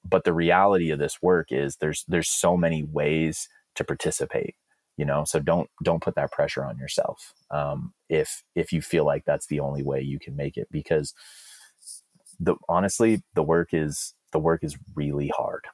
but 0.09 0.25
the 0.25 0.33
reality 0.33 0.91
of 0.91 0.99
this 0.99 1.23
work 1.23 1.49
is 1.51 1.77
there's 1.77 2.05
there's 2.09 2.31
so 2.31 2.57
many 2.57 2.83
ways 2.85 3.49
to 3.77 3.85
participate 3.85 4.57
you 4.97 5.05
know? 5.05 5.25
So 5.27 5.41
don't 5.41 5.69
don't 5.83 6.03
put 6.03 6.15
that 6.17 6.33
pressure 6.33 6.65
on 6.65 6.79
yourself 6.79 7.35
um, 7.51 7.93
if 8.09 8.43
if 8.55 8.73
you 8.73 8.83
feel 8.83 9.05
like 9.05 9.25
that's 9.25 9.47
the 9.47 9.61
only 9.61 9.83
way 9.83 10.01
you 10.01 10.19
can 10.19 10.37
make 10.37 10.57
it 10.57 10.69
because 10.71 11.15
the 12.41 12.57
honestly 12.69 13.23
the 13.35 13.43
work 13.43 13.71
is 13.73 14.15
the 14.33 14.39
work 14.39 14.65
is 14.65 14.77
really 14.95 15.33
hard. 15.35 15.65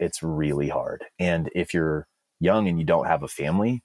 It's 0.00 0.22
really 0.22 0.68
hard. 0.68 1.04
And 1.18 1.50
if 1.54 1.74
you're 1.74 2.06
young 2.40 2.68
and 2.68 2.78
you 2.78 2.84
don't 2.84 3.06
have 3.06 3.22
a 3.22 3.28
family 3.28 3.82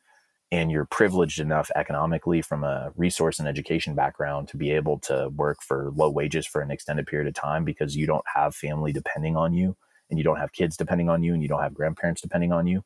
and 0.52 0.72
you're 0.72 0.86
privileged 0.86 1.40
enough 1.40 1.70
economically 1.76 2.42
from 2.42 2.64
a 2.64 2.92
resource 2.96 3.40
and 3.40 3.48
education 3.48 3.96
background 3.96 4.48
to 4.48 4.58
be 4.58 4.72
able 4.72 4.98
to 5.00 5.30
work 5.36 5.58
for 5.62 5.92
low 5.96 6.10
wages 6.10 6.46
for 6.46 6.62
an 6.62 6.72
extended 6.72 7.06
period 7.06 7.28
of 7.28 7.34
time 7.34 7.66
because 7.66 7.96
you 7.96 8.08
don't 8.08 8.26
have 8.34 8.56
family 8.56 8.94
depending 8.94 9.36
on 9.36 9.54
you 9.54 9.76
and 10.10 10.18
you 10.18 10.24
don't 10.24 10.38
have 10.38 10.54
kids 10.54 10.78
depending 10.78 11.10
on 11.10 11.22
you 11.22 11.34
and 11.34 11.42
you 11.42 11.50
don't 11.50 11.62
have 11.62 11.74
grandparents 11.74 12.22
depending 12.22 12.54
on 12.54 12.66
you 12.66 12.84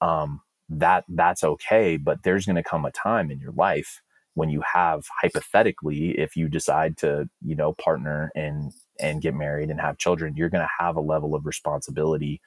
um, 0.00 0.40
that 0.68 1.04
that's 1.08 1.44
okay 1.44 1.96
but 1.96 2.22
there's 2.22 2.46
going 2.46 2.56
to 2.56 2.62
come 2.62 2.84
a 2.84 2.90
time 2.90 3.30
in 3.30 3.38
your 3.38 3.52
life 3.52 4.00
when 4.34 4.50
you 4.50 4.62
have 4.74 5.04
hypothetically 5.22 6.18
if 6.18 6.36
you 6.36 6.48
decide 6.48 6.96
to 6.96 7.28
you 7.42 7.54
know 7.54 7.74
partner 7.74 8.30
and 8.34 8.72
and 8.98 9.22
get 9.22 9.34
married 9.34 9.70
and 9.70 9.80
have 9.80 9.98
children 9.98 10.34
you're 10.36 10.50
going 10.50 10.64
to 10.64 10.84
have 10.84 10.96
a 10.96 11.00
level 11.00 11.34
of 11.34 11.46
responsibility 11.46 12.40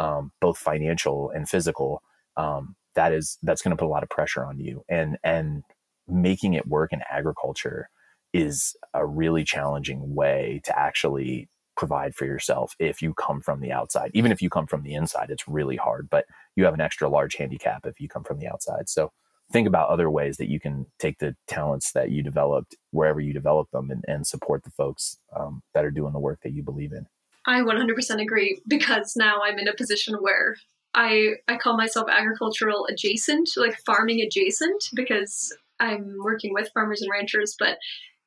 um, 0.00 0.32
both 0.40 0.58
financial 0.58 1.30
and 1.30 1.48
physical 1.48 2.02
um, 2.36 2.74
that 2.94 3.12
is 3.12 3.38
that's 3.42 3.62
going 3.62 3.70
to 3.70 3.76
put 3.76 3.86
a 3.86 3.88
lot 3.88 4.02
of 4.02 4.08
pressure 4.08 4.44
on 4.44 4.58
you. 4.58 4.84
And 4.88 5.18
and 5.24 5.62
making 6.08 6.54
it 6.54 6.66
work 6.66 6.92
in 6.92 7.00
agriculture 7.10 7.88
is 8.32 8.76
a 8.92 9.06
really 9.06 9.44
challenging 9.44 10.14
way 10.14 10.60
to 10.64 10.78
actually 10.78 11.48
provide 11.76 12.14
for 12.14 12.24
yourself 12.24 12.74
if 12.78 13.02
you 13.02 13.14
come 13.14 13.40
from 13.40 13.60
the 13.60 13.72
outside. 13.72 14.10
Even 14.14 14.30
if 14.32 14.42
you 14.42 14.50
come 14.50 14.66
from 14.66 14.82
the 14.82 14.94
inside 14.94 15.30
it's 15.30 15.48
really 15.48 15.76
hard 15.76 16.08
but 16.10 16.26
you 16.56 16.64
have 16.64 16.74
an 16.74 16.80
extra 16.80 17.08
large 17.08 17.36
handicap 17.36 17.86
if 17.86 18.00
you 18.00 18.08
come 18.08 18.24
from 18.24 18.38
the 18.38 18.48
outside. 18.48 18.88
So 18.88 19.12
think 19.52 19.68
about 19.68 19.88
other 19.88 20.10
ways 20.10 20.36
that 20.38 20.48
you 20.48 20.60
can 20.60 20.86
take 20.98 21.18
the 21.18 21.36
talents 21.46 21.92
that 21.92 22.10
you 22.10 22.22
developed 22.22 22.76
wherever 22.90 23.20
you 23.20 23.32
develop 23.32 23.70
them 23.70 23.90
and, 23.90 24.04
and 24.06 24.26
support 24.26 24.64
the 24.64 24.70
folks 24.70 25.18
um, 25.36 25.62
that 25.74 25.84
are 25.84 25.90
doing 25.90 26.12
the 26.12 26.18
work 26.18 26.40
that 26.42 26.52
you 26.52 26.62
believe 26.62 26.92
in. 26.92 27.06
I 27.46 27.60
100% 27.60 28.22
agree 28.22 28.60
because 28.66 29.14
now 29.16 29.40
i'm 29.44 29.58
in 29.58 29.68
a 29.68 29.74
position 29.74 30.14
where 30.14 30.56
I 30.94 31.34
I 31.48 31.56
call 31.56 31.76
myself 31.76 32.08
agricultural 32.10 32.86
adjacent, 32.90 33.50
like 33.56 33.76
farming 33.84 34.20
adjacent, 34.20 34.82
because 34.94 35.54
I'm 35.80 36.14
working 36.22 36.52
with 36.54 36.70
farmers 36.72 37.02
and 37.02 37.10
ranchers, 37.10 37.56
but 37.58 37.78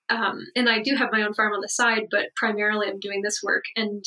um, 0.09 0.45
and 0.55 0.69
I 0.69 0.81
do 0.81 0.95
have 0.95 1.09
my 1.11 1.21
own 1.21 1.33
farm 1.33 1.53
on 1.53 1.61
the 1.61 1.69
side, 1.69 2.07
but 2.09 2.27
primarily 2.35 2.87
I'm 2.87 2.99
doing 2.99 3.21
this 3.21 3.41
work. 3.43 3.63
And 3.75 4.03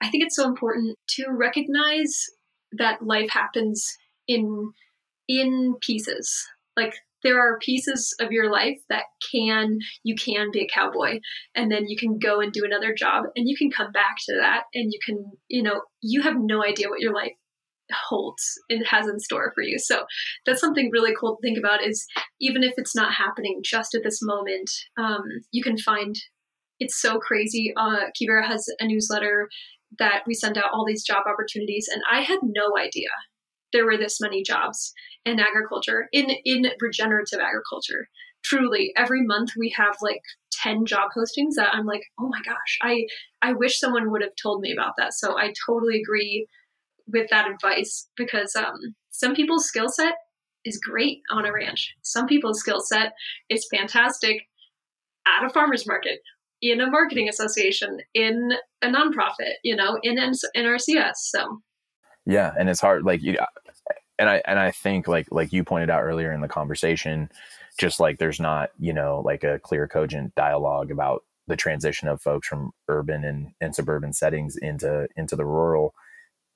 I 0.00 0.08
think 0.08 0.24
it's 0.24 0.36
so 0.36 0.46
important 0.46 0.96
to 1.16 1.26
recognize 1.28 2.26
that 2.72 3.02
life 3.02 3.30
happens 3.30 3.96
in 4.28 4.72
in 5.28 5.74
pieces. 5.80 6.46
Like 6.76 6.94
there 7.22 7.38
are 7.38 7.58
pieces 7.58 8.14
of 8.20 8.32
your 8.32 8.50
life 8.50 8.78
that 8.88 9.04
can 9.30 9.78
you 10.02 10.14
can 10.14 10.50
be 10.52 10.62
a 10.62 10.68
cowboy 10.72 11.20
and 11.54 11.70
then 11.70 11.86
you 11.88 11.96
can 11.96 12.18
go 12.18 12.40
and 12.40 12.52
do 12.52 12.64
another 12.64 12.94
job 12.94 13.24
and 13.36 13.48
you 13.48 13.56
can 13.56 13.70
come 13.70 13.92
back 13.92 14.16
to 14.26 14.34
that 14.36 14.62
and 14.74 14.92
you 14.92 14.98
can 15.04 15.32
you 15.48 15.62
know 15.62 15.82
you 16.00 16.22
have 16.22 16.36
no 16.38 16.64
idea 16.64 16.88
what 16.88 17.00
your 17.00 17.14
life 17.14 17.32
holds 17.92 18.42
and 18.68 18.86
has 18.86 19.06
in 19.06 19.18
store 19.20 19.52
for 19.54 19.62
you. 19.62 19.78
So 19.78 20.04
that's 20.46 20.60
something 20.60 20.90
really 20.92 21.14
cool 21.18 21.36
to 21.36 21.40
think 21.42 21.58
about 21.58 21.84
is 21.84 22.06
even 22.40 22.62
if 22.62 22.74
it's 22.76 22.94
not 22.94 23.12
happening 23.14 23.60
just 23.64 23.94
at 23.94 24.02
this 24.02 24.20
moment, 24.22 24.70
um, 24.98 25.22
you 25.52 25.62
can 25.62 25.78
find 25.78 26.14
it's 26.78 27.00
so 27.00 27.18
crazy. 27.18 27.72
Uh, 27.76 28.06
Quivira 28.16 28.46
has 28.46 28.66
a 28.80 28.86
newsletter 28.86 29.48
that 29.98 30.22
we 30.26 30.34
send 30.34 30.56
out 30.56 30.70
all 30.72 30.86
these 30.86 31.04
job 31.04 31.24
opportunities, 31.26 31.88
and 31.92 32.02
I 32.10 32.22
had 32.22 32.38
no 32.42 32.78
idea 32.78 33.08
there 33.72 33.84
were 33.84 33.98
this 33.98 34.20
many 34.20 34.42
jobs 34.42 34.92
in 35.24 35.38
agriculture, 35.38 36.08
in 36.12 36.30
in 36.44 36.66
regenerative 36.80 37.40
agriculture. 37.40 38.08
Truly, 38.42 38.92
every 38.96 39.22
month 39.22 39.50
we 39.58 39.74
have 39.76 39.96
like 40.00 40.22
10 40.62 40.86
job 40.86 41.10
postings 41.16 41.54
that 41.56 41.74
I'm 41.74 41.86
like, 41.86 42.02
oh 42.18 42.28
my 42.28 42.40
gosh, 42.44 42.78
I 42.82 43.06
I 43.42 43.52
wish 43.52 43.78
someone 43.78 44.10
would 44.10 44.22
have 44.22 44.32
told 44.42 44.62
me 44.62 44.72
about 44.72 44.94
that. 44.98 45.12
So 45.14 45.38
I 45.38 45.52
totally 45.66 46.00
agree 46.00 46.46
with 47.12 47.28
that 47.30 47.50
advice 47.50 48.08
because 48.16 48.54
um, 48.56 48.94
some 49.10 49.34
people's 49.34 49.66
skill 49.66 49.88
set 49.88 50.14
is 50.64 50.78
great 50.78 51.20
on 51.30 51.46
a 51.46 51.52
ranch. 51.52 51.94
Some 52.02 52.26
people's 52.26 52.60
skill 52.60 52.80
set 52.80 53.12
is 53.48 53.66
fantastic 53.70 54.42
at 55.26 55.44
a 55.44 55.50
farmer's 55.50 55.86
market, 55.86 56.20
in 56.62 56.80
a 56.80 56.90
marketing 56.90 57.28
association, 57.28 57.98
in 58.14 58.52
a 58.82 58.88
nonprofit, 58.88 59.54
you 59.62 59.76
know, 59.76 59.98
in 60.02 60.16
NRCS. 60.16 61.14
So, 61.16 61.60
yeah, 62.26 62.52
and 62.58 62.68
it's 62.68 62.80
hard. 62.80 63.04
Like 63.04 63.22
you, 63.22 63.38
and 64.18 64.28
I 64.28 64.42
and 64.44 64.58
I 64.58 64.70
think 64.70 65.08
like 65.08 65.26
like 65.30 65.52
you 65.52 65.64
pointed 65.64 65.90
out 65.90 66.02
earlier 66.02 66.32
in 66.32 66.40
the 66.40 66.48
conversation, 66.48 67.30
just 67.78 68.00
like 68.00 68.18
there's 68.18 68.40
not 68.40 68.70
you 68.78 68.92
know 68.92 69.22
like 69.24 69.44
a 69.44 69.58
clear 69.60 69.88
cogent 69.88 70.34
dialogue 70.34 70.90
about 70.90 71.24
the 71.46 71.56
transition 71.56 72.06
of 72.06 72.22
folks 72.22 72.46
from 72.46 72.70
urban 72.88 73.24
and, 73.24 73.52
and 73.60 73.74
suburban 73.74 74.12
settings 74.12 74.56
into 74.56 75.08
into 75.16 75.36
the 75.36 75.46
rural 75.46 75.94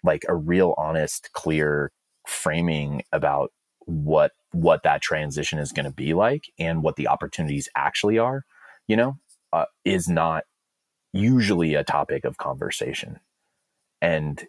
like 0.04 0.24
a 0.28 0.34
real 0.34 0.74
honest, 0.76 1.30
clear 1.32 1.90
framing 2.26 3.02
about 3.12 3.52
what 3.86 4.32
what 4.52 4.82
that 4.84 5.02
transition 5.02 5.58
is 5.58 5.72
going 5.72 5.84
to 5.84 5.92
be 5.92 6.14
like 6.14 6.44
and 6.58 6.82
what 6.82 6.96
the 6.96 7.08
opportunities 7.08 7.68
actually 7.74 8.18
are, 8.18 8.44
you 8.86 8.96
know, 8.96 9.18
uh, 9.52 9.64
is 9.84 10.08
not 10.08 10.44
usually 11.12 11.74
a 11.74 11.84
topic 11.84 12.24
of 12.24 12.38
conversation. 12.38 13.18
And 14.00 14.46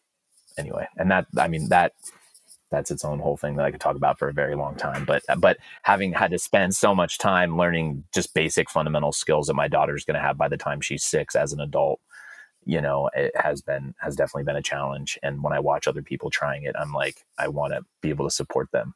anyway, 0.57 0.87
and 0.97 1.09
that 1.11 1.27
I 1.37 1.47
mean 1.47 1.69
that 1.69 1.93
that's 2.71 2.91
its 2.91 3.05
own 3.05 3.19
whole 3.19 3.37
thing 3.37 3.55
that 3.55 3.65
I 3.65 3.71
could 3.71 3.79
talk 3.79 3.95
about 3.95 4.19
for 4.19 4.27
a 4.27 4.33
very 4.33 4.55
long 4.55 4.75
time. 4.75 5.05
But 5.05 5.23
but 5.37 5.57
having 5.83 6.13
had 6.13 6.31
to 6.31 6.39
spend 6.39 6.75
so 6.75 6.93
much 6.93 7.17
time 7.17 7.57
learning 7.57 8.03
just 8.13 8.33
basic 8.33 8.69
fundamental 8.69 9.11
skills 9.11 9.47
that 9.47 9.53
my 9.53 9.67
daughter's 9.67 10.03
going 10.03 10.15
to 10.15 10.21
have 10.21 10.37
by 10.37 10.47
the 10.47 10.57
time 10.57 10.81
she's 10.81 11.03
six 11.03 11.35
as 11.35 11.53
an 11.53 11.59
adult, 11.59 11.99
you 12.65 12.81
know, 12.81 13.09
it 13.13 13.31
has 13.35 13.61
been 13.61 13.93
has 13.99 14.15
definitely 14.15 14.43
been 14.43 14.55
a 14.55 14.61
challenge. 14.61 15.19
And 15.21 15.43
when 15.43 15.53
I 15.53 15.59
watch 15.59 15.87
other 15.87 16.01
people 16.01 16.29
trying 16.29 16.63
it, 16.63 16.75
I'm 16.77 16.91
like, 16.91 17.23
I 17.37 17.47
want 17.47 17.73
to 17.73 17.81
be 18.01 18.09
able 18.09 18.27
to 18.27 18.33
support 18.33 18.69
them. 18.71 18.95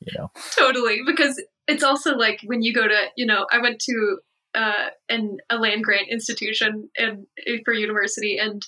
you 0.00 0.12
know, 0.16 0.30
totally 0.56 1.00
because 1.06 1.42
it's 1.66 1.82
also 1.82 2.14
like 2.14 2.40
when 2.44 2.62
you 2.62 2.74
go 2.74 2.86
to, 2.86 3.06
you 3.16 3.26
know, 3.26 3.46
I 3.50 3.58
went 3.58 3.80
to 3.80 4.18
uh, 4.54 4.90
an 5.08 5.38
a 5.50 5.56
land 5.56 5.82
grant 5.82 6.08
institution 6.10 6.90
and 6.96 7.26
for 7.64 7.72
university, 7.72 8.38
and 8.38 8.62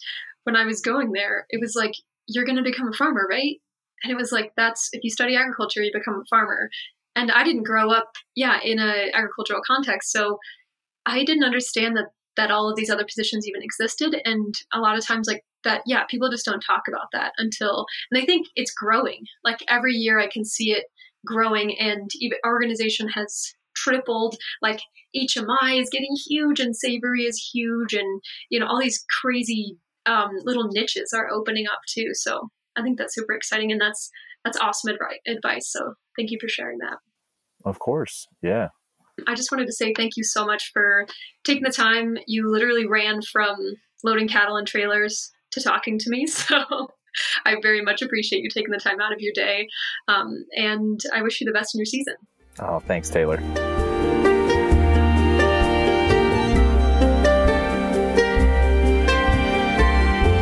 when 0.45 0.57
I 0.57 0.65
was 0.65 0.81
going 0.81 1.13
there, 1.13 1.47
it 1.51 1.61
was 1.61 1.75
like 1.77 1.93
you're 2.27 2.47
going 2.47 2.57
to 2.57 2.63
become 2.63 2.89
a 2.89 2.97
farmer, 2.97 3.27
right? 3.31 3.57
And 4.03 4.11
it 4.11 4.17
was 4.17 4.33
like 4.33 4.53
that's 4.57 4.89
if 4.93 5.05
you 5.05 5.11
study 5.11 5.37
agriculture, 5.37 5.83
you 5.83 5.93
become 5.93 6.23
a 6.23 6.29
farmer. 6.31 6.71
And 7.15 7.31
I 7.31 7.45
didn't 7.45 7.63
grow 7.63 7.91
up, 7.91 8.11
yeah, 8.35 8.59
in 8.63 8.79
a 8.79 9.11
agricultural 9.15 9.63
context, 9.67 10.13
so 10.13 10.39
I 11.07 11.25
didn't 11.25 11.45
understand 11.45 11.97
that 11.97 12.07
that 12.37 12.51
all 12.51 12.69
of 12.69 12.77
these 12.77 12.91
other 12.91 13.05
positions 13.05 13.47
even 13.47 13.63
existed. 13.63 14.21
And 14.25 14.55
a 14.73 14.81
lot 14.81 14.97
of 14.97 15.07
times, 15.07 15.27
like 15.27 15.43
that, 15.65 15.83
yeah, 15.87 16.05
people 16.05 16.31
just 16.31 16.45
don't 16.45 16.61
talk 16.61 16.83
about 16.89 17.09
that 17.13 17.33
until, 17.39 17.87
and 18.11 18.23
I 18.23 18.27
think 18.27 18.47
it's 18.57 18.73
growing. 18.73 19.25
Like 19.45 19.61
every 19.69 19.93
year, 19.93 20.19
I 20.19 20.29
can 20.29 20.45
see 20.45 20.71
it 20.71 20.85
growing, 21.25 21.79
and 21.79 22.09
even 22.21 22.39
organization 22.47 23.09
has 23.09 23.55
tripled. 23.75 24.37
Like 24.63 24.81
HMI 25.17 25.81
is 25.81 25.91
getting 25.91 26.17
huge, 26.29 26.61
and 26.61 26.77
Savory 26.77 27.23
is 27.23 27.51
huge, 27.53 27.95
and 27.95 28.21
you 28.51 28.61
know 28.61 28.67
all 28.67 28.81
these 28.81 29.05
crazy 29.21 29.77
um, 30.07 30.31
little 30.45 30.69
niches 30.69 31.13
are 31.15 31.31
opening 31.31 31.67
up 31.67 31.81
too. 31.89 32.11
So 32.13 32.49
I 32.77 32.83
think 32.83 32.99
that's 32.99 33.15
super 33.15 33.35
exciting, 33.35 33.73
and 33.73 33.81
that's 33.81 34.11
that's 34.45 34.59
awesome 34.59 34.95
advice. 35.27 35.71
So 35.71 35.95
thank 36.17 36.31
you 36.31 36.39
for 36.41 36.49
sharing 36.49 36.79
that. 36.79 36.99
Of 37.65 37.79
course, 37.79 38.29
yeah. 38.43 38.69
I 39.27 39.35
just 39.35 39.51
wanted 39.51 39.67
to 39.67 39.73
say 39.73 39.95
thank 39.95 40.17
you 40.17 40.25
so 40.25 40.45
much 40.45 40.71
for 40.73 41.07
taking 41.45 41.63
the 41.63 41.71
time. 41.71 42.19
You 42.27 42.51
literally 42.51 42.87
ran 42.87 43.23
from 43.23 43.57
loading 44.05 44.29
cattle 44.29 44.57
and 44.57 44.67
trailers 44.67 45.31
to 45.53 45.63
talking 45.63 45.99
to 45.99 46.11
me. 46.11 46.27
So 46.37 46.89
I 47.47 47.57
very 47.63 47.81
much 47.81 48.03
appreciate 48.03 48.43
you 48.43 48.51
taking 48.51 48.73
the 48.73 48.79
time 48.79 49.01
out 49.01 49.11
of 49.11 49.21
your 49.21 49.33
day. 49.35 49.69
Um, 50.07 50.45
and 50.55 51.01
I 51.15 51.23
wish 51.23 51.41
you 51.41 51.47
the 51.47 51.53
best 51.53 51.75
in 51.75 51.79
your 51.79 51.87
season. 51.87 52.13
Oh, 52.59 52.81
thanks, 52.81 53.09
Taylor. 53.09 53.39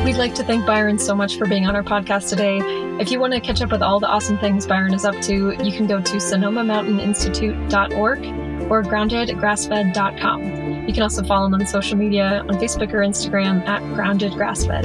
We'd 0.05 0.17
like 0.17 0.35
to 0.35 0.43
thank 0.43 0.67
Byron 0.67 0.99
so 0.99 1.15
much 1.15 1.39
for 1.39 1.47
being 1.47 1.69
on 1.69 1.77
our 1.77 1.85
podcast 1.85 2.29
today. 2.29 2.59
If 3.01 3.13
you 3.13 3.21
want 3.21 3.35
to 3.35 3.41
catch 3.41 3.63
up 3.63 3.71
with 3.71 3.83
all 3.83 4.01
the 4.01 4.09
awesome 4.09 4.39
things 4.39 4.67
Byron 4.67 4.95
is 4.95 5.05
up 5.05 5.21
to, 5.23 5.53
you 5.65 5.71
can 5.71 5.87
go 5.87 6.01
to 6.01 6.17
sonomamountaininstitute.org 6.17 8.44
or 8.71 8.83
groundedgrassfed.com. 8.83 10.87
You 10.87 10.93
can 10.93 11.03
also 11.03 11.23
follow 11.23 11.49
them 11.49 11.61
on 11.61 11.67
social 11.67 11.97
media 11.97 12.45
on 12.49 12.57
Facebook 12.57 12.93
or 12.93 12.99
Instagram 12.99 13.67
at 13.67 13.83
Grounded 13.95 14.33
Grassfed. 14.33 14.85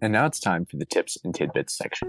And 0.00 0.12
now 0.12 0.26
it's 0.26 0.40
time 0.40 0.64
for 0.64 0.76
the 0.76 0.86
tips 0.86 1.18
and 1.24 1.34
tidbits 1.34 1.76
section. 1.76 2.08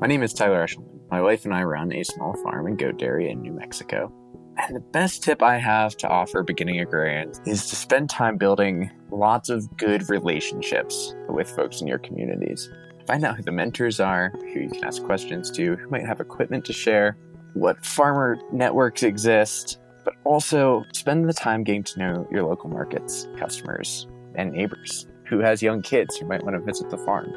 My 0.00 0.06
name 0.06 0.22
is 0.22 0.32
Tyler 0.32 0.64
Eshelman. 0.64 0.99
My 1.10 1.20
wife 1.20 1.44
and 1.44 1.52
I 1.52 1.64
run 1.64 1.92
a 1.92 2.04
small 2.04 2.34
farm 2.44 2.66
and 2.68 2.78
goat 2.78 2.96
dairy 2.96 3.30
in 3.30 3.40
New 3.40 3.52
Mexico. 3.52 4.12
And 4.56 4.76
the 4.76 4.80
best 4.80 5.24
tip 5.24 5.42
I 5.42 5.58
have 5.58 5.96
to 5.98 6.08
offer 6.08 6.44
beginning 6.44 6.78
agrarians 6.78 7.40
is 7.46 7.68
to 7.70 7.76
spend 7.76 8.10
time 8.10 8.36
building 8.36 8.92
lots 9.10 9.48
of 9.48 9.76
good 9.76 10.08
relationships 10.08 11.16
with 11.28 11.50
folks 11.50 11.80
in 11.80 11.88
your 11.88 11.98
communities. 11.98 12.70
Find 13.08 13.24
out 13.24 13.36
who 13.36 13.42
the 13.42 13.50
mentors 13.50 13.98
are, 13.98 14.32
who 14.38 14.60
you 14.60 14.70
can 14.70 14.84
ask 14.84 15.02
questions 15.02 15.50
to, 15.52 15.74
who 15.74 15.90
might 15.90 16.06
have 16.06 16.20
equipment 16.20 16.64
to 16.66 16.72
share, 16.72 17.16
what 17.54 17.84
farmer 17.84 18.38
networks 18.52 19.02
exist, 19.02 19.80
but 20.04 20.14
also 20.22 20.84
spend 20.92 21.28
the 21.28 21.32
time 21.32 21.64
getting 21.64 21.82
to 21.82 21.98
know 21.98 22.28
your 22.30 22.44
local 22.44 22.70
markets, 22.70 23.26
customers, 23.36 24.06
and 24.36 24.52
neighbors. 24.52 25.08
Who 25.26 25.40
has 25.40 25.60
young 25.60 25.82
kids 25.82 26.16
who 26.16 26.26
might 26.26 26.44
want 26.44 26.54
to 26.54 26.60
visit 26.60 26.88
the 26.88 26.98
farm? 26.98 27.32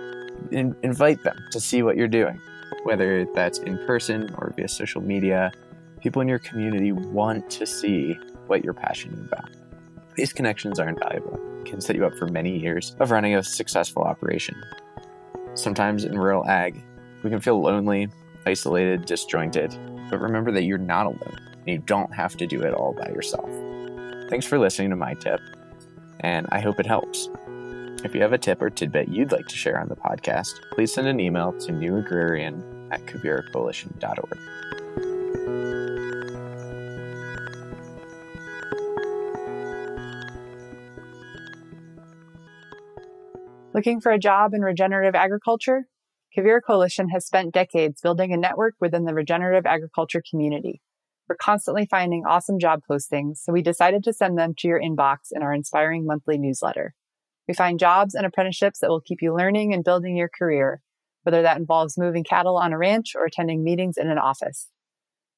In- 0.51 0.75
invite 0.83 1.23
them 1.23 1.37
to 1.51 1.59
see 1.59 1.81
what 1.81 1.97
you're 1.97 2.07
doing, 2.07 2.39
whether 2.83 3.25
that's 3.33 3.59
in 3.59 3.77
person 3.85 4.33
or 4.37 4.53
via 4.55 4.67
social 4.67 5.01
media 5.01 5.51
People 6.03 6.21
in 6.21 6.27
your 6.27 6.39
community 6.39 6.91
want 6.91 7.49
to 7.49 7.65
see 7.65 8.19
what 8.47 8.61
you're 8.61 8.73
passionate 8.73 9.19
about. 9.19 9.49
These 10.15 10.33
connections 10.33 10.77
are 10.77 10.89
invaluable, 10.89 11.39
can 11.63 11.79
set 11.79 11.95
you 11.95 12.05
up 12.05 12.13
for 12.15 12.27
many 12.27 12.59
years 12.59 12.93
of 12.99 13.09
running 13.09 13.35
a 13.35 13.41
successful 13.41 14.03
operation. 14.03 14.61
Sometimes 15.53 16.03
in 16.03 16.19
rural 16.19 16.45
ag, 16.45 16.83
we 17.23 17.29
can 17.29 17.39
feel 17.39 17.61
lonely, 17.61 18.09
isolated, 18.45 19.05
disjointed, 19.05 19.79
but 20.09 20.19
remember 20.19 20.51
that 20.51 20.63
you're 20.63 20.77
not 20.77 21.05
alone 21.05 21.39
and 21.55 21.67
you 21.67 21.77
don't 21.77 22.13
have 22.13 22.35
to 22.35 22.45
do 22.45 22.61
it 22.63 22.73
all 22.73 22.91
by 22.91 23.07
yourself. 23.07 23.49
Thanks 24.29 24.45
for 24.45 24.59
listening 24.59 24.89
to 24.89 24.97
my 24.97 25.13
tip, 25.13 25.39
and 26.19 26.47
I 26.51 26.59
hope 26.59 26.81
it 26.81 26.85
helps. 26.85 27.29
If 28.03 28.13
you 28.13 28.21
have 28.21 28.33
a 28.33 28.37
tip 28.37 28.61
or 28.61 28.69
tidbit 28.69 29.07
you'd 29.07 29.31
like 29.31 29.47
to 29.47 29.55
share 29.55 29.79
on 29.79 29.87
the 29.87 29.95
podcast, 29.95 30.59
please 30.73 30.93
send 30.93 31.07
an 31.07 31.21
email 31.21 31.53
to 31.53 31.71
newagrarian 31.71 32.61
at 32.91 33.05
quiviracoalition.org. 33.05 34.37
Looking 43.73 44.01
for 44.01 44.11
a 44.11 44.19
job 44.19 44.53
in 44.53 44.61
regenerative 44.61 45.15
agriculture? 45.15 45.85
Quivira 46.37 46.59
Coalition 46.65 47.09
has 47.09 47.25
spent 47.25 47.53
decades 47.53 48.01
building 48.01 48.33
a 48.33 48.37
network 48.37 48.73
within 48.81 49.05
the 49.05 49.13
regenerative 49.13 49.65
agriculture 49.65 50.21
community. 50.29 50.81
We're 51.29 51.37
constantly 51.37 51.85
finding 51.85 52.25
awesome 52.25 52.59
job 52.59 52.81
postings, 52.89 53.37
so 53.37 53.53
we 53.53 53.61
decided 53.61 54.03
to 54.03 54.13
send 54.13 54.37
them 54.37 54.53
to 54.57 54.67
your 54.67 54.81
inbox 54.81 55.31
in 55.31 55.41
our 55.41 55.53
inspiring 55.53 56.05
monthly 56.05 56.37
newsletter. 56.37 56.93
We 57.47 57.53
find 57.53 57.79
jobs 57.79 58.15
and 58.15 58.25
apprenticeships 58.25 58.79
that 58.79 58.89
will 58.89 59.01
keep 59.01 59.21
you 59.21 59.35
learning 59.35 59.73
and 59.73 59.83
building 59.83 60.15
your 60.15 60.29
career, 60.29 60.81
whether 61.23 61.41
that 61.41 61.57
involves 61.57 61.97
moving 61.97 62.23
cattle 62.23 62.57
on 62.57 62.71
a 62.71 62.77
ranch 62.77 63.13
or 63.15 63.25
attending 63.25 63.63
meetings 63.63 63.97
in 63.97 64.09
an 64.09 64.17
office. 64.17 64.69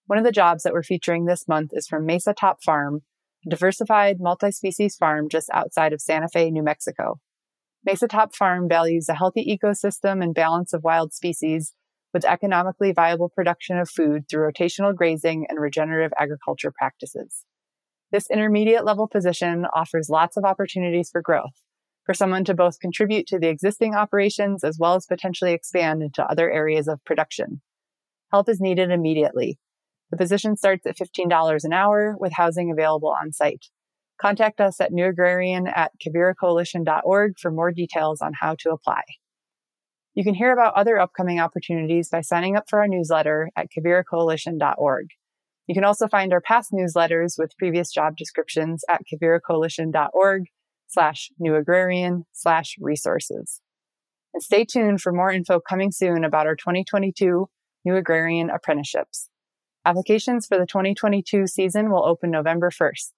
One 0.05 0.19
of 0.19 0.25
the 0.25 0.31
jobs 0.31 0.63
that 0.63 0.73
we're 0.73 0.83
featuring 0.83 1.25
this 1.25 1.47
month 1.47 1.71
is 1.73 1.87
from 1.87 2.05
Mesa 2.05 2.33
Top 2.33 2.63
Farm, 2.63 3.01
a 3.45 3.49
diversified 3.49 4.17
multi 4.19 4.51
species 4.51 4.95
farm 4.95 5.29
just 5.29 5.49
outside 5.51 5.93
of 5.93 6.01
Santa 6.01 6.27
Fe, 6.27 6.51
New 6.51 6.61
Mexico. 6.61 7.19
Mesa 7.83 8.07
Top 8.07 8.35
Farm 8.35 8.69
values 8.69 9.09
a 9.09 9.15
healthy 9.15 9.43
ecosystem 9.45 10.23
and 10.23 10.35
balance 10.35 10.73
of 10.73 10.83
wild 10.83 11.11
species 11.13 11.73
with 12.13 12.23
economically 12.23 12.91
viable 12.91 13.29
production 13.29 13.79
of 13.79 13.89
food 13.89 14.29
through 14.29 14.49
rotational 14.49 14.95
grazing 14.95 15.47
and 15.49 15.59
regenerative 15.59 16.13
agriculture 16.19 16.71
practices. 16.71 17.45
This 18.11 18.29
intermediate 18.29 18.85
level 18.85 19.07
position 19.07 19.65
offers 19.73 20.09
lots 20.09 20.37
of 20.37 20.45
opportunities 20.45 21.09
for 21.11 21.21
growth 21.21 21.64
for 22.05 22.13
someone 22.13 22.45
to 22.45 22.53
both 22.53 22.79
contribute 22.79 23.27
to 23.27 23.39
the 23.39 23.49
existing 23.49 23.95
operations 23.95 24.63
as 24.63 24.77
well 24.79 24.95
as 24.95 25.05
potentially 25.05 25.53
expand 25.53 26.03
into 26.03 26.23
other 26.23 26.51
areas 26.51 26.87
of 26.87 27.03
production. 27.03 27.61
Help 28.31 28.47
is 28.47 28.61
needed 28.61 28.91
immediately. 28.91 29.57
The 30.11 30.17
position 30.17 30.55
starts 30.55 30.85
at 30.85 30.97
$15 30.97 31.63
an 31.63 31.73
hour 31.73 32.15
with 32.19 32.33
housing 32.33 32.71
available 32.71 33.13
on 33.21 33.31
site. 33.31 33.65
Contact 34.21 34.61
us 34.61 34.79
at 34.79 34.91
newagrarian 34.91 35.67
at 35.75 35.91
quiviracoalition.org 36.05 37.39
for 37.39 37.51
more 37.51 37.71
details 37.71 38.21
on 38.21 38.33
how 38.39 38.55
to 38.59 38.69
apply. 38.69 39.01
You 40.13 40.23
can 40.23 40.35
hear 40.35 40.53
about 40.53 40.75
other 40.75 40.97
upcoming 40.97 41.39
opportunities 41.39 42.07
by 42.09 42.21
signing 42.21 42.55
up 42.55 42.69
for 42.69 42.79
our 42.79 42.87
newsletter 42.87 43.49
at 43.57 43.67
quiviracoalition.org. 43.75 45.07
You 45.67 45.75
can 45.75 45.83
also 45.83 46.07
find 46.07 46.31
our 46.31 46.39
past 46.39 46.71
newsletters 46.71 47.33
with 47.37 47.57
previous 47.57 47.91
job 47.91 48.15
descriptions 48.15 48.85
at 48.87 49.01
quiviracoalition.org 49.11 50.45
slash 50.87 51.29
new 51.39 51.55
agrarian 51.55 52.25
slash 52.31 52.75
resources. 52.79 53.61
And 54.33 54.43
stay 54.43 54.65
tuned 54.65 55.01
for 55.01 55.11
more 55.11 55.31
info 55.31 55.59
coming 55.59 55.91
soon 55.91 56.23
about 56.23 56.45
our 56.45 56.55
2022 56.55 57.47
New 57.85 57.95
Agrarian 57.95 58.49
apprenticeships. 58.49 59.29
Applications 59.85 60.47
for 60.47 60.57
the 60.57 60.65
2022 60.65 61.47
season 61.47 61.91
will 61.91 62.05
open 62.05 62.31
November 62.31 62.69
1st. 62.69 63.11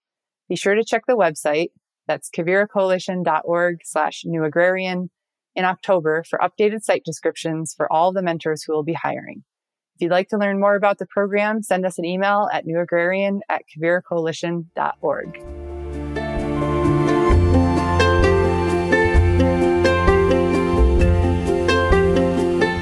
Be 0.50 0.56
sure 0.56 0.76
to 0.76 0.84
check 0.84 1.04
the 1.08 1.18
website, 1.18 1.70
that's 2.08 2.30
quiviracoalition.org 2.30 3.78
slash 3.84 4.24
new 4.26 4.44
agrarian, 4.44 5.10
in 5.56 5.66
October 5.66 6.24
for 6.30 6.40
updated 6.40 6.84
site 6.84 7.04
descriptions 7.04 7.74
for 7.76 7.92
all 7.92 8.14
the 8.14 8.22
mentors 8.22 8.64
who 8.64 8.74
will 8.74 8.84
be 8.84 8.94
hiring. 8.94 9.44
If 9.96 10.02
you'd 10.02 10.12
like 10.12 10.30
to 10.30 10.38
learn 10.38 10.60
more 10.60 10.76
about 10.76 11.00
the 11.00 11.08
program, 11.08 11.64
send 11.64 11.84
us 11.84 11.98
an 11.98 12.06
email 12.06 12.48
at 12.54 12.68
newagrarian 12.68 13.40
at 13.50 13.64
quiviracoalition.org. 13.76 15.67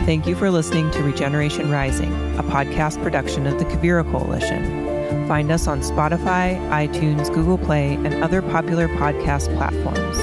Thank 0.06 0.28
you 0.28 0.36
for 0.36 0.52
listening 0.52 0.92
to 0.92 1.02
Regeneration 1.02 1.72
Rising, 1.72 2.14
a 2.38 2.44
podcast 2.44 3.02
production 3.02 3.48
of 3.48 3.58
the 3.58 3.66
Quivira 3.66 4.04
Coalition. 4.12 5.28
Find 5.28 5.52
us 5.52 5.66
on 5.66 5.82
Spotify, 5.82 6.60
iTunes, 6.70 7.34
Google 7.34 7.58
Play, 7.58 7.96
and 7.96 8.24
other 8.24 8.44
popular 8.44 8.88
podcast 8.88 9.56
platforms. 9.58 10.20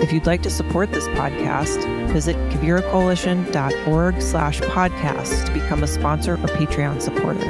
If 0.00 0.12
you'd 0.12 0.26
like 0.26 0.42
to 0.42 0.50
support 0.50 0.92
this 0.92 1.08
podcast, 1.08 1.82
visit 2.12 2.36
quiviracoalition.org 2.52 4.22
slash 4.22 4.60
podcast 4.60 5.46
to 5.46 5.52
become 5.52 5.82
a 5.82 5.88
sponsor 5.88 6.34
or 6.34 6.46
Patreon 6.46 7.02
supporter. 7.02 7.48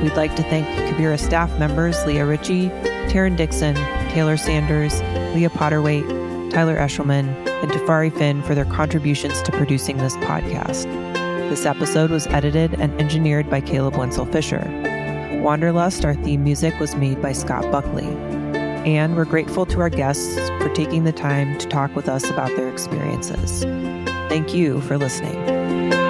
We'd 0.00 0.14
like 0.14 0.36
to 0.36 0.44
thank 0.44 0.64
Quivira 0.88 1.18
staff 1.18 1.50
members 1.58 2.06
Leah 2.06 2.24
Ritchie, 2.24 2.68
Taryn 3.08 3.36
Dixon, 3.36 3.74
Taylor 4.10 4.36
Sanders, 4.36 5.00
Leah 5.34 5.50
Potterwaite, 5.50 6.24
Tyler 6.54 6.76
Eshelman, 6.76 7.26
and 7.64 7.70
Tafari 7.72 8.16
Finn 8.16 8.40
for 8.44 8.54
their 8.54 8.64
contributions 8.64 9.42
to 9.42 9.50
producing 9.50 9.96
this 9.96 10.16
podcast. 10.18 10.84
This 11.50 11.66
episode 11.66 12.12
was 12.12 12.28
edited 12.28 12.74
and 12.74 12.98
engineered 13.00 13.50
by 13.50 13.60
Caleb 13.60 13.96
Wenzel 13.96 14.24
Fisher. 14.26 14.62
Wanderlust, 15.42 16.04
our 16.04 16.14
theme 16.14 16.44
music, 16.44 16.78
was 16.78 16.94
made 16.94 17.20
by 17.20 17.32
Scott 17.32 17.68
Buckley. 17.72 18.06
And 18.86 19.16
we're 19.16 19.24
grateful 19.24 19.66
to 19.66 19.80
our 19.80 19.90
guests 19.90 20.36
for 20.60 20.72
taking 20.74 21.02
the 21.02 21.12
time 21.12 21.58
to 21.58 21.66
talk 21.66 21.96
with 21.96 22.08
us 22.08 22.30
about 22.30 22.54
their 22.54 22.70
experiences. 22.70 23.64
Thank 24.28 24.54
you 24.54 24.80
for 24.82 24.96
listening. 24.96 26.03